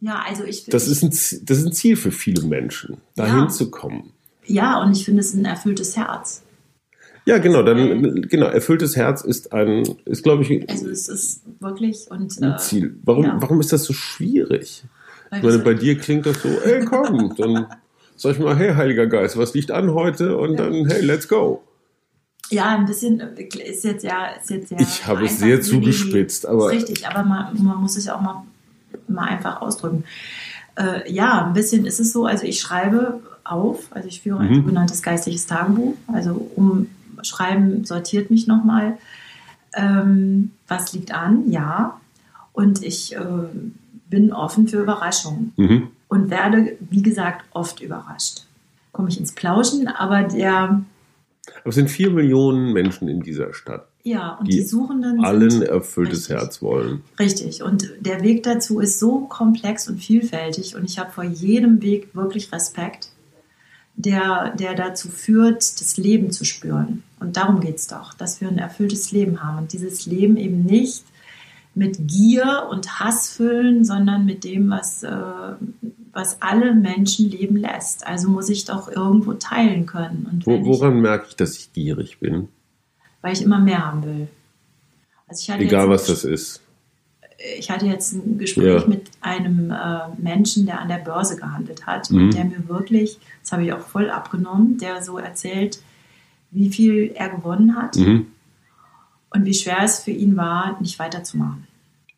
ja, 0.00 0.22
also 0.26 0.44
ich 0.44 0.64
Das 0.66 0.88
ist 0.88 1.02
ein, 1.02 1.10
das 1.10 1.58
ist 1.58 1.66
ein 1.66 1.72
Ziel 1.72 1.96
für 1.96 2.12
viele 2.12 2.42
Menschen, 2.42 2.98
dahin 3.14 3.44
ja. 3.44 3.48
zu 3.48 3.70
kommen. 3.70 4.12
Ja, 4.44 4.80
und 4.82 4.92
ich 4.92 5.04
finde 5.04 5.20
es 5.20 5.34
ein 5.34 5.44
erfülltes 5.44 5.96
Herz. 5.96 6.42
Ja, 7.26 7.38
genau, 7.38 7.62
dann 7.62 8.22
genau, 8.22 8.46
erfülltes 8.46 8.94
Herz 8.94 9.22
ist 9.22 9.52
ein, 9.52 9.84
ist 10.04 10.22
glaube 10.22 10.44
ich. 10.44 10.70
Also 10.70 10.88
es 10.88 11.08
ist 11.08 11.42
wirklich 11.60 12.08
und 12.08 12.40
ein 12.40 12.52
äh, 12.52 12.56
Ziel. 12.58 12.96
Warum, 13.02 13.24
ja. 13.24 13.36
warum 13.40 13.60
ist 13.60 13.72
das 13.72 13.84
so 13.84 13.92
schwierig? 13.92 14.84
Weil 15.30 15.40
ich 15.40 15.44
meine, 15.44 15.58
bei 15.58 15.74
dir 15.74 15.98
klingt 15.98 16.24
das 16.24 16.40
so, 16.40 16.48
ey 16.48 16.84
komm, 16.84 17.34
dann 17.38 17.66
sag 18.14 18.32
ich 18.32 18.38
mal, 18.38 18.56
hey 18.56 18.74
Heiliger 18.74 19.08
Geist, 19.08 19.36
was 19.36 19.54
liegt 19.54 19.72
an 19.72 19.92
heute? 19.92 20.36
Und 20.36 20.52
ja. 20.52 20.56
dann, 20.56 20.86
hey, 20.86 21.00
let's 21.00 21.26
go. 21.26 21.64
Ja, 22.50 22.76
ein 22.76 22.86
bisschen 22.86 23.18
ist 23.18 23.82
jetzt 23.82 24.04
ja, 24.04 24.28
ist 24.40 24.50
jetzt 24.50 24.70
ja. 24.70 24.78
Ich 24.78 25.04
habe 25.04 25.24
es 25.24 25.40
sehr 25.40 25.60
zugespitzt, 25.60 26.46
aber. 26.46 26.70
Richtig, 26.70 27.08
aber 27.08 27.24
man, 27.24 27.60
man 27.60 27.78
muss 27.78 27.94
sich 27.94 28.08
auch 28.08 28.20
mal 28.20 28.44
mal 29.08 29.24
einfach 29.24 29.60
ausdrücken. 29.60 30.04
Äh, 30.76 31.12
ja, 31.12 31.44
ein 31.44 31.54
bisschen 31.54 31.86
ist 31.86 31.98
es 31.98 32.12
so. 32.12 32.24
Also 32.24 32.44
ich 32.44 32.60
schreibe 32.60 33.20
auf, 33.44 33.86
also 33.90 34.06
ich 34.08 34.22
führe 34.22 34.40
ein 34.40 34.50
mhm. 34.50 34.54
sogenanntes 34.56 35.02
geistliches 35.02 35.46
Tagebuch. 35.46 35.94
Also 36.06 36.50
um 36.54 36.88
Schreiben 37.22 37.84
sortiert 37.84 38.30
mich 38.30 38.46
nochmal. 38.46 38.98
Ähm, 39.74 40.52
was 40.68 40.92
liegt 40.92 41.12
an? 41.12 41.50
Ja. 41.50 42.00
Und 42.52 42.82
ich 42.82 43.14
äh, 43.14 43.20
bin 44.08 44.32
offen 44.32 44.68
für 44.68 44.80
Überraschungen 44.80 45.52
mhm. 45.56 45.88
und 46.08 46.30
werde, 46.30 46.76
wie 46.80 47.02
gesagt, 47.02 47.44
oft 47.52 47.80
überrascht. 47.80 48.44
Komme 48.92 49.08
ich 49.08 49.18
ins 49.18 49.32
Plauschen, 49.32 49.88
aber 49.88 50.22
der. 50.22 50.82
Aber 51.60 51.68
es 51.68 51.74
sind 51.74 51.90
vier 51.90 52.10
Millionen 52.10 52.72
Menschen 52.72 53.08
in 53.08 53.20
dieser 53.20 53.52
Stadt. 53.52 53.86
Ja, 54.02 54.36
und 54.38 54.46
die, 54.46 54.58
die 54.58 54.62
Suchenden 54.62 55.24
allen 55.24 55.62
erfülltes 55.62 56.28
richtig, 56.28 56.36
Herz 56.36 56.62
wollen. 56.62 57.02
Richtig. 57.18 57.62
Und 57.62 57.90
der 58.00 58.22
Weg 58.22 58.44
dazu 58.44 58.80
ist 58.80 59.00
so 59.00 59.26
komplex 59.26 59.88
und 59.88 59.98
vielfältig 59.98 60.76
und 60.76 60.84
ich 60.84 60.98
habe 60.98 61.10
vor 61.10 61.24
jedem 61.24 61.82
Weg 61.82 62.14
wirklich 62.14 62.52
Respekt, 62.52 63.10
der, 63.96 64.54
der 64.56 64.74
dazu 64.74 65.08
führt, 65.08 65.80
das 65.80 65.96
Leben 65.96 66.30
zu 66.30 66.44
spüren. 66.44 67.02
Und 67.18 67.36
darum 67.36 67.60
geht 67.60 67.76
es 67.76 67.86
doch, 67.86 68.14
dass 68.14 68.40
wir 68.40 68.48
ein 68.48 68.58
erfülltes 68.58 69.10
Leben 69.12 69.42
haben 69.42 69.58
und 69.58 69.72
dieses 69.72 70.06
Leben 70.06 70.36
eben 70.36 70.64
nicht 70.64 71.04
mit 71.74 72.08
Gier 72.08 72.68
und 72.70 73.00
Hass 73.00 73.28
füllen, 73.28 73.84
sondern 73.84 74.24
mit 74.24 74.44
dem, 74.44 74.70
was, 74.70 75.02
äh, 75.02 75.10
was 76.12 76.40
alle 76.40 76.74
Menschen 76.74 77.30
leben 77.30 77.56
lässt. 77.56 78.06
Also 78.06 78.28
muss 78.28 78.48
ich 78.48 78.64
doch 78.64 78.88
irgendwo 78.88 79.34
teilen 79.34 79.86
können. 79.86 80.26
Und 80.30 80.46
Wo, 80.46 80.64
woran 80.64 80.96
ich, 80.96 81.02
merke 81.02 81.26
ich, 81.28 81.36
dass 81.36 81.56
ich 81.58 81.72
gierig 81.72 82.18
bin? 82.18 82.48
weil 83.26 83.32
ich 83.32 83.42
immer 83.42 83.58
mehr 83.58 83.84
haben 83.84 84.04
will. 84.04 84.28
Also 85.26 85.52
Egal, 85.54 85.88
was 85.88 86.06
das 86.06 86.22
ist. 86.22 86.62
Ich 87.58 87.70
hatte 87.70 87.86
jetzt 87.86 88.12
ein 88.14 88.38
Gespräch 88.38 88.82
ja. 88.82 88.88
mit 88.88 89.10
einem 89.20 89.70
äh, 89.70 90.08
Menschen, 90.16 90.66
der 90.66 90.80
an 90.80 90.88
der 90.88 90.98
Börse 90.98 91.36
gehandelt 91.36 91.86
hat 91.86 92.10
mhm. 92.10 92.18
und 92.18 92.34
der 92.34 92.44
mir 92.44 92.68
wirklich, 92.68 93.18
das 93.42 93.52
habe 93.52 93.64
ich 93.64 93.72
auch 93.72 93.80
voll 93.80 94.10
abgenommen, 94.10 94.78
der 94.78 95.02
so 95.02 95.18
erzählt, 95.18 95.80
wie 96.50 96.70
viel 96.70 97.12
er 97.14 97.28
gewonnen 97.28 97.76
hat 97.76 97.96
mhm. 97.96 98.28
und 99.30 99.44
wie 99.44 99.54
schwer 99.54 99.82
es 99.82 100.00
für 100.00 100.12
ihn 100.12 100.36
war, 100.36 100.80
nicht 100.80 100.98
weiterzumachen. 100.98 101.66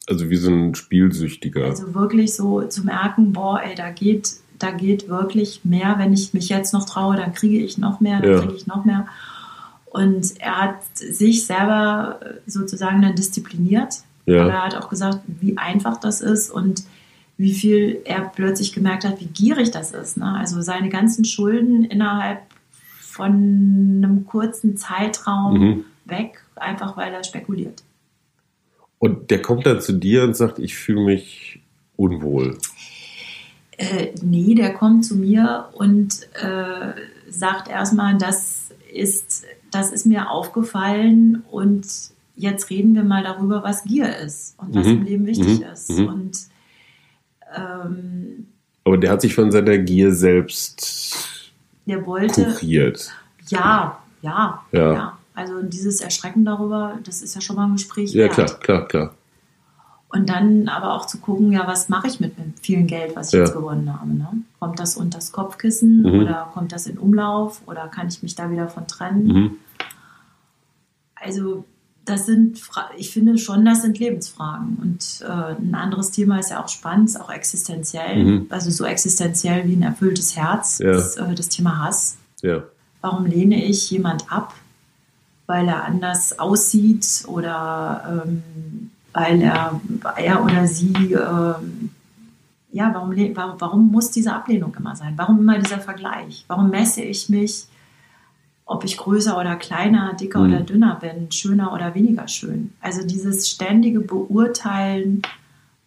Also 0.09 0.31
wie 0.31 0.37
so 0.37 0.51
ein 0.51 0.75
Spielsüchtiger. 0.75 1.65
Also 1.65 1.95
wirklich 1.95 2.35
so 2.35 2.63
zu 2.63 2.85
merken, 2.85 3.33
boah, 3.33 3.61
ey, 3.63 3.75
da 3.75 3.91
geht, 3.91 4.37
da 4.59 4.71
geht 4.71 5.09
wirklich 5.09 5.65
mehr, 5.65 5.97
wenn 5.99 6.13
ich 6.13 6.33
mich 6.33 6.49
jetzt 6.49 6.73
noch 6.73 6.87
traue, 6.87 7.17
dann 7.17 7.35
kriege 7.35 7.59
ich 7.59 7.77
noch 7.77 8.01
mehr, 8.01 8.21
dann 8.21 8.31
ja. 8.31 8.39
kriege 8.41 8.55
ich 8.55 8.67
noch 8.67 8.85
mehr. 8.85 9.07
Und 9.87 10.41
er 10.41 10.63
hat 10.63 10.81
sich 10.95 11.45
selber 11.47 12.21
sozusagen 12.47 13.03
dann 13.03 13.17
diszipliniert. 13.17 13.97
Ja. 14.29 14.43
Aber 14.43 14.53
er 14.53 14.65
hat 14.65 14.75
auch 14.77 14.89
gesagt, 14.89 15.21
wie 15.27 15.57
einfach 15.57 15.99
das 15.99 16.21
ist 16.21 16.51
und 16.51 16.85
wie 17.37 17.55
viel 17.55 18.01
er 18.05 18.21
plötzlich 18.21 18.73
gemerkt 18.73 19.05
hat, 19.05 19.21
wie 19.21 19.27
gierig 19.27 19.71
das 19.71 19.93
ist. 19.93 20.17
Ne? 20.17 20.35
Also 20.37 20.61
seine 20.61 20.89
ganzen 20.89 21.25
Schulden 21.25 21.85
innerhalb 21.85 22.41
von 23.01 23.33
einem 23.33 24.27
kurzen 24.27 24.77
Zeitraum 24.77 25.59
mhm. 25.59 25.85
weg, 26.05 26.43
einfach 26.57 26.97
weil 26.97 27.13
er 27.13 27.25
spekuliert. 27.25 27.83
Und 28.99 29.31
der 29.31 29.41
kommt 29.41 29.65
dann 29.67 29.81
zu 29.81 29.93
dir 29.93 30.25
und 30.25 30.37
sagt, 30.37 30.59
ich 30.59 30.75
fühle 30.75 31.05
mich 31.05 31.61
unwohl. 31.97 32.59
Äh, 33.77 34.09
nee, 34.23 34.55
der 34.55 34.75
kommt 34.75 35.05
zu 35.05 35.17
mir 35.17 35.69
und 35.73 36.29
äh, 36.35 36.93
sagt 37.31 37.69
erstmal, 37.69 38.19
das 38.19 38.75
ist 38.93 39.45
das 39.71 39.93
ist 39.93 40.07
mir 40.07 40.31
aufgefallen 40.31 41.45
und 41.51 41.87
jetzt 42.39 42.71
reden 42.71 42.95
wir 42.95 43.05
mal 43.05 43.23
darüber, 43.23 43.63
was 43.63 43.85
Gier 43.85 44.17
ist 44.19 44.55
und 44.59 44.75
was 44.75 44.87
mhm. 44.87 44.93
im 44.93 45.05
Leben 45.05 45.27
wichtig 45.27 45.61
mhm. 45.61 45.67
ist. 45.67 45.91
Mhm. 45.91 46.07
Und, 46.07 46.39
ähm, 47.55 48.47
Aber 48.85 48.97
der 48.97 49.11
hat 49.11 49.21
sich 49.21 49.35
von 49.35 49.51
seiner 49.51 49.79
Gier 49.79 50.13
selbst 50.15 51.53
der 51.87 52.07
wollte, 52.07 52.55
kuriert. 52.55 53.11
Ja, 53.49 53.99
ja, 54.23 54.63
ja, 54.73 54.93
ja. 54.93 55.19
Also 55.35 55.63
dieses 55.63 56.01
Erschrecken 56.01 56.45
darüber, 56.45 56.99
das 57.05 57.23
ist 57.23 57.35
ja 57.35 57.41
schon 57.41 57.57
mal 57.57 57.65
ein 57.65 57.73
Gespräch. 57.73 58.13
Ja, 58.13 58.25
wert. 58.25 58.35
klar, 58.35 58.49
klar, 58.61 58.89
klar. 58.89 59.15
Und 60.11 60.31
dann 60.31 60.69
aber 60.69 60.95
auch 60.95 61.07
zu 61.07 61.19
gucken, 61.19 61.53
ja, 61.53 61.67
was 61.67 61.89
mache 61.89 62.07
ich 62.07 62.19
mit 62.19 62.39
dem 62.39 62.55
vielen 62.63 62.87
Geld, 62.87 63.15
was 63.15 63.29
ich 63.29 63.35
ja. 63.35 63.41
jetzt 63.41 63.53
gewonnen 63.53 63.93
habe? 63.93 64.11
Ne? 64.11 64.29
Kommt 64.59 64.81
das 64.81 64.97
unter 64.97 65.19
das 65.19 65.33
Kopfkissen 65.33 66.03
mhm. 66.03 66.21
oder 66.21 66.51
kommt 66.55 66.73
das 66.73 66.87
in 66.87 66.99
Umlauf 66.99 67.61
oder 67.67 67.89
kann 67.89 68.09
ich 68.09 68.23
mich 68.23 68.35
da 68.35 68.51
wieder 68.51 68.69
von 68.69 68.87
trennen? 68.87 69.27
Mhm. 69.27 69.51
Also 71.15 71.65
das 72.09 72.27
sind, 72.27 72.61
ich 72.97 73.11
finde 73.11 73.39
schon, 73.39 73.65
das 73.65 73.83
sind 73.83 73.99
Lebensfragen. 73.99 74.79
Und 74.81 75.21
äh, 75.27 75.55
ein 75.61 75.75
anderes 75.75 76.11
Thema 76.11 76.39
ist 76.39 76.51
ja 76.51 76.63
auch 76.63 76.69
spannend, 76.69 77.11
ist 77.11 77.21
auch 77.21 77.31
existenziell, 77.31 78.25
mhm. 78.25 78.47
also 78.51 78.71
so 78.71 78.85
existenziell 78.85 79.67
wie 79.67 79.75
ein 79.75 79.83
erfülltes 79.83 80.37
Herz, 80.37 80.79
ja. 80.79 80.93
ist 80.93 81.17
äh, 81.17 81.35
das 81.35 81.49
Thema 81.49 81.85
Hass. 81.85 82.17
Ja. 82.43 82.63
Warum 83.01 83.27
lehne 83.27 83.65
ich 83.65 83.91
jemand 83.91 84.31
ab, 84.33 84.55
weil 85.47 85.69
er 85.69 85.85
anders 85.85 86.39
aussieht 86.39 87.25
oder 87.27 88.25
ähm, 88.27 88.43
weil 89.13 89.43
er, 89.43 89.81
er 90.17 90.45
oder 90.45 90.67
sie, 90.67 90.93
ähm, 91.13 91.91
ja, 92.71 92.93
warum, 92.93 93.17
warum, 93.35 93.61
warum 93.61 93.91
muss 93.91 94.11
diese 94.11 94.33
Ablehnung 94.33 94.75
immer 94.79 94.95
sein? 94.95 95.15
Warum 95.17 95.41
immer 95.41 95.59
dieser 95.59 95.81
Vergleich? 95.81 96.45
Warum 96.49 96.71
messe 96.71 97.03
ich 97.03 97.29
mich, 97.29 97.67
ob 98.69 98.85
ich 98.85 98.99
größer 98.99 99.39
oder 99.41 99.57
kleiner, 99.57 100.15
dicker 100.15 100.41
mhm. 100.41 100.53
oder 100.53 100.61
dünner 100.61 100.99
bin, 101.01 101.33
schöner 101.33 101.73
oder 101.73 101.95
weniger 101.95 102.29
schön? 102.29 102.73
Also 102.81 103.05
dieses 103.05 103.49
ständige 103.49 104.01
Beurteilen 104.01 105.23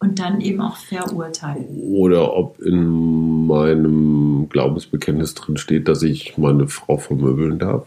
und 0.00 0.18
dann 0.18 0.40
eben 0.40 0.60
auch 0.60 0.76
verurteilen. 0.76 1.64
Oder 1.92 2.36
ob 2.36 2.60
in 2.60 3.46
meinem 3.46 4.48
Glaubensbekenntnis 4.48 5.34
drin 5.34 5.56
steht, 5.56 5.86
dass 5.86 6.02
ich 6.02 6.36
meine 6.36 6.66
Frau 6.66 6.98
vermöbeln 6.98 7.60
darf. 7.60 7.86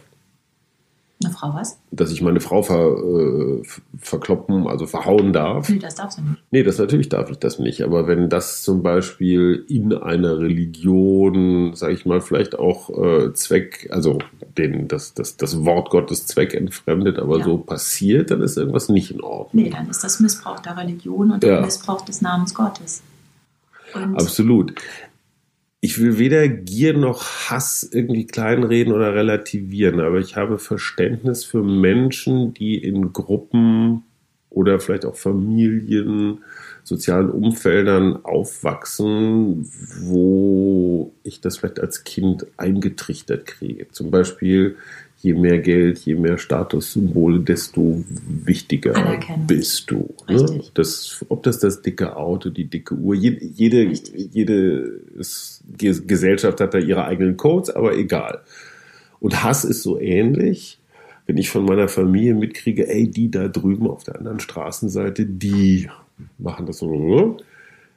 Eine 1.25 1.33
Frau 1.33 1.53
was? 1.53 1.79
Dass 1.91 2.11
ich 2.11 2.21
meine 2.21 2.39
Frau 2.39 2.61
ver, 2.61 2.97
äh, 2.97 3.63
verkloppen, 3.97 4.67
also 4.67 4.85
verhauen 4.85 5.33
darf. 5.33 5.69
Nee, 5.69 5.79
das 5.79 5.95
darfst 5.95 6.17
du 6.17 6.21
nicht. 6.21 6.43
Nee, 6.51 6.63
das 6.63 6.77
natürlich 6.77 7.09
darf 7.09 7.29
ich 7.31 7.39
das 7.39 7.59
nicht. 7.59 7.81
Aber 7.81 8.07
wenn 8.07 8.29
das 8.29 8.61
zum 8.61 8.83
Beispiel 8.83 9.65
in 9.67 9.93
einer 9.93 10.39
Religion, 10.39 11.75
sage 11.75 11.93
ich 11.93 12.05
mal, 12.05 12.21
vielleicht 12.21 12.57
auch 12.57 12.89
äh, 12.89 13.33
Zweck, 13.33 13.89
also 13.91 14.19
den, 14.57 14.87
das, 14.87 15.13
das, 15.13 15.37
das 15.37 15.65
Wort 15.65 15.89
Gottes 15.89 16.27
Zweck 16.27 16.53
entfremdet, 16.53 17.17
aber 17.19 17.39
ja. 17.39 17.45
so 17.45 17.57
passiert, 17.57 18.31
dann 18.31 18.41
ist 18.41 18.57
irgendwas 18.57 18.89
nicht 18.89 19.11
in 19.11 19.21
Ordnung. 19.21 19.63
Nee, 19.63 19.69
dann 19.69 19.89
ist 19.89 20.03
das 20.03 20.19
Missbrauch 20.19 20.59
der 20.59 20.77
Religion 20.77 21.31
und 21.31 21.43
ja. 21.43 21.61
Missbrauch 21.61 22.01
des 22.01 22.21
Namens 22.21 22.53
Gottes. 22.53 23.01
Und 23.93 24.15
Absolut 24.15 24.73
ich 25.85 26.01
will 26.01 26.17
weder 26.17 26.47
Gier 26.47 26.97
noch 26.97 27.51
Hass 27.51 27.87
irgendwie 27.93 28.25
kleinreden 28.25 28.91
oder 28.91 29.13
relativieren, 29.13 29.99
aber 29.99 30.17
ich 30.17 30.35
habe 30.35 30.57
Verständnis 30.57 31.45
für 31.45 31.61
Menschen, 31.61 32.55
die 32.55 32.75
in 32.75 33.13
Gruppen 33.13 34.01
oder 34.49 34.79
vielleicht 34.79 35.05
auch 35.05 35.15
Familien 35.15 36.39
sozialen 36.83 37.29
Umfeldern 37.29 38.25
aufwachsen, 38.25 39.69
wo 39.99 41.13
ich 41.21 41.39
das 41.39 41.57
vielleicht 41.57 41.79
als 41.79 42.03
Kind 42.03 42.47
eingetrichtert 42.57 43.45
kriege. 43.45 43.87
Zum 43.91 44.09
Beispiel, 44.09 44.77
je 45.21 45.33
mehr 45.33 45.59
Geld, 45.59 46.05
je 46.05 46.15
mehr 46.15 46.37
Statussymbole, 46.37 47.39
desto 47.39 48.03
wichtiger 48.45 49.19
bist 49.47 49.89
du. 49.89 50.13
Ne? 50.27 50.61
Das, 50.73 51.25
ob 51.29 51.43
das 51.43 51.59
das 51.59 51.81
dicke 51.81 52.15
Auto, 52.15 52.49
die 52.49 52.65
dicke 52.65 52.95
Uhr, 52.95 53.15
jede, 53.15 53.43
jede, 53.43 53.91
jede 54.31 55.01
Gesellschaft 55.77 56.61
hat 56.61 56.73
da 56.73 56.77
ihre 56.77 57.05
eigenen 57.05 57.37
Codes, 57.37 57.69
aber 57.69 57.97
egal. 57.97 58.41
Und 59.19 59.43
Hass 59.43 59.63
ist 59.65 59.81
so 59.81 59.99
ähnlich 59.99 60.79
wenn 61.25 61.37
ich 61.37 61.49
von 61.49 61.65
meiner 61.65 61.87
Familie 61.87 62.35
mitkriege, 62.35 62.87
ey, 62.87 63.09
die 63.09 63.31
da 63.31 63.47
drüben 63.47 63.87
auf 63.87 64.03
der 64.03 64.17
anderen 64.17 64.39
Straßenseite, 64.39 65.25
die 65.25 65.89
machen 66.37 66.65
das 66.65 66.77
so. 66.77 67.37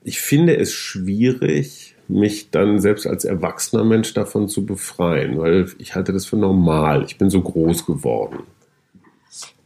Ich 0.02 0.20
finde 0.20 0.56
es 0.56 0.72
schwierig, 0.72 1.94
mich 2.08 2.50
dann 2.50 2.80
selbst 2.80 3.06
als 3.06 3.24
erwachsener 3.24 3.84
Mensch 3.84 4.14
davon 4.14 4.48
zu 4.48 4.64
befreien, 4.64 5.38
weil 5.38 5.70
ich 5.78 5.94
halte 5.94 6.12
das 6.12 6.26
für 6.26 6.36
normal. 6.36 7.04
Ich 7.04 7.18
bin 7.18 7.28
so 7.30 7.40
groß 7.40 7.84
geworden. 7.86 8.40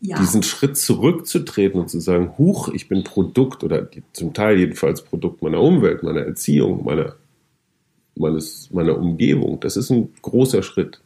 Ja. 0.01 0.19
Diesen 0.19 0.43
Schritt 0.43 0.77
zurückzutreten 0.77 1.81
und 1.81 1.89
zu 1.89 2.01
sagen, 2.01 2.37
huch, 2.37 2.69
ich 2.69 2.89
bin 2.89 3.05
Produkt 3.05 3.63
oder 3.63 3.89
zum 4.13 4.35
Teil 4.35 4.59
jedenfalls 4.59 5.03
Produkt 5.03 5.43
meiner 5.43 5.61
Umwelt, 5.61 6.03
meiner 6.03 6.23
Erziehung, 6.23 6.85
meiner, 6.85 7.15
meines, 8.17 8.69
meiner 8.73 8.99
Umgebung, 8.99 9.61
das 9.61 9.77
ist 9.77 9.91
ein 9.91 10.13
großer 10.21 10.65
Schritt. 10.65 11.01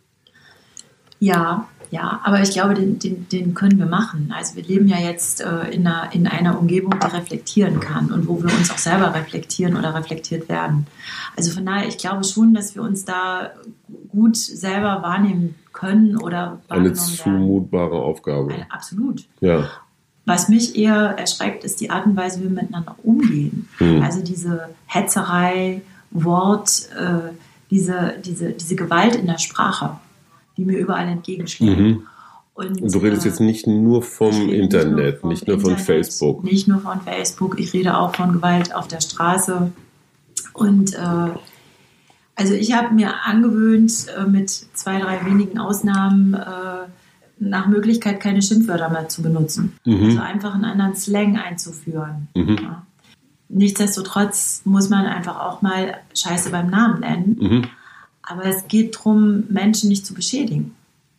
Ja, 1.20 1.68
ja, 1.90 2.20
aber 2.24 2.40
ich 2.40 2.50
glaube, 2.50 2.74
den, 2.74 2.98
den, 2.98 3.28
den 3.28 3.54
können 3.54 3.78
wir 3.78 3.86
machen. 3.86 4.32
Also 4.36 4.56
wir 4.56 4.64
leben 4.64 4.88
ja 4.88 4.98
jetzt 4.98 5.40
äh, 5.40 5.70
in, 5.70 5.86
einer, 5.86 6.12
in 6.12 6.26
einer 6.26 6.58
Umgebung, 6.58 6.94
die 7.00 7.06
reflektieren 7.06 7.80
kann 7.80 8.10
und 8.12 8.26
wo 8.26 8.42
wir 8.42 8.52
uns 8.52 8.70
auch 8.70 8.78
selber 8.78 9.14
reflektieren 9.14 9.76
oder 9.76 9.94
reflektiert 9.94 10.48
werden. 10.48 10.86
Also 11.36 11.52
von 11.52 11.64
daher, 11.64 11.86
ich 11.88 11.98
glaube 11.98 12.24
schon, 12.24 12.54
dass 12.54 12.74
wir 12.74 12.82
uns 12.82 13.04
da 13.04 13.52
gut 14.08 14.36
selber 14.36 15.02
wahrnehmen 15.02 15.54
können 15.72 16.16
oder 16.16 16.60
Eine 16.68 16.92
zumutbare 16.92 17.92
werden. 17.92 18.02
Aufgabe. 18.02 18.54
Eine, 18.54 18.70
absolut. 18.70 19.24
Ja. 19.40 19.68
Was 20.24 20.48
mich 20.48 20.76
eher 20.76 21.14
erschreckt, 21.18 21.62
ist 21.62 21.80
die 21.80 21.90
Art 21.90 22.06
und 22.06 22.16
Weise, 22.16 22.40
wie 22.40 22.44
wir 22.44 22.50
miteinander 22.50 22.96
umgehen. 23.04 23.68
Hm. 23.78 24.02
Also 24.02 24.22
diese 24.22 24.70
Hetzerei, 24.86 25.82
Wort, 26.10 26.88
äh, 26.98 27.32
diese, 27.70 28.14
diese, 28.24 28.52
diese 28.52 28.74
Gewalt 28.74 29.14
in 29.14 29.26
der 29.26 29.38
Sprache 29.38 29.98
die 30.56 30.64
mir 30.64 30.78
überall 30.78 31.08
entgegenschlägt. 31.08 31.78
Mhm. 31.78 32.02
Und, 32.54 32.80
du 32.80 32.98
redest 32.98 33.26
äh, 33.26 33.28
jetzt 33.28 33.40
nicht 33.40 33.66
nur 33.66 34.02
vom 34.02 34.48
Internet, 34.48 35.22
nicht 35.22 35.22
nur, 35.22 35.30
nicht 35.30 35.46
nur 35.46 35.60
von 35.60 35.70
Internet, 35.72 35.86
Facebook. 35.86 36.42
Nicht 36.42 36.68
nur 36.68 36.80
von 36.80 37.00
Facebook, 37.02 37.60
ich 37.60 37.74
rede 37.74 37.98
auch 37.98 38.14
von 38.16 38.32
Gewalt 38.32 38.74
auf 38.74 38.88
der 38.88 39.02
Straße. 39.02 39.72
Und 40.54 40.94
äh, 40.94 41.30
also 42.34 42.54
ich 42.54 42.72
habe 42.72 42.94
mir 42.94 43.24
angewöhnt, 43.24 44.06
äh, 44.16 44.24
mit 44.24 44.50
zwei, 44.50 45.00
drei 45.00 45.24
wenigen 45.26 45.58
Ausnahmen 45.58 46.34
äh, 46.34 46.88
nach 47.38 47.66
Möglichkeit 47.66 48.20
keine 48.20 48.40
Schimpfwörter 48.40 48.88
mehr 48.90 49.08
zu 49.08 49.22
benutzen. 49.22 49.78
Mhm. 49.84 50.04
Also 50.04 50.20
einfach 50.20 50.54
einen 50.54 50.64
anderen 50.64 50.94
Slang 50.94 51.36
einzuführen. 51.36 52.28
Mhm. 52.34 52.58
Ja. 52.62 52.86
Nichtsdestotrotz 53.48 54.62
muss 54.64 54.88
man 54.88 55.06
einfach 55.06 55.40
auch 55.40 55.62
mal 55.62 55.98
Scheiße 56.14 56.50
beim 56.50 56.70
Namen 56.70 57.00
nennen. 57.00 57.38
Mhm. 57.40 57.64
Aber 58.26 58.44
es 58.44 58.68
geht 58.68 58.96
darum, 58.96 59.44
Menschen 59.48 59.88
nicht 59.88 60.04
zu 60.04 60.12
beschädigen. 60.12 60.74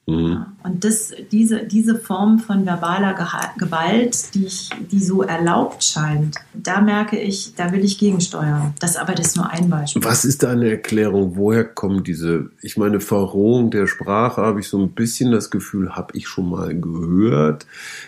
Mhm. 0.10 0.46
Und 0.64 0.86
das, 0.86 1.12
diese, 1.34 1.66
diese 1.66 2.00
Form 2.00 2.40
von 2.40 2.66
verbaler 2.66 3.14
Gewalt, 3.58 4.34
die, 4.34 4.46
ich, 4.46 4.70
die 4.90 5.02
so 5.02 5.22
erlaubt 5.22 5.84
scheint, 5.84 6.38
da 6.54 6.80
merke 6.80 7.20
ich, 7.20 7.56
da 7.56 7.74
will 7.74 7.84
ich 7.84 7.98
gegensteuern. 7.98 8.74
Das 8.80 8.96
aber 8.96 9.14
das 9.14 9.28
ist 9.28 9.36
nur 9.36 9.50
ein 9.50 9.70
Beispiel. 9.70 10.02
Was 10.06 10.24
ist 10.24 10.44
da 10.44 10.52
eine 10.52 10.70
Erklärung? 10.70 11.36
Woher 11.36 11.66
kommen 11.66 12.06
diese, 12.06 12.52
ich 12.62 12.78
meine, 12.78 13.02
Verrohung 13.02 13.70
der 13.70 13.88
Sprache, 13.88 14.42
habe 14.42 14.62
ich 14.62 14.70
so 14.70 14.80
ein 14.82 14.92
bisschen 14.92 15.32
das 15.32 15.50
Gefühl, 15.50 15.98
habe 15.98 16.18
ich 16.18 16.30
schon 16.30 16.50
mal 16.50 16.74
gehört. 16.74 17.68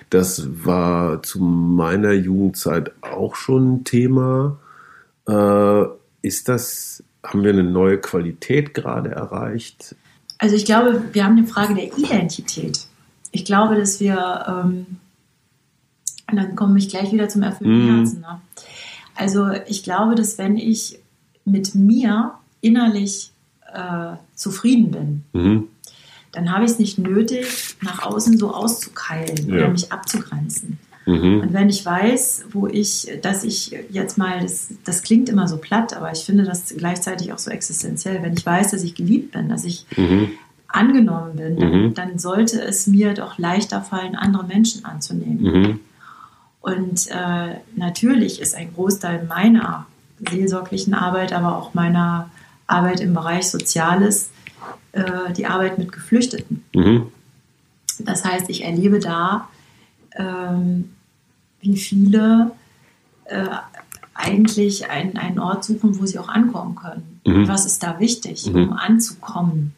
Das 0.10 0.47
war 0.64 1.22
zu 1.22 1.39
meiner 1.39 2.14
Jugendzeit 2.14 2.93
auch 3.02 3.36
schon 3.36 3.74
ein 3.74 3.84
Thema. 3.84 4.58
Äh, 5.28 5.84
ist 6.22 6.47
das 6.47 7.04
haben 7.24 7.44
wir 7.44 7.52
eine 7.52 7.64
neue 7.64 7.98
Qualität 8.00 8.74
gerade 8.74 9.12
erreicht? 9.12 9.96
Also 10.38 10.56
ich 10.56 10.66
glaube, 10.66 11.04
wir 11.12 11.26
haben 11.26 11.38
eine 11.38 11.48
Frage 11.48 11.76
der 11.76 11.98
Identität. 11.98 12.88
Ich 13.32 13.46
glaube, 13.46 13.76
dass 13.76 14.00
wir, 14.00 14.46
ähm, 14.48 14.86
und 16.30 16.38
dann 16.38 16.56
komme 16.56 16.80
ich 16.80 16.90
gleich 16.90 17.12
wieder 17.12 17.28
zum 17.30 17.44
erfüllten 17.44 17.86
mm. 17.86 17.98
Herzen. 17.98 18.22
Ne? 18.22 18.42
Also 19.16 19.50
ich 19.68 19.84
glaube, 19.84 20.16
dass 20.16 20.38
wenn 20.38 20.58
ich 20.58 21.00
mit 21.44 21.76
mir 21.76 22.36
innerlich 22.62 23.32
äh, 23.74 24.14
zufrieden 24.36 24.92
bin, 24.92 25.24
mhm. 25.34 25.68
dann 26.32 26.52
habe 26.52 26.64
ich 26.64 26.72
es 26.72 26.80
nicht 26.80 26.98
nötig, 26.98 27.76
nach 27.82 28.04
außen 28.04 28.38
so 28.38 28.54
auszukeilen 28.54 29.50
ja. 29.50 29.56
oder 29.56 29.70
mich 29.70 29.92
abzugrenzen. 29.92 30.80
Mhm. 31.10 31.41
Und 31.41 31.53
wenn 31.53 31.70
ich 31.70 31.84
weiß, 31.84 32.45
wo 32.51 32.68
ich, 32.68 33.07
dass 33.24 33.43
ich 33.43 33.76
jetzt 33.89 34.18
mal, 34.20 34.41
das, 34.41 34.70
das 34.86 35.01
klingt 35.01 35.28
immer 35.28 35.47
so 35.47 35.57
platt, 35.57 35.95
aber 35.95 36.12
ich 36.12 36.20
finde 36.20 36.43
das 36.43 36.74
gleichzeitig 36.78 37.34
auch 37.34 37.39
so 37.39 37.49
existenziell, 37.49 38.22
wenn 38.22 38.34
ich 38.34 38.45
weiß, 38.45 38.72
dass 38.72 38.84
ich 38.84 38.93
geliebt 38.93 39.32
bin, 39.32 39.49
dass 39.49 39.66
ich 39.66 39.88
mhm. 39.97 40.30
angenommen 40.68 41.36
bin, 41.36 41.57
dann, 41.57 41.72
mhm. 41.72 41.93
dann, 41.95 42.20
sollte 42.20 42.62
es 42.62 42.86
mir 42.86 43.16
doch 43.16 43.39
leichter 43.39 43.82
fallen, 43.82 44.16
andere 44.16 44.45
Menschen 44.45 44.86
anzunehmen. 44.86 45.41
Mhm. 45.41 45.80
Und 46.62 47.07
äh, 47.07 47.55
natürlich 47.76 48.39
ist 48.39 48.53
ein 48.53 48.72
Großteil 48.76 49.26
meiner 49.26 49.88
seelsorglichen 50.30 50.93
Arbeit, 50.93 51.34
aber 51.34 51.57
auch 51.57 51.74
meiner 51.74 52.30
Arbeit 52.68 52.99
im 52.99 53.16
Bereich 53.16 53.49
Soziales, 53.49 54.30
äh, 54.91 55.34
die 55.36 55.47
Arbeit 55.47 55.80
mit 55.80 55.91
Geflüchteten. 55.91 56.64
Mhm. 56.76 57.07
Das 57.97 58.24
heißt, 58.24 58.49
ich 58.49 58.64
erlebe 58.64 58.99
da 58.99 59.47
ähm, 60.16 60.91
wie 61.62 61.78
viele 61.78 62.51
äh, 63.26 63.47
eigentlich 64.14 64.89
einen, 64.89 65.18
einen 65.18 65.39
Ort 65.39 65.64
suchen, 65.64 65.99
wo 65.99 66.05
sie 66.05 66.20
auch 66.20 66.28
ankommen 66.28 66.76
können. 66.76 67.22
Mhm. 67.26 67.47
Was 67.47 67.66
ist 67.66 67.84
da 67.84 67.99
wichtig, 67.99 68.51
mhm. 68.51 68.64
um 68.64 68.74
anzukommen, 68.74 69.74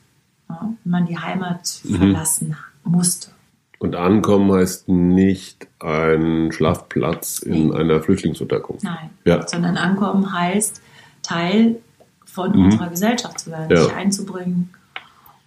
ja, 0.49 0.73
wenn 0.83 0.91
man 0.91 1.05
die 1.05 1.17
Heimat 1.17 1.81
mhm. 1.83 1.95
verlassen 1.97 2.55
musste? 2.83 3.31
Und 3.77 3.95
ankommen 3.95 4.51
heißt 4.51 4.89
nicht 4.89 5.67
ein 5.79 6.51
Schlafplatz 6.51 7.39
in 7.39 7.69
nee. 7.69 7.75
einer 7.75 8.01
Flüchtlingsunterkunft. 8.01 8.83
Nein, 8.83 9.09
ja. 9.25 9.47
sondern 9.47 9.77
ankommen 9.77 10.31
heißt 10.33 10.81
Teil 11.23 11.77
von 12.25 12.51
mhm. 12.51 12.65
unserer 12.65 12.89
Gesellschaft 12.89 13.39
zu 13.39 13.51
werden, 13.51 13.75
ja. 13.75 13.83
sich 13.83 13.93
einzubringen 13.93 14.69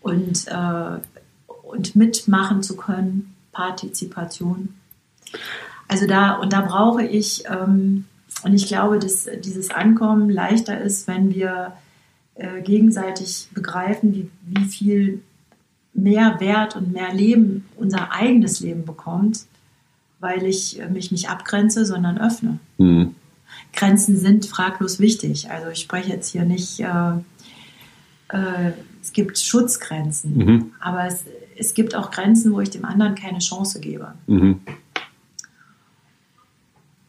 und, 0.00 0.46
äh, 0.48 0.98
und 1.62 1.96
mitmachen 1.96 2.62
zu 2.62 2.76
können, 2.76 3.34
Partizipation. 3.52 4.74
Also 5.88 6.06
da, 6.06 6.36
und 6.36 6.52
da 6.52 6.62
brauche 6.62 7.04
ich, 7.04 7.44
ähm, 7.46 8.04
und 8.42 8.54
ich 8.54 8.66
glaube, 8.66 8.98
dass 8.98 9.28
dieses 9.42 9.70
Ankommen 9.70 10.30
leichter 10.30 10.80
ist, 10.80 11.06
wenn 11.06 11.34
wir 11.34 11.74
äh, 12.34 12.62
gegenseitig 12.62 13.48
begreifen, 13.54 14.14
wie, 14.14 14.30
wie 14.46 14.64
viel 14.64 15.22
mehr 15.92 16.40
Wert 16.40 16.76
und 16.76 16.92
mehr 16.92 17.14
Leben 17.14 17.66
unser 17.76 18.12
eigenes 18.12 18.60
Leben 18.60 18.84
bekommt, 18.84 19.46
weil 20.18 20.44
ich 20.44 20.80
äh, 20.80 20.88
mich 20.88 21.12
nicht 21.12 21.30
abgrenze, 21.30 21.86
sondern 21.86 22.18
öffne. 22.18 22.58
Mhm. 22.78 23.14
Grenzen 23.72 24.16
sind 24.16 24.46
fraglos 24.46 24.98
wichtig. 24.98 25.50
Also 25.50 25.68
ich 25.68 25.80
spreche 25.80 26.10
jetzt 26.10 26.28
hier 26.30 26.44
nicht, 26.44 26.80
äh, 26.80 27.12
äh, 28.28 28.72
es 29.00 29.12
gibt 29.12 29.38
Schutzgrenzen, 29.38 30.36
mhm. 30.36 30.72
aber 30.80 31.06
es, 31.06 31.24
es 31.56 31.74
gibt 31.74 31.94
auch 31.94 32.10
Grenzen, 32.10 32.52
wo 32.52 32.60
ich 32.60 32.70
dem 32.70 32.84
anderen 32.84 33.14
keine 33.14 33.38
Chance 33.38 33.80
gebe. 33.80 34.14
Mhm. 34.26 34.60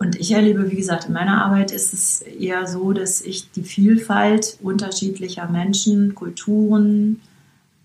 Und 0.06 0.18
ich 0.18 0.32
erlebe, 0.32 0.70
wie 0.70 0.76
gesagt, 0.76 1.06
in 1.06 1.14
meiner 1.14 1.44
Arbeit 1.44 1.72
ist 1.72 1.92
es 1.92 2.22
eher 2.22 2.68
so, 2.68 2.94
dass 2.94 3.22
ich 3.22 3.50
die 3.52 3.64
Vielfalt 3.64 4.60
unterschiedlicher 4.62 5.50
Menschen, 5.50 6.14
Kulturen, 6.14 7.22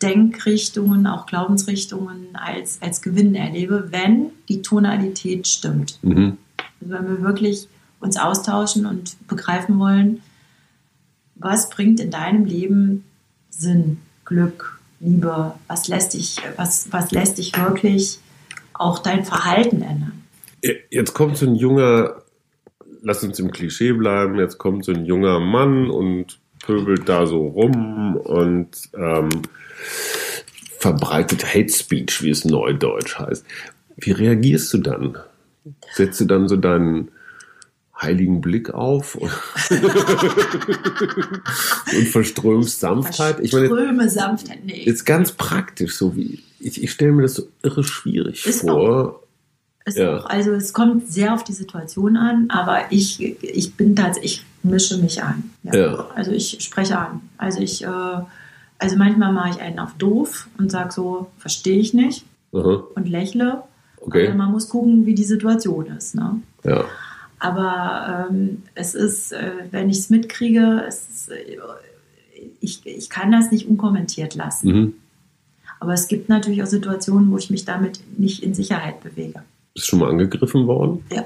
Denkrichtungen, 0.03 1.07
auch 1.07 1.25
Glaubensrichtungen 1.25 2.29
als, 2.35 2.83
als 2.83 3.01
Gewinn 3.01 3.35
erlebe, 3.35 3.89
wenn 3.91 4.33
die 4.51 4.61
Tonalität 4.61 5.49
stimmt. 5.49 5.99
Mhm. 6.03 6.37
Also 6.81 6.93
wenn 6.93 7.09
wir 7.09 7.23
wirklich 7.23 7.69
uns 8.01 8.19
austauschen 8.19 8.85
und 8.85 9.17
begreifen 9.27 9.79
wollen, 9.79 10.21
was 11.37 11.71
bringt 11.71 12.01
in 12.01 12.11
deinem 12.11 12.45
Leben 12.45 13.05
Sinn, 13.49 13.97
Glück, 14.27 14.79
Liebe, 15.01 15.55
was 15.69 15.89
lässt 15.89 16.13
dich, 16.13 16.37
was, 16.57 16.93
was 16.93 17.13
lässt 17.13 17.39
dich 17.39 17.59
wirklich 17.59 18.19
auch 18.75 18.99
dein 18.99 19.25
Verhalten 19.25 19.81
ändern. 19.81 20.20
Jetzt 20.63 21.15
kommt 21.15 21.37
so 21.37 21.47
ein 21.47 21.55
junger, 21.55 22.23
lass 23.03 23.25
uns 23.25 23.39
im 23.39 23.51
Klischee 23.51 23.93
bleiben, 23.93 24.39
jetzt 24.39 24.59
kommt 24.59 24.85
so 24.85 24.93
ein 24.93 25.05
junger 25.05 25.41
Mann 25.41 25.91
und 25.91 26.39
pöbelt 26.63 27.09
da 27.09 27.27
so 27.27 27.47
rum 27.47 28.17
und 28.17 28.71
ähm, 28.95 29.29
verbreitet 30.79 31.47
Hate 31.47 31.73
Speech, 31.73 32.23
wie 32.23 32.31
es 32.31 32.45
neudeutsch 32.45 33.19
heißt. 33.19 33.45
Wie 33.97 34.13
reagierst 34.13 34.73
du 34.75 34.79
dann? 34.79 35.19
Setzt 35.95 36.21
du 36.21 36.25
dann 36.25 36.49
so 36.49 36.57
deinen 36.57 37.11
heiligen 38.01 38.41
Blick 38.41 38.71
auf 38.71 39.15
und, 39.17 39.31
und 41.97 42.09
Verströmungssanftheit. 42.09 43.41
Ich 43.41 43.53
meine, 43.53 43.67
Ströme 43.67 44.09
Sanftheit, 44.09 44.65
nee. 44.65 44.85
jetzt 44.85 45.05
ganz 45.05 45.33
praktisch, 45.33 45.97
so 45.97 46.17
wie 46.17 46.43
ich, 46.61 46.83
ich 46.83 46.91
stelle 46.91 47.13
mir 47.13 47.23
das 47.23 47.35
so 47.35 47.49
irre 47.63 47.85
schwierig 47.85 48.47
Ist 48.47 48.63
vor. 48.63 49.23
Ist 49.87 49.97
Ja. 49.99 50.19
auch, 50.19 50.27
also 50.27 50.53
es 50.53 50.73
kommt 50.73 51.11
sehr 51.11 51.33
auf 51.35 51.43
die 51.45 51.53
Situation 51.55 52.17
an, 52.17 52.47
aber 52.51 52.91
ich, 52.91 53.21
ich 53.43 53.75
bin 53.77 53.97
tatsächlich, 53.97 54.45
ich 54.63 54.71
mische 54.71 54.99
mich 54.99 55.23
ein. 55.23 55.51
Ja. 55.63 56.07
Also 56.15 56.33
ich 56.33 56.59
spreche 56.61 56.99
an. 56.99 57.23
Also 57.39 57.61
ich, 57.61 57.83
äh, 57.85 57.87
also 58.79 58.97
manchmal 58.97 59.33
mache 59.33 59.51
ich 59.51 59.61
einen 59.61 59.79
auf 59.79 59.95
doof 59.95 60.49
und 60.59 60.71
sage 60.71 60.93
so, 60.93 61.31
verstehe 61.39 61.79
ich 61.79 61.95
nicht 61.95 62.25
Aha, 62.53 62.83
und 62.95 63.09
lächle. 63.09 63.63
okay, 64.01 64.29
Aber 64.29 64.37
man 64.37 64.53
muss 64.53 64.69
gucken, 64.69 65.07
wie 65.07 65.15
die 65.15 65.25
Situation 65.25 65.87
ist. 65.87 66.15
Ne? 66.15 66.41
ja. 66.65 66.85
Aber 67.43 68.27
ähm, 68.31 68.65
es 68.75 68.95
ist, 68.95 69.33
äh, 69.33 69.53
wenn 69.71 69.89
ich 69.89 69.99
es 70.01 70.11
mitkriege, 70.11 70.85
es 70.87 71.09
ist, 71.09 71.29
äh, 71.31 71.57
ich, 72.61 72.85
ich 72.85 73.09
kann 73.09 73.33
das 73.33 73.51
nicht 73.51 73.67
unkommentiert 73.67 74.35
lassen. 74.35 74.69
Mhm. 74.69 74.95
Aber 75.79 75.95
es 75.95 76.07
gibt 76.09 76.29
natürlich 76.29 76.63
auch 76.63 76.67
Situationen, 76.67 77.31
wo 77.33 77.39
ich 77.39 77.49
mich 77.49 77.65
damit 77.65 78.01
nicht 78.19 78.43
in 78.43 78.53
Sicherheit 78.53 79.03
bewege. 79.03 79.43
Bist 79.81 79.91
du 79.91 79.97
schon 79.97 80.01
mal 80.01 80.11
angegriffen 80.11 80.67
worden? 80.67 81.03
Ja. 81.11 81.25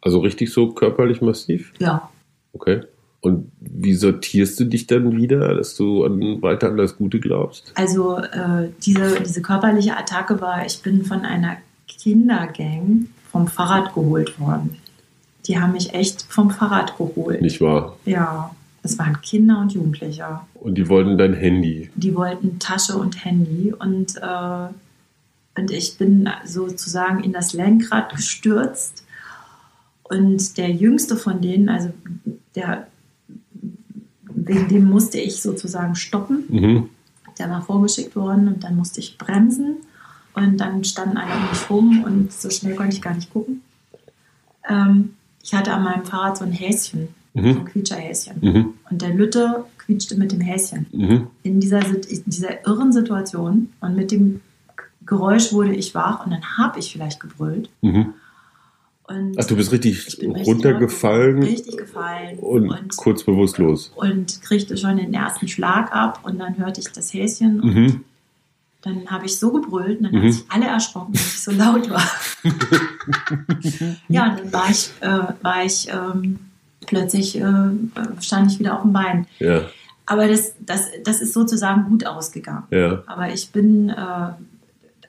Also 0.00 0.20
richtig 0.20 0.52
so 0.52 0.70
körperlich 0.70 1.20
massiv? 1.20 1.72
Ja. 1.80 2.08
Okay. 2.52 2.82
Und 3.20 3.50
wie 3.58 3.94
sortierst 3.94 4.60
du 4.60 4.66
dich 4.66 4.86
dann 4.86 5.16
wieder, 5.16 5.52
dass 5.56 5.74
du 5.74 6.04
an, 6.04 6.40
weiter 6.40 6.68
an 6.68 6.76
das 6.76 6.96
Gute 6.96 7.18
glaubst? 7.18 7.72
Also 7.74 8.18
äh, 8.18 8.68
diese, 8.86 9.20
diese 9.20 9.42
körperliche 9.42 9.96
Attacke 9.96 10.40
war, 10.40 10.64
ich 10.64 10.80
bin 10.80 11.04
von 11.04 11.22
einer 11.22 11.56
Kindergang 11.88 13.08
vom 13.32 13.48
Fahrrad 13.48 13.94
geholt 13.94 14.38
worden. 14.38 14.76
Die 15.46 15.58
haben 15.58 15.72
mich 15.72 15.92
echt 15.92 16.22
vom 16.28 16.52
Fahrrad 16.52 16.96
geholt. 16.96 17.42
Nicht 17.42 17.60
wahr? 17.60 17.96
Ja, 18.04 18.54
es 18.84 18.96
waren 18.96 19.20
Kinder 19.22 19.58
und 19.58 19.72
Jugendliche. 19.72 20.38
Und 20.54 20.76
die 20.76 20.88
wollten 20.88 21.18
dein 21.18 21.34
Handy. 21.34 21.90
Die 21.96 22.14
wollten 22.14 22.60
Tasche 22.60 22.96
und 22.96 23.24
Handy 23.24 23.74
und, 23.76 24.16
äh, 24.18 24.68
und 25.58 25.70
ich 25.70 25.98
bin 25.98 26.28
sozusagen 26.44 27.22
in 27.22 27.32
das 27.32 27.52
Lenkrad 27.52 28.14
gestürzt. 28.14 29.04
Und 30.04 30.56
der 30.56 30.70
jüngste 30.70 31.16
von 31.16 31.40
denen, 31.40 31.68
also 31.68 31.90
der, 32.54 32.86
wegen 34.22 34.68
dem 34.68 34.84
musste 34.84 35.18
ich 35.18 35.42
sozusagen 35.42 35.94
stoppen. 35.96 36.44
Mhm. 36.48 36.88
Der 37.38 37.50
war 37.50 37.62
vorgeschickt 37.62 38.16
worden 38.16 38.48
und 38.48 38.64
dann 38.64 38.76
musste 38.76 39.00
ich 39.00 39.18
bremsen. 39.18 39.76
Und 40.34 40.58
dann 40.58 40.84
standen 40.84 41.16
alle 41.16 41.34
um 41.34 41.50
mich 41.50 41.70
rum 41.70 42.04
und 42.04 42.32
so 42.32 42.48
schnell 42.50 42.76
konnte 42.76 42.94
ich 42.94 43.02
gar 43.02 43.14
nicht 43.14 43.32
gucken. 43.32 43.62
Ähm, 44.68 45.14
ich 45.42 45.52
hatte 45.54 45.72
an 45.72 45.82
meinem 45.82 46.04
Fahrrad 46.04 46.38
so 46.38 46.44
ein 46.44 46.52
Häschen, 46.52 47.08
so 47.34 47.40
Mhm. 47.40 47.48
ein 47.48 47.64
Quietscherhäschen. 47.64 48.36
Mhm. 48.40 48.74
Und 48.90 49.02
der 49.02 49.14
Lütte 49.14 49.64
quietschte 49.78 50.16
mit 50.16 50.32
dem 50.32 50.40
Häschen. 50.40 50.86
Mhm. 50.92 51.26
In 51.42 51.60
dieser, 51.60 51.84
in 51.84 52.22
dieser 52.26 52.66
irren 52.66 52.92
Situation 52.92 53.70
und 53.80 53.96
mit 53.96 54.12
dem 54.12 54.40
Geräusch 55.08 55.52
wurde 55.52 55.74
ich 55.74 55.94
wach 55.94 56.24
und 56.24 56.30
dann 56.32 56.44
habe 56.58 56.78
ich 56.78 56.92
vielleicht 56.92 57.18
gebrüllt. 57.18 57.68
Mhm. 57.80 58.14
Und 59.04 59.36
Ach, 59.40 59.44
du 59.46 59.56
bist 59.56 59.72
richtig 59.72 60.06
ich 60.06 60.18
bin 60.18 60.32
richtig 60.32 60.46
runtergefallen 60.54 61.42
Richtig 61.42 61.78
gefallen. 61.78 62.38
und, 62.38 62.68
und, 62.68 62.96
kurz 62.98 63.24
bewusstlos. 63.24 63.90
und 63.96 64.42
kriegte 64.42 64.76
schon 64.76 64.98
den 64.98 65.14
ersten 65.14 65.48
Schlag 65.48 65.90
ab 65.94 66.20
und 66.24 66.38
dann 66.38 66.58
hörte 66.58 66.80
ich 66.80 66.92
das 66.92 67.12
Häschen 67.14 67.60
und 67.60 67.74
Mhm. 67.74 68.04
Dann 68.82 69.06
habe 69.10 69.26
ich 69.26 69.36
so 69.36 69.50
gebrüllt 69.50 69.98
und 69.98 70.04
dann 70.04 70.12
Mhm. 70.12 70.18
haben 70.20 70.32
sich 70.32 70.44
alle 70.50 70.66
erschrocken, 70.66 71.12
dass 71.14 71.22
ich 71.26 71.42
so 71.42 71.50
laut 71.50 71.90
war. 71.90 72.04
ja, 74.08 74.30
und 74.30 74.38
dann 74.40 74.52
war 74.52 74.70
ich, 74.70 74.90
äh, 75.00 75.20
war 75.42 75.64
ich 75.64 75.88
ähm, 75.90 76.38
plötzlich, 76.86 77.36
äh, 77.40 77.70
stand 78.20 78.52
ich 78.52 78.58
wieder 78.58 78.76
auf 78.76 78.82
dem 78.82 78.92
Bein. 78.92 79.26
Ja, 79.40 79.62
Aber 80.06 80.28
das, 80.28 80.54
das, 80.60 80.86
das 81.04 81.20
ist 81.20 81.32
sozusagen 81.34 81.84
gut 81.88 82.06
ausgegangen. 82.06 82.64
ja. 82.70 83.02
Aber 83.06 83.32
ich 83.32 83.50
bin, 83.50 83.88
äh, 83.90 84.30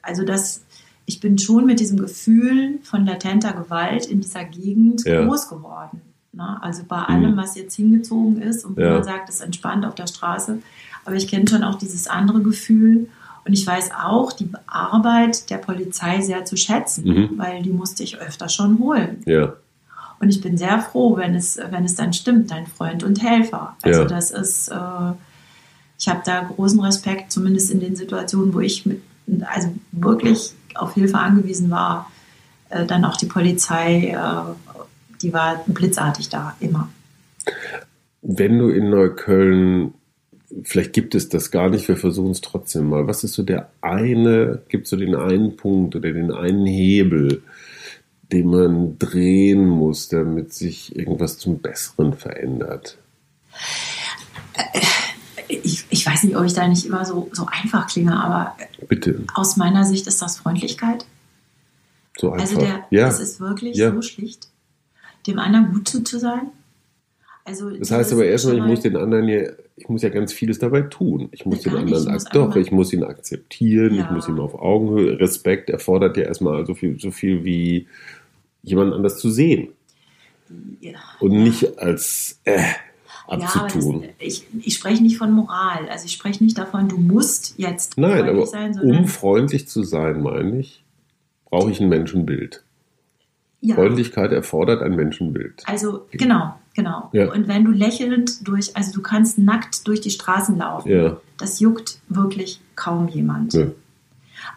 also 0.10 0.24
das, 0.26 0.62
ich 1.06 1.20
bin 1.22 1.38
schon 1.38 1.66
mit 1.66 1.80
diesem 1.80 1.98
Gefühl 2.00 2.80
von 2.84 3.06
latenter 3.06 3.54
Gewalt 3.54 4.06
in 4.06 4.20
dieser 4.22 4.44
Gegend 4.44 5.06
Ja. 5.06 5.24
groß 5.26 5.48
geworden. 5.50 6.02
Ne? 6.34 6.58
Also 6.62 6.84
bei 6.88 6.98
allem, 7.04 7.38
was 7.38 7.56
jetzt 7.56 7.76
hingezogen 7.76 8.42
ist 8.42 8.66
und 8.66 8.76
wo 8.78 8.82
Ja. 8.82 8.96
man 8.96 9.04
sagt, 9.04 9.30
es 9.30 9.36
ist 9.36 9.42
entspannt 9.42 9.86
auf 9.86 9.96
der 9.96 10.08
Straße. 10.08 10.60
Aber 11.06 11.16
ich 11.16 11.28
kenne 11.28 11.48
schon 11.48 11.64
auch 11.64 11.76
dieses 11.76 12.08
andere 12.08 12.42
Gefühl. 12.42 13.08
Und 13.46 13.54
ich 13.54 13.66
weiß 13.66 13.92
auch 14.06 14.32
die 14.34 14.50
Arbeit 14.68 15.50
der 15.50 15.58
Polizei 15.58 16.22
sehr 16.22 16.46
zu 16.46 16.56
schätzen, 16.58 17.08
Mhm. 17.08 17.30
weil 17.38 17.64
die 17.64 17.72
musste 17.72 18.04
ich 18.04 18.20
öfter 18.20 18.50
schon 18.50 18.78
holen. 18.80 19.24
Ja, 19.26 19.54
Und 20.22 20.28
ich 20.30 20.42
bin 20.42 20.58
sehr 20.58 20.82
froh, 20.82 21.16
wenn 21.16 21.34
es, 21.34 21.58
wenn 21.72 21.86
es 21.86 21.96
dann 21.96 22.12
stimmt, 22.12 22.52
dein 22.52 22.68
Freund 22.68 23.04
und 23.04 23.24
Helfer. 23.24 23.78
Also 23.82 24.02
Ja. 24.02 24.06
das 24.06 24.32
ist, 24.32 24.68
äh, 24.68 24.76
ich 25.98 26.10
habe 26.10 26.22
da 26.26 26.42
großen 26.42 26.80
Respekt, 26.82 27.32
zumindest 27.32 27.72
in 27.72 27.80
den 27.80 27.96
Situationen, 27.96 28.54
wo 28.54 28.60
ich 28.60 28.86
mit, 28.86 29.02
also 29.48 29.74
wirklich 29.92 30.54
auf 30.76 30.94
Hilfe 30.94 31.18
angewiesen 31.18 31.70
war, 31.70 32.12
äh, 32.70 32.86
dann 32.86 33.06
auch 33.06 33.18
die 33.18 33.26
Polizei, 33.26 34.10
äh, 34.10 34.78
die 35.22 35.34
war 35.34 35.64
blitzartig 35.68 36.30
da, 36.30 36.56
immer. 36.60 36.90
wenn 38.22 38.60
du 38.60 38.70
in 38.70 38.90
Neukölln, 38.90 39.94
vielleicht 40.64 40.94
gibt 40.94 41.16
es 41.16 41.30
das 41.30 41.52
gar 41.52 41.70
nicht, 41.70 41.88
wir 41.88 41.98
versuchen 41.98 42.32
es 42.32 42.42
trotzdem 42.42 42.90
mal. 42.90 43.08
Was 43.08 43.24
ist 43.24 43.34
so 43.34 43.44
der 43.44 43.70
eine, 43.82 44.62
gibt 44.70 44.86
es 44.86 44.90
so 44.90 44.98
den 44.98 45.16
einen 45.16 45.56
Punkt 45.56 45.96
oder 45.96 46.12
den 46.12 46.32
einen 46.32 46.66
Hebel, 46.66 47.44
den 48.32 48.48
man 48.48 49.00
drehen 49.00 49.68
muss, 49.68 50.10
damit 50.10 50.54
sich 50.54 50.96
irgendwas 50.96 51.38
zum 51.38 51.60
Besseren 51.60 52.14
verändert? 52.14 52.98
Ich, 55.74 55.86
ich 55.90 56.06
weiß 56.06 56.24
nicht, 56.24 56.36
ob 56.36 56.46
ich 56.46 56.54
da 56.54 56.68
nicht 56.68 56.86
immer 56.86 57.06
so, 57.06 57.30
so 57.34 57.46
einfach 57.52 57.88
klinge, 57.88 58.16
aber 58.22 58.56
Bitte, 58.88 59.24
aus 59.36 59.58
meiner 59.58 59.86
Sicht 59.86 60.08
ist 60.08 60.22
das 60.22 60.38
Freundlichkeit. 60.38 61.06
so 62.18 62.32
einfach. 62.32 62.46
Also 62.48 62.60
der, 62.60 62.86
ja, 62.90 63.08
es 63.08 63.20
ist 63.20 63.40
wirklich 63.40 63.78
Ja. 63.78 63.94
so 63.94 64.02
schlicht, 64.02 64.48
dem 65.28 65.38
anderen 65.40 65.72
gut 65.74 65.88
zu, 65.88 66.04
zu 66.04 66.20
sein. 66.20 66.48
Also 67.46 67.70
das 67.72 67.90
heißt 67.90 68.14
aber 68.14 68.26
erstmal, 68.26 68.58
ich 68.58 68.64
muss 68.64 68.82
den 68.82 68.96
anderen 68.96 69.28
ja, 69.28 69.42
ich 69.76 69.88
muss 69.90 70.02
ja 70.04 70.10
ganz 70.10 70.34
vieles 70.34 70.60
dabei 70.60 70.82
tun. 70.82 71.30
Ich 71.32 71.46
muss 71.46 71.62
den 71.62 71.76
anderen, 71.76 72.04
ich 72.06 72.14
muss 72.14 72.26
doch, 72.26 72.56
ich 72.56 72.72
muss 72.72 72.94
ihn 72.94 73.04
akzeptieren, 73.04 73.94
ich 73.94 74.00
Ja. 74.02 74.12
muss 74.12 74.28
ihn 74.28 74.38
auf 74.40 74.54
Augenhöhe, 74.56 75.20
Respekt 75.20 75.70
erfordert 75.70 76.18
ja 76.18 76.24
erstmal 76.24 76.66
so 76.66 76.76
viel, 76.76 77.00
so 77.00 77.10
viel 77.12 77.44
wie 77.44 77.88
jemand 78.62 78.94
anders 78.94 79.18
zu 79.20 79.32
sehen 79.32 79.70
ja. 80.82 81.00
und 81.20 81.32
nicht 81.32 81.80
als 81.80 82.40
äh, 82.44 82.62
abzutun. 83.30 83.92
Ja, 83.92 83.98
aber 83.98 84.08
das, 84.08 84.18
ich, 84.28 84.48
ich 84.62 84.76
spreche 84.76 85.02
nicht 85.04 85.18
von 85.18 85.32
Moral. 85.32 85.88
Also 85.90 86.06
ich 86.06 86.14
spreche 86.14 86.44
nicht 86.44 86.58
davon, 86.58 86.88
du 86.90 86.98
musst 86.98 87.56
jetzt 87.58 87.98
Nein, 87.98 88.12
freundlich 88.26 88.30
aber 88.36 88.46
sein, 88.48 88.80
um 88.80 89.08
freundlich 89.08 89.68
zu 89.68 89.84
sein, 89.84 90.22
meine 90.22 90.60
ich, 90.60 90.84
brauche 91.46 91.72
ich 91.72 91.80
ein 91.80 91.90
Menschenbild. 91.90 92.64
ja, 93.62 93.76
Freundlichkeit 93.76 94.32
erfordert 94.32 94.82
ein 94.82 94.96
Menschenbild. 94.96 95.64
also 95.66 96.06
genau, 96.12 96.56
genau. 96.74 97.10
Ja. 97.12 97.32
Und 97.32 97.48
wenn 97.48 97.66
du 97.66 97.72
lächelnd 97.72 98.48
durch, 98.48 98.76
also 98.78 98.92
du 98.94 99.02
kannst 99.02 99.38
nackt 99.38 99.88
durch 99.88 100.02
die 100.02 100.12
Straßen 100.12 100.58
laufen, 100.58 100.90
Ja, 100.90 101.18
das 101.38 101.60
juckt 101.60 102.00
wirklich 102.10 102.62
kaum 102.76 103.08
jemand. 103.08 103.54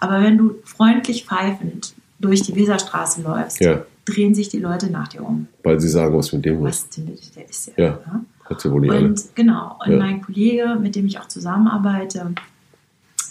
Aber 0.00 0.20
wenn 0.22 0.38
du 0.38 0.54
freundlich 0.64 1.24
pfeifend 1.26 1.94
durch 2.20 2.42
die 2.42 2.54
Weserstraße 2.54 3.22
läufst, 3.22 3.60
ja, 3.60 3.84
drehen 4.04 4.34
sich 4.34 4.48
die 4.48 4.58
Leute 4.58 4.90
nach 4.90 5.08
dir 5.08 5.24
um. 5.24 5.48
weil 5.62 5.80
sie 5.80 5.88
sagen, 5.88 6.16
was 6.16 6.32
mit 6.32 6.44
dem. 6.44 6.62
Was 6.62 6.88
denn 6.90 7.06
mit 7.06 7.34
der 7.36 7.48
ist 7.48 7.72
ja. 7.76 7.84
Ja. 7.84 8.24
Hat 8.44 8.60
sie 8.60 8.70
wohl 8.70 8.80
nicht 8.80 8.90
alle. 8.90 9.06
Und 9.08 9.22
genau, 9.34 9.78
und 9.84 9.92
Ja. 9.92 9.98
mein 9.98 10.20
Kollege, 10.22 10.76
mit 10.80 10.94
dem 10.96 11.06
ich 11.06 11.18
auch 11.18 11.28
zusammenarbeite, 11.28 12.32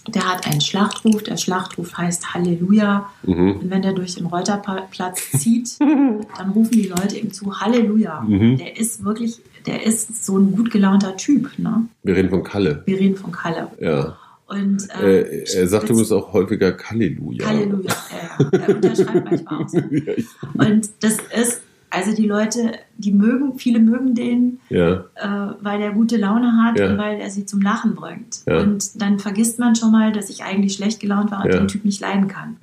der 0.08 0.28
hat 0.32 0.48
einen 0.48 0.62
Schlachtruf. 0.62 1.22
Der 1.24 1.38
Schlachtruf 1.38 1.96
heißt 1.98 2.34
Halleluja. 2.34 3.08
Mhm. 3.24 3.52
Und 3.62 3.70
wenn 3.70 3.82
der 3.84 3.94
durch 3.94 4.16
den 4.16 4.26
Reuterplatz 4.26 5.32
zieht, 5.32 5.80
dann 5.80 6.50
rufen 6.56 6.72
die 6.72 6.88
Leute 6.88 7.18
ihm 7.20 7.32
zu 7.32 7.60
Halleluja. 7.60 8.22
Mhm. 8.22 8.58
Der 8.58 8.78
ist 8.80 9.04
wirklich, 9.04 9.40
der 9.68 9.86
ist 9.86 10.26
so 10.26 10.38
ein 10.40 10.54
gut 10.56 10.72
gelaunter 10.72 11.16
Typ. 11.18 11.52
Ne? 11.60 11.86
Wir 12.04 12.16
reden 12.16 12.30
von 12.30 12.44
Kalle. 12.44 12.82
Wir 12.86 12.98
reden 13.00 13.16
von 13.16 13.32
Kalle. 13.32 13.68
Ja. 13.80 14.18
Und, 14.48 14.88
Äh, 15.00 15.22
äh, 15.22 15.46
er 15.60 15.68
sagt 15.68 15.90
übrigens 15.90 16.12
auch 16.12 16.34
häufiger 16.34 16.76
Halleluja. 16.84 17.46
Halleluja. 17.48 17.90
Ja, 17.90 18.50
ja. 18.52 18.60
Er 18.68 18.76
unterschreibt 18.76 19.24
manchmal 19.26 19.64
auch 19.64 19.70
so. 19.70 19.78
Und 20.58 20.90
das 21.02 21.18
ist, 21.40 21.62
also 21.92 22.16
die 22.16 22.26
Leute, 22.26 22.72
die 22.98 23.12
mögen, 23.12 23.58
viele 23.60 23.80
mögen 23.80 24.16
den, 24.16 24.60
ja, 24.70 25.04
äh, 25.16 25.54
weil 25.62 25.80
der 25.80 25.92
gute 25.92 26.18
Laune 26.18 26.64
hat 26.64 26.80
Ja. 26.80 26.90
und 26.90 26.98
weil 26.98 27.20
er 27.20 27.30
sie 27.30 27.46
zum 27.46 27.62
Lachen 27.62 27.96
bringt. 27.96 28.40
Ja. 28.48 28.60
Und 28.62 29.02
dann 29.02 29.20
vergisst 29.20 29.60
man 29.60 29.76
schon 29.76 29.92
mal, 29.92 30.12
dass 30.12 30.30
ich 30.30 30.44
eigentlich 30.44 30.74
schlecht 30.74 31.00
gelaunt 31.00 31.32
war 31.32 31.44
und 31.46 31.54
den 31.54 31.68
Typ 31.68 31.86
nicht 31.86 32.00
leiden 32.02 32.28
kann. 32.28 32.58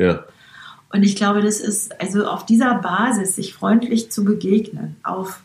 Und 0.90 1.02
ich 1.02 1.14
glaube, 1.16 1.42
das 1.42 1.60
ist 1.60 2.00
also 2.00 2.26
auf 2.26 2.46
dieser 2.46 2.76
Basis, 2.76 3.36
sich 3.36 3.52
freundlich 3.54 4.10
zu 4.10 4.24
begegnen, 4.24 4.96
auf 5.02 5.42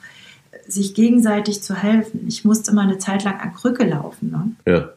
sich 0.65 0.93
gegenseitig 0.93 1.61
zu 1.61 1.75
helfen. 1.75 2.25
Ich 2.27 2.45
musste 2.45 2.73
mal 2.73 2.83
eine 2.87 2.97
Zeit 2.97 3.25
lang 3.25 3.39
an 3.41 3.53
Krücke 3.53 3.83
laufen, 3.85 4.31
ne? 4.31 4.51
ja. 4.65 4.89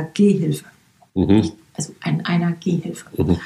äh, 0.00 0.04
Gehhilfe, 0.14 0.64
Mhm. 1.14 1.50
also 1.76 1.92
an 2.02 2.20
einer 2.24 2.52
Gehhilfe. 2.52 3.06
Mhm. 3.20 3.38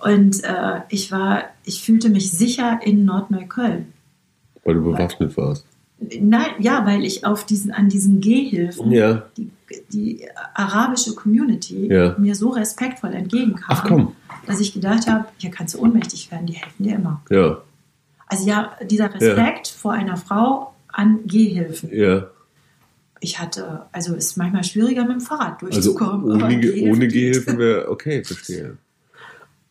Und 0.00 0.44
äh, 0.44 0.82
ich 0.90 1.10
war, 1.10 1.44
ich 1.64 1.82
fühlte 1.82 2.10
mich 2.10 2.30
sicher 2.30 2.78
in 2.84 3.06
Nordneukölln. 3.06 3.86
Weil 4.68 4.74
du 4.74 4.84
bewaffnet 4.84 5.34
warst. 5.38 5.64
Nein, 6.20 6.50
ja, 6.58 6.84
weil 6.86 7.04
ich 7.04 7.24
auf 7.24 7.44
diesen, 7.46 7.72
an 7.72 7.88
diesen 7.88 8.20
Gehhilfen 8.20 8.92
Ja. 8.92 9.24
die, 9.38 9.50
die 9.92 10.28
arabische 10.54 11.14
Community 11.14 11.86
Ja. 11.90 12.14
mir 12.18 12.34
so 12.34 12.50
respektvoll 12.50 13.14
entgegenkam, 13.14 13.64
Ach 13.68 13.84
komm. 13.88 14.12
dass 14.46 14.60
ich 14.60 14.74
gedacht 14.74 15.08
habe, 15.08 15.24
hier 15.38 15.50
kannst 15.50 15.74
du 15.74 15.80
ohnmächtig 15.80 16.30
werden, 16.30 16.46
die 16.46 16.52
helfen 16.52 16.84
dir 16.84 16.96
immer. 16.96 17.22
Ja, 17.30 17.62
Also 18.26 18.46
ja, 18.46 18.72
dieser 18.88 19.12
Respekt 19.14 19.68
vor 19.68 19.92
einer 19.92 20.18
Frau 20.18 20.74
an 20.88 21.20
Gehhilfen. 21.26 21.88
ja. 21.92 22.26
Ich 23.20 23.40
hatte, 23.40 23.86
also 23.90 24.14
ist 24.14 24.36
manchmal 24.36 24.62
schwieriger 24.62 25.02
mit 25.02 25.14
dem 25.14 25.20
Fahrrad 25.20 25.54
Also 25.64 25.66
durchzukommen. 25.72 26.30
aber 26.30 26.44
ohne, 26.44 26.60
Ge- 26.60 26.72
Gehhilfen 26.72 26.92
ohne. 26.94 27.08
Gehhilfen 27.08 27.58
wäre 27.58 27.88
okay, 27.90 28.22
verstehe. 28.22 28.76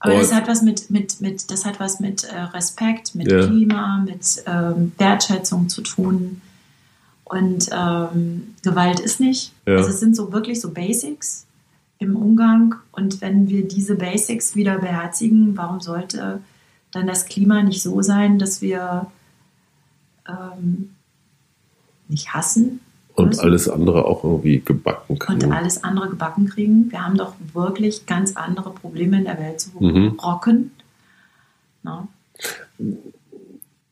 Aber 0.07 0.19
das 0.19 0.31
Aber- 0.31 0.41
hat 0.41 0.47
was 0.47 0.61
mit, 0.61 0.89
mit, 0.89 1.21
mit, 1.21 1.51
das 1.51 1.65
hat 1.65 1.79
was 1.79 1.99
mit 1.99 2.23
äh, 2.23 2.39
Respekt, 2.39 3.15
mit 3.15 3.31
Ja. 3.31 3.45
Klima, 3.45 3.97
mit 4.05 4.43
ähm, 4.45 4.91
Wertschätzung 4.97 5.69
zu 5.69 5.81
tun. 5.81 6.41
Und 7.23 7.69
ähm, 7.71 8.55
Gewalt 8.63 8.99
ist 8.99 9.19
nicht. 9.19 9.53
Ja. 9.65 9.75
Also 9.77 9.89
es 9.89 9.99
sind 9.99 10.15
so 10.15 10.31
wirklich 10.31 10.61
so 10.61 10.71
Basics 10.71 11.45
im 11.99 12.15
Umgang. 12.15 12.75
Und 12.91 13.21
wenn 13.21 13.49
wir 13.49 13.67
diese 13.67 13.95
Basics 13.95 14.55
wieder 14.55 14.77
beherzigen, 14.79 15.57
warum 15.57 15.81
sollte 15.81 16.41
dann 16.91 17.05
das 17.07 17.25
Klima 17.25 17.63
nicht 17.63 17.81
so 17.83 18.01
sein, 18.01 18.39
dass 18.39 18.61
wir 18.61 19.07
ähm, 20.27 20.91
nicht 22.07 22.33
hassen 22.33 22.79
Und 23.17 23.27
müssen 23.29 23.41
alles 23.41 23.67
andere 23.67 24.05
auch 24.05 24.23
irgendwie 24.23 24.61
gebacken 24.63 25.13
und 25.13 25.19
kriegen. 25.19 25.51
alles 25.51 25.83
andere 25.83 26.09
gebacken 26.09 26.47
kriegen? 26.47 26.91
Wir 26.91 27.03
haben 27.03 27.17
doch 27.17 27.33
wirklich 27.53 28.05
ganz 28.05 28.35
andere 28.35 28.69
Probleme 28.71 29.17
in 29.17 29.25
der 29.25 29.39
Welt 29.39 29.59
zu 29.59 29.71
Mhm. 29.79 30.17
rocken. 30.23 30.71
Na? 31.83 32.07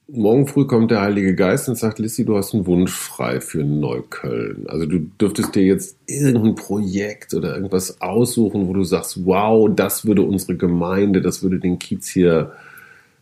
Morgen 0.08 0.48
früh 0.48 0.66
kommt 0.68 0.92
der 0.92 1.02
Heilige 1.02 1.34
Geist 1.34 1.68
und 1.68 1.76
sagt, 1.78 1.98
Lissy, 1.98 2.24
du 2.26 2.38
hast 2.38 2.54
einen 2.54 2.68
Wunsch 2.68 2.92
frei 2.94 3.42
für 3.42 3.64
Neukölln. 3.64 4.68
Also 4.70 4.86
du 4.86 5.00
dürftest 5.00 5.56
dir 5.56 5.64
jetzt 5.64 5.98
irgendein 6.06 6.54
Projekt 6.54 7.34
oder 7.34 7.56
irgendwas 7.56 8.00
aussuchen, 8.02 8.68
wo 8.68 8.74
du 8.74 8.84
sagst, 8.84 9.26
wow, 9.26 9.68
das 9.76 10.06
würde 10.06 10.22
unsere 10.22 10.56
Gemeinde, 10.56 11.22
das 11.24 11.42
würde 11.42 11.60
den 11.60 11.80
Kiez 11.80 12.08
hier 12.08 12.52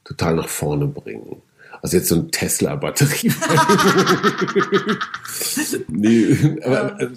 total 0.04 0.36
nach 0.36 0.50
vorne 0.50 0.86
bringen. 0.88 1.38
Also 1.84 1.98
jetzt 1.98 2.08
so 2.08 2.16
ein 2.16 2.32
Tesla-Batterie. 2.32 3.30
nee, 5.90 6.58
aber 6.66 7.00
äh, 7.02 7.10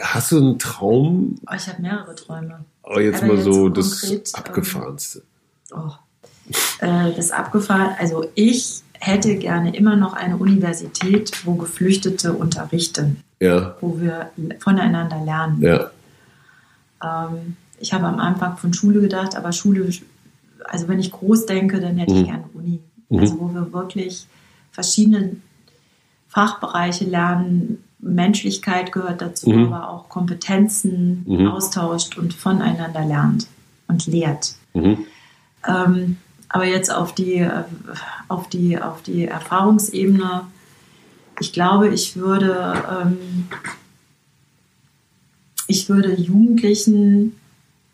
hast 0.00 0.30
du 0.32 0.38
einen 0.38 0.58
Traum? 0.60 1.36
Oh, 1.50 1.54
ich 1.56 1.66
habe 1.68 1.82
mehrere 1.82 2.14
Träume. 2.14 2.64
Aber 2.84 3.00
jetzt 3.02 3.22
Aber 3.22 3.34
mal 3.34 3.42
so 3.42 3.66
jetzt 3.68 3.76
das 3.78 4.00
konkret, 4.00 4.28
ähm, 4.28 4.34
Abgefahrenste. 4.44 5.22
Oh. 5.74 5.90
Äh, 6.80 7.12
das 7.16 7.30
abgefahren. 7.32 7.94
Also 7.98 8.26
ich 8.36 8.82
hätte 9.00 9.34
gerne 9.36 9.74
immer 9.76 9.96
noch 9.96 10.12
eine 10.14 10.36
Universität, 10.36 11.32
wo 11.44 11.54
Geflüchtete 11.54 12.32
unterrichten, 12.32 13.22
Ja, 13.40 13.74
wo 13.80 14.00
wir 14.00 14.30
voneinander 14.60 15.22
lernen. 15.24 15.60
ja, 15.62 15.90
Ähm, 17.02 17.56
ich 17.80 17.92
habe 17.92 18.06
am 18.06 18.18
Anfang 18.20 18.56
von 18.56 18.72
Schule 18.72 19.00
gedacht, 19.00 19.34
aber 19.36 19.50
Schule, 19.52 19.90
also 20.64 20.86
wenn 20.88 21.00
ich 21.00 21.10
groß 21.10 21.46
denke, 21.46 21.80
dann 21.80 21.96
hätte 21.98 22.14
Mhm. 22.14 22.20
ich 22.20 22.26
gerne 22.26 22.44
Uni. 22.54 22.80
Mhm. 23.14 23.20
Also 23.20 23.40
wo 23.40 23.52
wir 23.54 23.72
wirklich 23.72 24.26
verschiedene 24.72 25.36
Fachbereiche 26.28 27.04
lernen. 27.04 27.78
Menschlichkeit 28.00 28.92
gehört 28.92 29.22
dazu, 29.22 29.48
Mhm. 29.50 29.72
aber 29.72 29.88
auch 29.88 30.08
Kompetenzen 30.10 31.24
Mhm. 31.26 31.46
austauscht 31.48 32.18
und 32.18 32.34
voneinander 32.34 33.04
lernt 33.04 33.46
und 33.88 34.06
lehrt. 34.06 34.54
mhm. 34.74 34.98
Ähm, 35.66 36.18
aber 36.50 36.66
jetzt 36.66 36.92
auf 36.92 37.14
die, 37.14 37.36
äh, 37.36 37.64
auf, 38.28 38.48
die, 38.48 38.78
auf 38.78 39.00
die 39.02 39.24
Erfahrungsebene, 39.24 40.42
ich 41.40 41.52
glaube, 41.54 41.88
ich 41.88 42.16
würde, 42.16 42.74
ähm, 43.02 43.48
ich 45.66 45.88
würde 45.88 46.14
Jugendlichen 46.14 47.36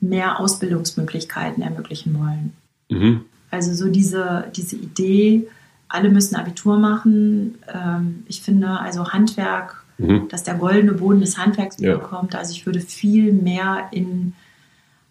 mehr 0.01 0.41
Ausbildungsmöglichkeiten 0.41 1.63
ermöglichen 1.63 2.19
wollen. 2.19 2.53
Mhm. 2.91 3.25
Also 3.51 3.73
so 3.75 3.89
diese, 3.91 4.45
diese 4.55 4.77
Idee, 4.77 5.49
alle 5.89 6.09
müssen 6.11 6.37
Abitur 6.37 6.79
machen. 6.79 7.59
Ähm, 7.73 8.23
ich 8.29 8.43
finde 8.43 8.69
also 8.81 9.09
Handwerk, 9.09 9.77
Mhm. 9.99 10.29
dass 10.29 10.45
der 10.45 10.55
goldene 10.55 10.93
Boden 10.93 11.21
des 11.21 11.37
Handwerks 11.37 11.77
Ja. 11.79 11.89
wiederkommt. 11.97 12.35
Also 12.35 12.53
ich 12.53 12.65
würde 12.65 12.81
viel 12.81 13.33
mehr 13.33 13.89
in 13.91 14.33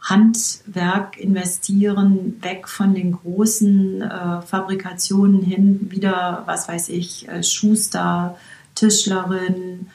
Handwerk 0.01 1.17
investieren, 1.19 2.37
weg 2.41 2.67
von 2.67 2.95
den 2.95 3.11
großen 3.11 4.01
äh, 4.01 4.41
Fabrikationen 4.41 5.41
hin, 5.41 5.87
wieder, 5.91 6.43
was 6.45 6.67
weiß 6.69 6.89
ich, 6.89 7.27
äh, 7.27 7.43
Schuster, 7.43 8.37
Tischlerin, 8.75 9.87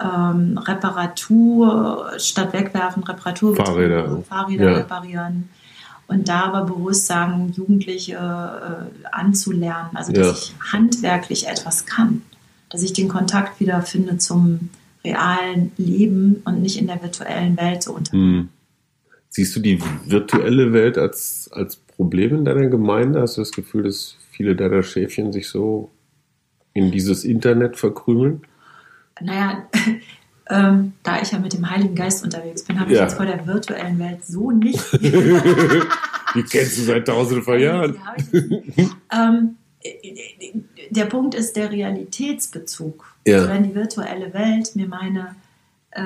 ähm, 0.00 0.56
Reparatur, 0.56 2.12
statt 2.18 2.52
wegwerfen, 2.52 3.02
Reparatur, 3.02 3.56
Fahrräder. 3.56 4.22
Fahrräder 4.22 4.70
Ja. 4.70 4.76
reparieren. 4.78 5.48
Und 6.10 6.28
da 6.28 6.40
aber 6.42 6.64
bewusst 6.74 7.06
sagen, 7.06 7.52
Jugendliche 7.56 8.14
äh, 8.14 9.06
anzulernen, 9.12 9.90
also 9.94 10.12
dass 10.12 10.26
Ja. 10.26 10.32
ich 10.32 10.54
handwerklich 10.72 11.46
etwas 11.46 11.86
kann, 11.86 12.22
dass 12.68 12.82
ich 12.82 12.92
den 12.92 13.08
Kontakt 13.08 13.60
wieder 13.60 13.80
finde 13.82 14.18
zum 14.18 14.70
realen 15.04 15.70
Leben 15.76 16.42
und 16.44 16.62
nicht 16.62 16.78
in 16.78 16.88
der 16.88 17.00
virtuellen 17.00 17.56
Welt 17.56 17.84
so 17.84 17.94
unter. 17.94 18.10
Hm. 18.12 18.48
Siehst 19.28 19.54
du 19.54 19.60
die 19.60 19.80
virtuelle 20.04 20.72
Welt 20.72 20.98
als, 20.98 21.48
als 21.52 21.76
Problem 21.76 22.34
in 22.34 22.44
deiner 22.44 22.66
Gemeinde? 22.66 23.20
Hast 23.20 23.36
du 23.36 23.42
das 23.42 23.52
Gefühl, 23.52 23.84
dass 23.84 24.16
viele 24.32 24.56
deiner 24.56 24.82
Schäfchen 24.82 25.32
sich 25.32 25.48
so 25.48 25.92
in 26.74 26.90
dieses 26.90 27.22
Internet 27.22 27.76
verkrümeln? 27.76 28.42
Naja, 29.20 29.68
ähm, 30.50 30.92
da 31.02 31.20
ich 31.22 31.30
ja 31.32 31.38
mit 31.38 31.52
dem 31.52 31.70
Heiligen 31.70 31.94
Geist 31.94 32.22
unterwegs 32.24 32.62
bin, 32.64 32.78
habe 32.80 32.90
ich 32.90 32.96
Ja. 32.98 33.04
jetzt 33.04 33.14
vor 33.14 33.24
der 33.26 33.46
virtuellen 33.46 33.98
Welt 33.98 34.24
so 34.26 34.50
nicht. 34.50 34.78
Die 36.34 36.42
kennst 36.44 36.78
du 36.78 36.82
seit 36.82 37.06
tausenden 37.06 37.42
von 37.42 37.58
Jahren. 37.60 37.96
Ähm, 39.12 39.56
der 40.90 41.06
Punkt 41.06 41.34
ist 41.34 41.56
der 41.56 41.70
Realitätsbezug. 41.70 43.04
Ja. 43.26 43.36
Also 43.38 43.48
wenn 43.48 43.62
die 43.64 43.74
virtuelle 43.74 44.32
Welt 44.34 44.74
mir 44.76 44.86
meine, 44.88 45.34
äh, 45.90 46.02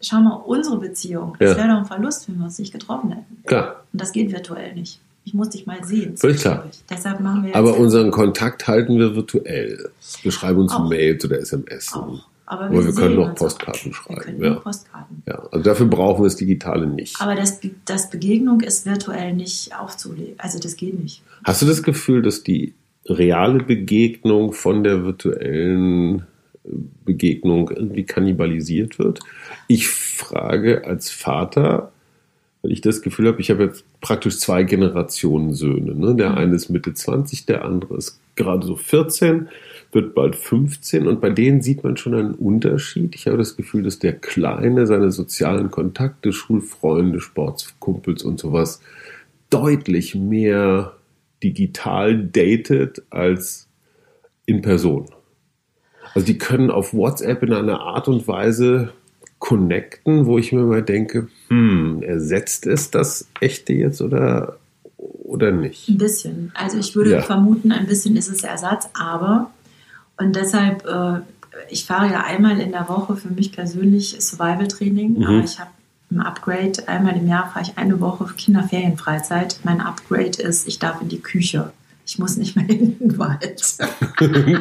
schau 0.00 0.20
mal, 0.20 0.34
unsere 0.34 0.78
Beziehung, 0.78 1.36
das 1.38 1.52
Ja. 1.52 1.56
wäre 1.56 1.68
doch 1.68 1.78
ein 1.78 1.86
Verlust, 1.86 2.28
wenn 2.28 2.38
wir 2.38 2.44
uns 2.44 2.58
nicht 2.58 2.72
getroffen 2.72 3.10
hätten. 3.12 3.42
Klar. 3.46 3.84
Und 3.92 4.00
das 4.00 4.12
geht 4.12 4.30
virtuell 4.32 4.74
nicht. 4.74 5.00
Ich 5.24 5.34
muss 5.34 5.50
dich 5.50 5.66
mal 5.66 5.82
sehen. 5.84 6.16
Völlig 6.16 6.40
klar. 6.40 6.64
Deshalb 6.88 7.18
machen 7.20 7.44
wir 7.44 7.56
Aber 7.56 7.76
unseren 7.78 8.10
Kontakt 8.12 8.68
halten 8.68 8.96
wir 8.98 9.16
virtuell. 9.16 9.90
Wir 10.22 10.30
schreiben 10.30 10.60
uns 10.60 10.72
Auch. 10.72 10.88
Mails 10.88 11.24
oder 11.24 11.38
SMS. 11.40 11.92
auch. 11.94 12.20
Aber 12.48 12.66
Aber 12.66 12.84
wir 12.84 12.92
können 12.94 13.16
noch 13.16 13.34
Postkarten 13.34 13.90
auch. 13.90 13.94
schreiben, 13.96 14.40
Wir 14.40 14.48
ja. 14.50 14.54
Postkarten. 14.54 15.22
Ja, 15.26 15.34
also 15.50 15.64
dafür 15.64 15.86
brauchen 15.86 16.22
wir 16.22 16.26
das 16.28 16.36
Digitale 16.36 16.86
nicht. 16.86 17.20
Aber 17.20 17.34
das, 17.34 17.60
Be- 17.60 17.72
das 17.84 18.08
Begegnung 18.08 18.60
ist 18.60 18.86
virtuell 18.86 19.32
nicht 19.34 19.76
aufzulegen. 19.78 20.34
Also 20.38 20.58
das 20.60 20.76
geht 20.76 20.98
nicht. 21.02 21.22
Hast 21.44 21.62
du 21.62 21.66
das 21.66 21.82
Gefühl, 21.82 22.22
dass 22.22 22.44
die 22.44 22.74
reale 23.06 23.62
Begegnung 23.64 24.52
von 24.52 24.84
der 24.84 25.04
virtuellen 25.04 26.20
äh, 26.64 26.68
Begegnung 27.04 27.70
irgendwie 27.70 28.04
kannibalisiert 28.04 28.98
wird? 28.98 29.20
Ich 29.68 29.88
frage 29.88 30.84
als 30.86 31.10
Vater, 31.10 31.90
weil 32.62 32.72
ich 32.72 32.80
das 32.80 33.02
Gefühl 33.02 33.28
habe, 33.28 33.40
ich 33.40 33.50
habe 33.50 33.64
jetzt 33.64 33.84
praktisch 34.00 34.38
zwei 34.38 34.62
Generationen 34.62 35.52
Söhne. 35.54 35.94
Ne? 35.94 36.14
Der 36.14 36.30
Mhm. 36.30 36.36
eine 36.38 36.54
ist 36.54 36.68
Mitte 36.68 36.94
20, 36.94 37.46
der 37.46 37.64
andere 37.64 37.96
ist 37.96 38.20
gerade 38.36 38.66
so 38.66 38.76
14, 38.76 39.48
wird 39.92 40.14
bald 40.14 40.36
15 40.36 41.06
und 41.06 41.20
bei 41.20 41.30
denen 41.30 41.62
sieht 41.62 41.82
man 41.84 41.96
schon 41.96 42.14
einen 42.14 42.34
Unterschied. 42.34 43.14
Ich 43.14 43.26
habe 43.26 43.38
das 43.38 43.56
Gefühl, 43.56 43.82
dass 43.82 43.98
der 43.98 44.12
Kleine 44.12 44.86
seine 44.86 45.10
sozialen 45.10 45.70
Kontakte, 45.70 46.32
Schulfreunde, 46.32 47.20
Sportskumpels 47.20 48.22
und 48.22 48.38
sowas 48.40 48.80
deutlich 49.50 50.14
mehr 50.14 50.94
digital 51.42 52.18
datet 52.18 53.02
als 53.10 53.68
in 54.44 54.62
Person. 54.62 55.06
Also 56.14 56.26
die 56.26 56.38
können 56.38 56.70
auf 56.70 56.94
WhatsApp 56.94 57.42
in 57.42 57.52
einer 57.52 57.80
Art 57.80 58.08
und 58.08 58.26
Weise 58.26 58.92
connecten, 59.38 60.26
wo 60.26 60.38
ich 60.38 60.52
mir 60.52 60.62
mal 60.64 60.82
denke, 60.82 61.28
hm, 61.48 62.02
ersetzt 62.02 62.66
es 62.66 62.90
das 62.90 63.28
echte 63.40 63.72
jetzt 63.74 64.00
oder, 64.00 64.56
oder 64.96 65.52
nicht? 65.52 65.88
Ein 65.88 65.98
bisschen. 65.98 66.52
Also 66.54 66.78
ich 66.78 66.96
würde 66.96 67.10
Ja. 67.10 67.22
vermuten, 67.22 67.70
ein 67.70 67.86
bisschen 67.86 68.16
ist 68.16 68.28
es 68.28 68.42
Ersatz, 68.42 68.88
aber 68.94 69.50
und 70.18 70.36
deshalb, 70.36 70.84
äh, 70.86 71.20
ich 71.70 71.84
fahre 71.86 72.10
ja 72.12 72.20
einmal 72.24 72.60
in 72.60 72.72
der 72.72 72.88
Woche 72.88 73.16
für 73.16 73.28
mich 73.28 73.52
persönlich 73.52 74.16
Survival-Training, 74.20 75.14
Mhm. 75.18 75.24
aber 75.24 75.44
ich 75.44 75.58
habe 75.58 75.70
ein 76.10 76.20
Upgrade. 76.20 76.86
Einmal 76.86 77.16
im 77.16 77.26
Jahr 77.26 77.50
fahre 77.52 77.64
ich 77.68 77.76
eine 77.78 77.98
Woche 78.00 78.26
Kinderferienfreizeit. 78.36 79.58
Mein 79.64 79.80
Upgrade 79.80 80.40
ist, 80.42 80.68
ich 80.68 80.78
darf 80.78 81.00
in 81.02 81.08
die 81.08 81.20
Küche 81.20 81.72
Ich 82.08 82.20
muss 82.20 82.36
nicht 82.36 82.54
mehr 82.54 82.68
in 82.70 82.96
den 83.00 83.18
Wald. 83.18 83.76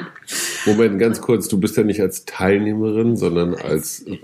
Moment, 0.66 0.97
ganz 0.99 1.22
kurz, 1.22 1.47
du 1.47 1.60
bist 1.60 1.78
ja 1.78 1.84
nicht 1.84 2.01
als 2.01 2.26
Teilnehmerin, 2.26 3.16
sondern 3.16 3.53
als 3.53 3.99
äh, 4.01 4.16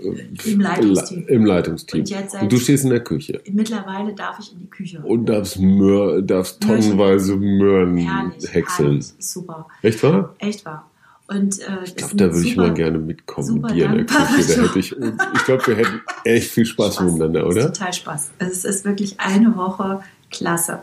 Im 0.44 0.60
Leitungsteam. 0.60 1.26
Im 1.28 1.44
Leitungsteam. 1.46 2.00
Und 2.00 2.10
jetzt 2.10 2.34
Und 2.42 2.50
du 2.50 2.56
stehst 2.58 2.82
in 2.82 2.90
der 2.90 3.04
Küche. 3.04 3.40
Mittlerweile 3.52 4.12
darf 4.14 4.38
ich 4.40 4.52
in 4.52 4.60
die 4.62 4.70
Küche. 4.70 4.98
Und 5.04 5.26
darfst, 5.26 5.60
Möhr, 5.60 6.20
darfst 6.22 6.60
tonnenweise 6.60 7.36
Möhren 7.36 7.96
herrlich, 7.98 8.52
häckseln. 8.52 8.88
herrlich, 8.88 9.12
super, 9.20 9.66
Echt 9.82 10.02
wahr? 10.02 10.34
echt 10.38 10.64
wahr. 10.64 10.90
Und 11.32 11.60
äh, 11.60 11.84
Ich 11.84 11.96
glaube, 11.96 12.16
da 12.16 12.24
würde 12.34 12.46
ich 12.46 12.56
mal 12.56 12.74
gerne 12.74 12.98
mitkommen 12.98 13.60
mit 13.60 13.70
dir 13.70 13.86
in 13.86 13.92
der 13.94 14.04
Küche. 14.06 14.18
Da 14.18 14.24
dass 14.36 14.56
hätte 14.68 14.78
ich, 14.78 14.92
ich 14.92 15.44
glaube, 15.44 15.66
wir 15.66 15.76
hätten 15.76 16.00
echt 16.24 16.50
viel 16.50 16.66
Spaß, 16.66 17.00
miteinander, 17.00 17.46
Es 17.46 17.56
ist 17.56 17.62
oder? 17.64 17.72
Total 17.72 17.92
Spaß. 17.92 18.30
Es 18.38 18.64
ist 18.64 18.84
wirklich 18.84 19.20
eine 19.20 19.56
Woche 19.56 20.02
klasse. 20.30 20.82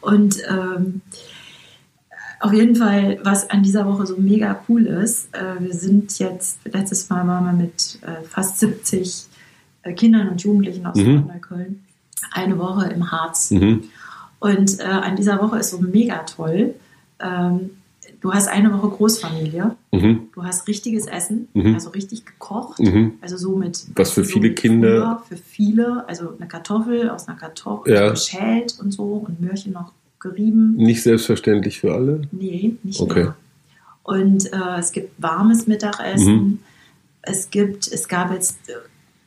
Und 0.00 0.36
ähm, 0.48 1.00
auf 2.40 2.52
jeden 2.52 2.76
Fall, 2.76 3.18
was 3.24 3.50
an 3.50 3.62
dieser 3.62 3.86
Woche 3.86 4.06
so 4.06 4.16
mega 4.16 4.60
cool 4.68 4.86
ist, 4.86 5.34
äh, 5.34 5.60
wir 5.60 5.74
sind 5.74 6.18
jetzt, 6.18 6.58
letztes 6.64 7.08
Mal 7.10 7.26
waren 7.26 7.44
wir 7.44 7.52
mit 7.52 7.98
äh, 8.02 8.22
fast 8.28 8.58
70 8.60 9.26
äh, 9.82 9.92
Kindern 9.94 10.28
und 10.28 10.42
Jugendlichen 10.42 10.86
aus 10.86 10.96
Mhm. 10.96 11.26
Neukölln 11.26 11.84
eine 12.32 12.58
Woche 12.58 12.86
im 12.88 13.10
Harz. 13.10 13.50
Mhm. 13.50 13.84
Und 14.40 14.80
äh, 14.80 14.84
an 14.84 15.16
dieser 15.16 15.40
Woche 15.40 15.58
ist 15.58 15.70
so 15.70 15.78
mega 15.80 16.18
toll. 16.18 16.74
Ähm, 17.20 17.70
du 18.20 18.32
hast 18.32 18.48
eine 18.48 18.72
Woche 18.72 18.88
Großfamilie, 18.88 19.76
Mhm. 19.92 20.28
du 20.34 20.42
hast 20.44 20.66
richtiges 20.68 21.06
Essen, 21.06 21.48
Mhm. 21.54 21.74
also 21.74 21.90
richtig 21.90 22.24
gekocht. 22.26 22.78
Mhm. 22.80 23.14
Also 23.20 23.36
so 23.36 23.56
mit. 23.56 23.86
Was 23.94 24.10
für 24.12 24.24
so 24.24 24.30
viele 24.30 24.54
Kinder. 24.54 24.88
Früher, 24.88 25.22
für 25.28 25.36
viele. 25.36 26.08
Also 26.08 26.34
eine 26.36 26.48
Kartoffel 26.48 27.10
aus 27.10 27.28
einer 27.28 27.36
Kartoffel 27.38 27.92
Ja. 27.94 28.10
geschält 28.10 28.76
und 28.82 28.92
so 28.92 29.04
und 29.26 29.40
Möhrchen 29.40 29.72
noch 29.72 29.92
gerieben. 30.20 30.74
Nicht 30.76 31.02
selbstverständlich 31.02 31.78
für 31.80 31.94
alle. 31.94 32.22
Nee, 32.32 32.74
nicht 32.82 33.00
Okay. 33.00 33.22
mehr. 33.24 33.36
Und 34.02 34.52
äh, 34.52 34.78
es 34.78 34.90
gibt 34.92 35.20
warmes 35.22 35.66
Mittagessen. 35.66 36.34
Mhm. 36.34 36.58
Es 37.22 37.50
gibt, 37.50 37.86
es 37.86 38.08
gab 38.08 38.32
jetzt 38.32 38.68
äh, 38.68 38.72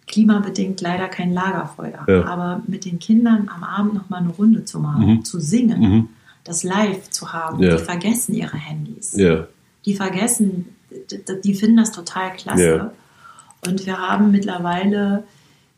klimabedingt 0.07 0.81
leider 0.81 1.07
kein 1.07 1.31
Lagerfeuer. 1.33 2.03
Ja. 2.07 2.25
Aber 2.25 2.61
mit 2.67 2.85
den 2.85 2.99
Kindern 2.99 3.49
am 3.53 3.63
Abend 3.63 3.93
noch 3.93 4.09
mal 4.09 4.17
eine 4.17 4.29
Runde 4.29 4.65
zu 4.65 4.79
machen, 4.79 5.05
Mhm. 5.07 5.23
zu 5.25 5.39
singen, 5.39 5.79
Mhm. 5.79 6.09
Das 6.43 6.63
live 6.63 7.09
zu 7.09 7.33
haben. 7.33 7.61
Ja. 7.61 7.75
Die 7.77 7.83
vergessen 7.83 8.33
ihre 8.33 8.57
Handys 8.57 9.13
Ja. 9.15 9.47
die 9.85 9.95
vergessen, 9.95 10.75
die 11.43 11.53
finden 11.55 11.77
das 11.77 11.91
total 11.91 12.33
klasse. 12.33 12.75
Ja. 12.75 12.91
Und 13.69 13.85
wir 13.85 13.97
haben 13.99 14.31
mittlerweile 14.31 15.23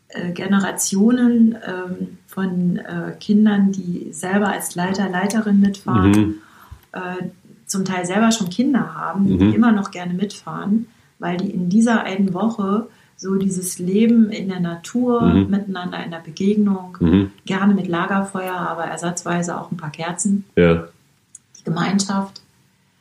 äh, 0.10 0.32
Generationen 0.32 1.58
ähm, 1.66 2.18
von 2.28 2.78
äh, 2.78 3.14
Kindern, 3.20 3.72
die 3.72 4.10
selber 4.12 4.48
als 4.50 4.76
Leiter, 4.76 5.10
Leiterin 5.10 5.60
mitfahren, 5.60 6.12
Mhm. 6.12 6.36
äh, 6.94 7.00
zum 7.66 7.86
Teil 7.86 8.06
selber 8.06 8.32
schon 8.32 8.50
Kinder 8.50 8.94
haben, 8.96 9.26
die 9.28 9.36
Mhm. 9.44 9.54
immer 9.54 9.72
noch 9.72 9.92
gerne 9.92 10.14
mitfahren, 10.14 10.88
weil 11.20 11.38
die 11.38 11.50
in 11.50 11.70
dieser 11.70 12.04
einen 12.04 12.34
Woche 12.34 12.88
so 13.18 13.36
dieses 13.36 13.80
Leben 13.80 14.30
in 14.32 14.50
der 14.50 14.60
Natur, 14.60 15.22
Mhm. 15.22 15.50
miteinander 15.50 16.04
in 16.04 16.12
der 16.12 16.20
Begegnung, 16.20 16.98
Mhm. 17.00 17.32
gerne 17.46 17.74
mit 17.74 17.88
Lagerfeuer, 17.88 18.54
aber 18.56 18.84
ersatzweise 18.86 19.58
auch 19.60 19.72
ein 19.72 19.78
paar 19.78 19.92
Kerzen, 19.92 20.46
Ja. 20.56 20.86
die 21.60 21.64
Gemeinschaft. 21.64 22.42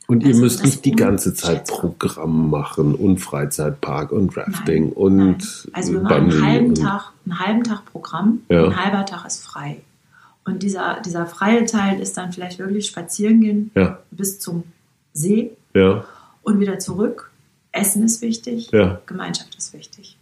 Und 0.09 0.23
ihr 0.23 0.29
Also 0.31 0.41
müsst 0.43 0.59
das 0.61 0.67
nicht 0.67 0.85
die 0.85 0.93
ganze 0.93 1.33
Zeit. 1.33 1.67
Programm 1.69 2.51
machen 2.51 2.95
und 2.95 3.19
Freizeitpark 3.19 4.13
und 4.13 4.37
Rafting 4.37 4.85
Nein, 4.89 4.93
und 4.93 5.17
nein. 5.17 5.39
Also 5.73 5.93
wir 5.95 6.01
machen 6.03 6.15
einen 6.31 6.43
halben 6.45 6.75
Tag, 6.75 7.13
einen 7.25 7.39
halben 7.39 7.65
Tag 7.65 7.85
Programm, 7.87 8.41
Ja. 8.51 8.65
ein 8.67 8.77
halber 8.77 9.07
Tag 9.07 9.25
ist 9.27 9.45
frei. 9.45 9.81
Und 10.45 10.63
dieser, 10.65 11.01
dieser 11.05 11.25
freie 11.27 11.65
Teil 11.67 12.01
ist 12.01 12.17
dann 12.19 12.33
vielleicht 12.33 12.59
wirklich 12.59 12.87
spazieren 12.89 13.41
gehen 13.41 13.71
Ja, 13.75 14.01
bis 14.11 14.39
zum 14.41 14.65
See 15.15 15.53
ja, 15.73 16.05
und 16.43 16.59
wieder 16.61 16.79
zurück. 16.81 17.31
Essen 17.73 18.03
ist 18.05 18.21
wichtig, 18.23 18.71
ja. 18.71 19.01
Gemeinschaft 19.07 19.55
ist 19.57 19.73
wichtig. 19.73 20.17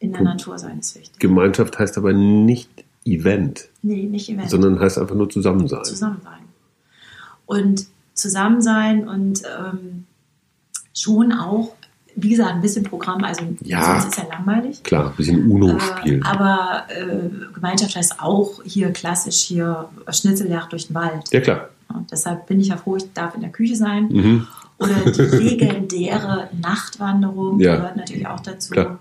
In 0.00 0.12
der 0.12 0.20
Gut. 0.20 0.28
Natur 0.28 0.58
sein 0.58 0.78
ist 0.78 0.94
wichtig. 0.96 1.18
Gemeinschaft 1.18 1.78
heißt 1.78 1.98
aber 1.98 2.12
nicht 2.12 2.70
Event, 3.04 3.68
Nee, 3.82 4.04
nicht 4.04 4.28
Event. 4.28 4.50
sondern 4.50 4.78
heißt 4.80 4.98
einfach 4.98 5.14
nur 5.14 5.28
zusammen 5.30 5.66
sein. 5.68 5.84
zusammen 5.84 6.20
sein. 6.22 6.40
Und 7.46 7.86
zusammen 8.14 8.60
sein 8.62 9.08
und 9.08 9.42
ähm, 9.44 10.04
schon 10.94 11.32
auch, 11.32 11.74
wie 12.16 12.30
gesagt, 12.30 12.50
ein 12.52 12.60
bisschen 12.60 12.84
Programm, 12.84 13.22
also 13.24 13.42
Ja. 13.62 14.00
sonst 14.00 14.08
ist 14.16 14.18
ja 14.18 14.28
langweilig. 14.28 14.82
Klar, 14.82 15.10
ein 15.10 15.16
bisschen 15.16 15.50
Uno 15.50 15.78
spielen. 15.78 16.22
Äh, 16.22 16.26
aber 16.26 16.84
äh, 16.90 17.28
Gemeinschaft 17.54 17.96
heißt 17.96 18.20
auch 18.20 18.62
hier 18.64 18.90
klassisch 18.92 19.36
hier 19.38 19.88
Schnitzeljagd 20.10 20.72
durch 20.72 20.88
den 20.88 20.94
Wald. 20.94 21.30
ja, 21.32 21.40
klar. 21.40 21.68
Ja, 21.90 22.04
deshalb 22.10 22.46
bin 22.46 22.60
ich 22.60 22.68
ja 22.68 22.76
froh, 22.76 22.96
ich 22.96 23.10
darf 23.14 23.34
in 23.34 23.40
der 23.40 23.50
Küche 23.50 23.76
sein. 23.76 24.08
Mhm. 24.08 24.46
Oder 24.78 25.10
die 25.10 25.22
legendäre 25.22 26.48
Nachtwanderung 26.60 27.58
Ja. 27.60 27.76
gehört 27.76 27.96
natürlich 27.96 28.26
auch 28.26 28.40
dazu. 28.40 28.72
Klar. 28.72 28.98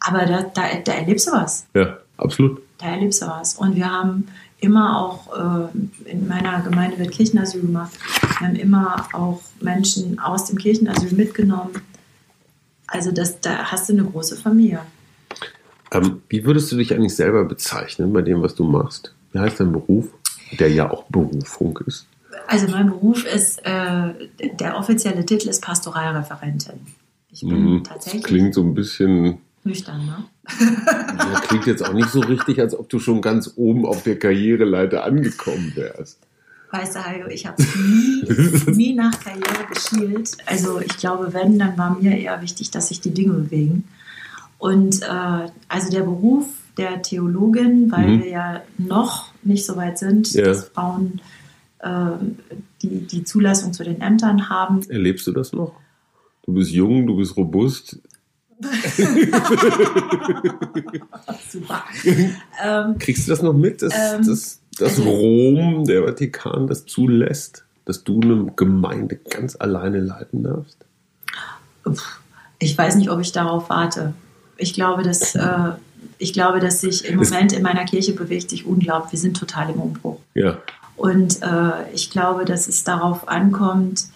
Aber 0.00 0.26
da, 0.26 0.42
da, 0.42 0.62
da 0.84 0.92
erlebst 0.92 1.26
du 1.28 1.32
was. 1.32 1.66
Ja, 1.74 1.98
absolut. 2.16 2.60
Da 2.78 2.86
erlebst 2.86 3.22
du 3.22 3.26
was. 3.26 3.54
Und 3.56 3.76
wir 3.76 3.90
haben 3.90 4.26
immer 4.60 4.98
auch, 5.00 5.68
äh, 5.68 6.10
in 6.10 6.28
meiner 6.28 6.60
Gemeinde 6.62 6.98
wird 6.98 7.10
Kirchenasyl 7.10 7.62
gemacht, 7.62 7.92
wir 8.38 8.46
haben 8.48 8.56
immer 8.56 9.08
auch 9.12 9.40
Menschen 9.60 10.18
aus 10.20 10.46
dem 10.46 10.58
Kirchenasyl 10.58 11.12
mitgenommen. 11.12 11.72
Also 12.86 13.10
das, 13.10 13.40
da 13.40 13.64
hast 13.64 13.88
du 13.88 13.94
eine 13.94 14.04
große 14.04 14.36
Familie. 14.36 14.80
Ähm, 15.92 16.22
wie 16.28 16.44
würdest 16.44 16.70
du 16.70 16.76
dich 16.76 16.94
eigentlich 16.94 17.16
selber 17.16 17.44
bezeichnen 17.44 18.12
bei 18.12 18.22
dem, 18.22 18.40
was 18.42 18.54
du 18.54 18.64
machst? 18.64 19.14
Wie 19.32 19.38
heißt 19.38 19.60
dein 19.60 19.72
Beruf? 19.72 20.08
Der 20.58 20.70
ja 20.70 20.90
auch 20.90 21.04
Berufung 21.04 21.78
ist. 21.86 22.06
Also 22.46 22.68
mein 22.68 22.86
Beruf 22.88 23.24
ist, 23.24 23.64
äh, 23.64 24.12
der 24.60 24.76
offizielle 24.76 25.24
Titel 25.24 25.48
ist 25.48 25.62
Pastoralreferentin. 25.62 26.80
Ich 27.30 27.40
bin 27.40 27.50
Mhm. 27.76 27.82
Das 27.82 27.88
tatsächlich 27.94 28.24
klingt 28.24 28.54
so 28.54 28.62
ein 28.62 28.74
bisschen, 28.74 29.38
nüchtern, 29.64 30.04
ne? 30.06 30.24
ja, 31.18 31.40
klingt 31.40 31.66
jetzt 31.66 31.84
auch 31.84 31.92
nicht 31.94 32.08
so 32.10 32.20
richtig, 32.20 32.60
als 32.60 32.74
ob 32.78 32.88
du 32.88 32.98
schon 32.98 33.20
ganz 33.22 33.52
oben 33.56 33.86
auf 33.86 34.02
der 34.02 34.18
Karriereleiter 34.18 35.04
angekommen 35.04 35.72
wärst. 35.74 36.18
Weißt 36.72 36.94
du, 36.96 37.04
Hajo, 37.04 37.26
ich 37.28 37.46
habe 37.46 37.62
nie, 37.62 38.24
nie 38.72 38.94
nach 38.94 39.12
Karriere 39.20 39.66
geschielt. 39.72 40.36
Also 40.46 40.80
ich 40.80 40.96
glaube, 40.96 41.32
wenn, 41.34 41.58
dann 41.58 41.76
war 41.76 41.96
mir 41.98 42.16
eher 42.18 42.40
wichtig, 42.42 42.70
dass 42.70 42.88
sich 42.88 43.00
die 43.00 43.12
Dinge 43.12 43.34
bewegen. 43.34 43.84
Und 44.58 45.02
äh, 45.02 45.48
also 45.68 45.90
der 45.90 46.00
Beruf 46.02 46.46
der 46.78 47.02
Theologin, 47.02 47.90
weil 47.92 48.08
Mhm. 48.08 48.22
wir 48.22 48.28
ja 48.30 48.62
noch 48.78 49.32
nicht 49.42 49.66
so 49.66 49.76
weit 49.76 49.98
sind, 49.98 50.32
Ja. 50.32 50.44
dass 50.44 50.64
Frauen 50.68 51.20
die, 51.82 53.06
die 53.06 53.24
Zulassung 53.24 53.72
zu 53.72 53.82
den 53.84 54.00
Ämtern 54.00 54.48
haben. 54.48 54.80
Erlebst 54.88 55.26
du 55.26 55.32
das 55.32 55.52
noch? 55.52 55.72
Du 56.44 56.52
bist 56.52 56.70
jung, 56.70 57.06
du 57.06 57.16
bist 57.16 57.36
robust. 57.36 57.98
Super. 61.50 61.84
ähm, 62.64 62.98
Kriegst 62.98 63.26
du 63.26 63.30
das 63.32 63.42
noch 63.42 63.52
mit, 63.52 63.82
dass, 63.82 63.92
Ähm, 63.94 64.26
dass, 64.26 64.60
dass 64.78 64.98
also- 64.98 65.02
Rom, 65.10 65.84
der 65.84 66.04
Vatikan, 66.04 66.66
das 66.66 66.86
zulässt, 66.86 67.64
dass 67.84 68.04
du 68.04 68.20
eine 68.20 68.52
Gemeinde 68.56 69.16
ganz 69.16 69.56
alleine 69.56 70.00
leiten 70.00 70.44
darfst? 70.44 70.78
Ich 72.58 72.76
weiß 72.78 72.94
nicht, 72.96 73.10
ob 73.10 73.20
ich 73.20 73.32
darauf 73.32 73.68
warte. 73.70 74.14
Ich 74.56 74.72
glaube, 74.74 75.02
dass, 75.02 75.34
äh, 75.34 75.72
ich 76.18 76.32
glaube, 76.32 76.60
dass 76.60 76.80
sich 76.80 77.04
im 77.04 77.16
Moment 77.16 77.52
in 77.52 77.62
meiner 77.62 77.84
Kirche 77.84 78.12
bewegt 78.12 78.50
sich 78.50 78.64
unglaublich. 78.66 79.12
Wir 79.12 79.18
sind 79.18 79.36
total 79.36 79.70
im 79.70 79.80
Umbruch. 79.80 80.20
Ja, 80.34 80.58
Und 80.96 81.42
äh, 81.42 81.90
ich 81.92 82.10
glaube, 82.10 82.44
dass 82.44 82.68
es 82.68 82.84
darauf 82.84 83.28
ankommt, 83.28 84.06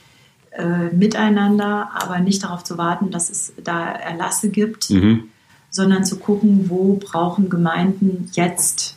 äh, 0.53 0.89
miteinander, 0.95 1.91
aber 1.95 2.19
nicht 2.19 2.43
darauf 2.45 2.65
zu 2.65 2.79
warten, 2.79 3.11
dass 3.11 3.31
es 3.31 3.53
da 3.63 3.91
Erlasse 3.91 4.51
gibt, 4.51 4.91
mhm. 4.91 5.25
sondern 5.71 6.05
zu 6.05 6.19
gucken, 6.19 6.69
wo 6.69 6.95
brauchen 6.95 7.49
Gemeinden 7.49 8.31
jetzt 8.33 8.97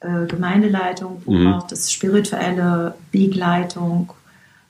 äh, 0.00 0.26
Gemeindeleitung, 0.26 1.22
wo 1.24 1.32
Mhm. 1.32 1.50
braucht 1.50 1.72
es 1.72 1.90
spirituelle 1.92 2.94
Begleitung, 3.12 4.12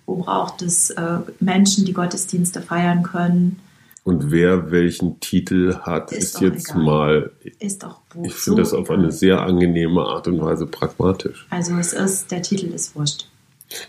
wo 0.06 0.16
braucht 0.16 0.62
es 0.62 0.90
äh, 0.90 1.18
Menschen, 1.40 1.84
die 1.84 1.92
Gottesdienste 1.92 2.62
feiern 2.62 3.02
können. 3.02 3.60
Und 4.06 4.30
wer 4.30 4.70
welchen 4.70 5.18
Titel 5.18 5.78
hat, 5.80 6.12
Ist 6.12 6.36
ist, 6.36 6.40
jetzt 6.40 6.70
egal. 6.70 6.82
mal, 6.84 7.30
Ist 7.58 7.82
doch 7.82 8.00
wo 8.14 8.24
ich 8.24 8.34
finde 8.34 8.62
das 8.62 8.72
auf 8.72 8.88
eine 8.88 9.10
sehr 9.10 9.40
angenehme 9.42 10.00
Art 10.02 10.28
und 10.28 10.40
Weise 10.40 10.64
pragmatisch. 10.66 11.44
Also 11.50 11.74
es 11.74 11.92
ist, 11.92 12.30
der 12.30 12.40
Titel 12.40 12.66
ist 12.66 12.94
wurscht. 12.94 13.26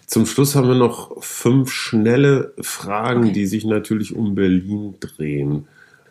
Zum 0.07 0.25
Schluss 0.25 0.55
haben 0.55 0.67
wir 0.69 0.73
noch 0.75 1.21
fünf 1.23 1.71
schnelle 1.71 2.51
Fragen, 2.59 3.25
Okay. 3.25 3.33
die 3.33 3.45
sich 3.45 3.63
natürlich 3.63 4.15
um 4.15 4.33
Berlin 4.33 4.95
drehen. 4.99 5.67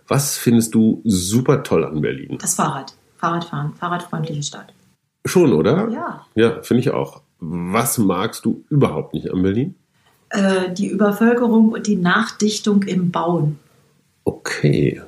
Was 0.07 0.39
findest 0.39 0.77
du 0.77 1.01
super 1.03 1.65
toll 1.65 1.85
an 1.85 2.01
Berlin? 2.01 2.39
Das 2.41 2.55
Fahrrad. 2.55 2.95
Fahrradfahren, 3.17 3.75
fahrradfreundliche 3.75 4.45
Stadt. 4.45 4.73
Schon, 5.25 5.53
oder? 5.53 5.89
Ja. 5.91 6.27
Ja, 6.37 6.63
finde 6.63 6.81
ich 6.83 6.91
auch. 6.93 7.23
Was 7.41 7.99
magst 7.99 8.45
du 8.45 8.63
überhaupt 8.71 9.15
nicht 9.15 9.33
an 9.33 9.43
Berlin? 9.43 9.75
Äh, 10.31 10.73
die 10.73 10.87
Übervölkerung 10.87 11.71
und 11.71 11.89
die 11.89 11.97
Nachdichtung 11.97 12.85
im 12.85 13.11
Bauen. 13.11 13.59
Okay. 14.27 15.01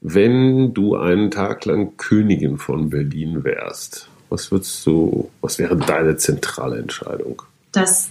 Wenn 0.00 0.72
du 0.72 0.96
einen 0.96 1.30
Tag 1.30 1.66
lang 1.66 1.96
Königin 1.96 2.56
von 2.56 2.88
Berlin 2.88 3.44
wärst, 3.44 4.08
was 4.30 4.50
würdest 4.50 4.86
du, 4.86 5.30
was 5.40 5.58
wäre 5.58 5.76
deine 5.76 6.16
zentrale 6.16 6.78
Entscheidung? 6.78 7.42
dass 7.72 8.10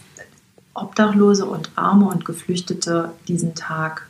Obdachlose 0.73 1.45
und 1.45 1.71
Arme 1.75 2.07
und 2.07 2.25
Geflüchtete 2.25 3.11
diesen 3.28 3.53
Tag 3.55 4.09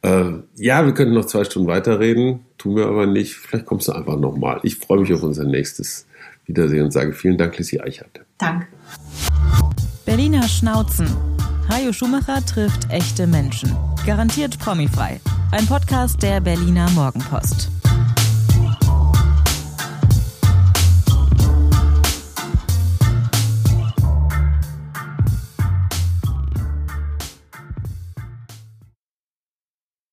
äh, 0.04 0.32
ja, 0.58 0.86
wir 0.86 0.94
könnten 0.94 1.16
noch 1.16 1.26
zwei 1.26 1.44
Stunden 1.44 1.68
weiterreden, 1.68 2.42
tun 2.58 2.76
wir 2.76 2.86
aber 2.86 3.08
nicht. 3.08 3.34
Vielleicht 3.34 3.66
kommst 3.66 3.88
du 3.88 3.94
einfach 3.94 4.18
nochmal. 4.18 4.60
Ich 4.64 4.78
freue 4.78 5.00
mich 5.00 5.12
auf 5.14 5.24
unser 5.24 5.44
nächstes 5.44 6.06
Wiedersehen 6.46 6.86
und 6.86 6.92
sage 6.92 7.14
vielen 7.14 7.38
Dank, 7.38 7.58
Lissy 7.58 7.80
Eichert. 7.80 8.22
Danke. 8.38 8.68
Berliner 10.06 10.48
Schnauzen. 10.48 11.08
Hajo 11.68 11.92
Schumacher 11.92 12.46
trifft 12.46 12.90
echte 12.90 13.28
Menschen. 13.28 13.76
Garantiert 14.06 14.58
promifrei. 14.60 15.20
Ein 15.52 15.66
Podcast 15.66 16.22
der 16.24 16.40
Berliner 16.40 16.90
Morgenpost. 16.92 17.70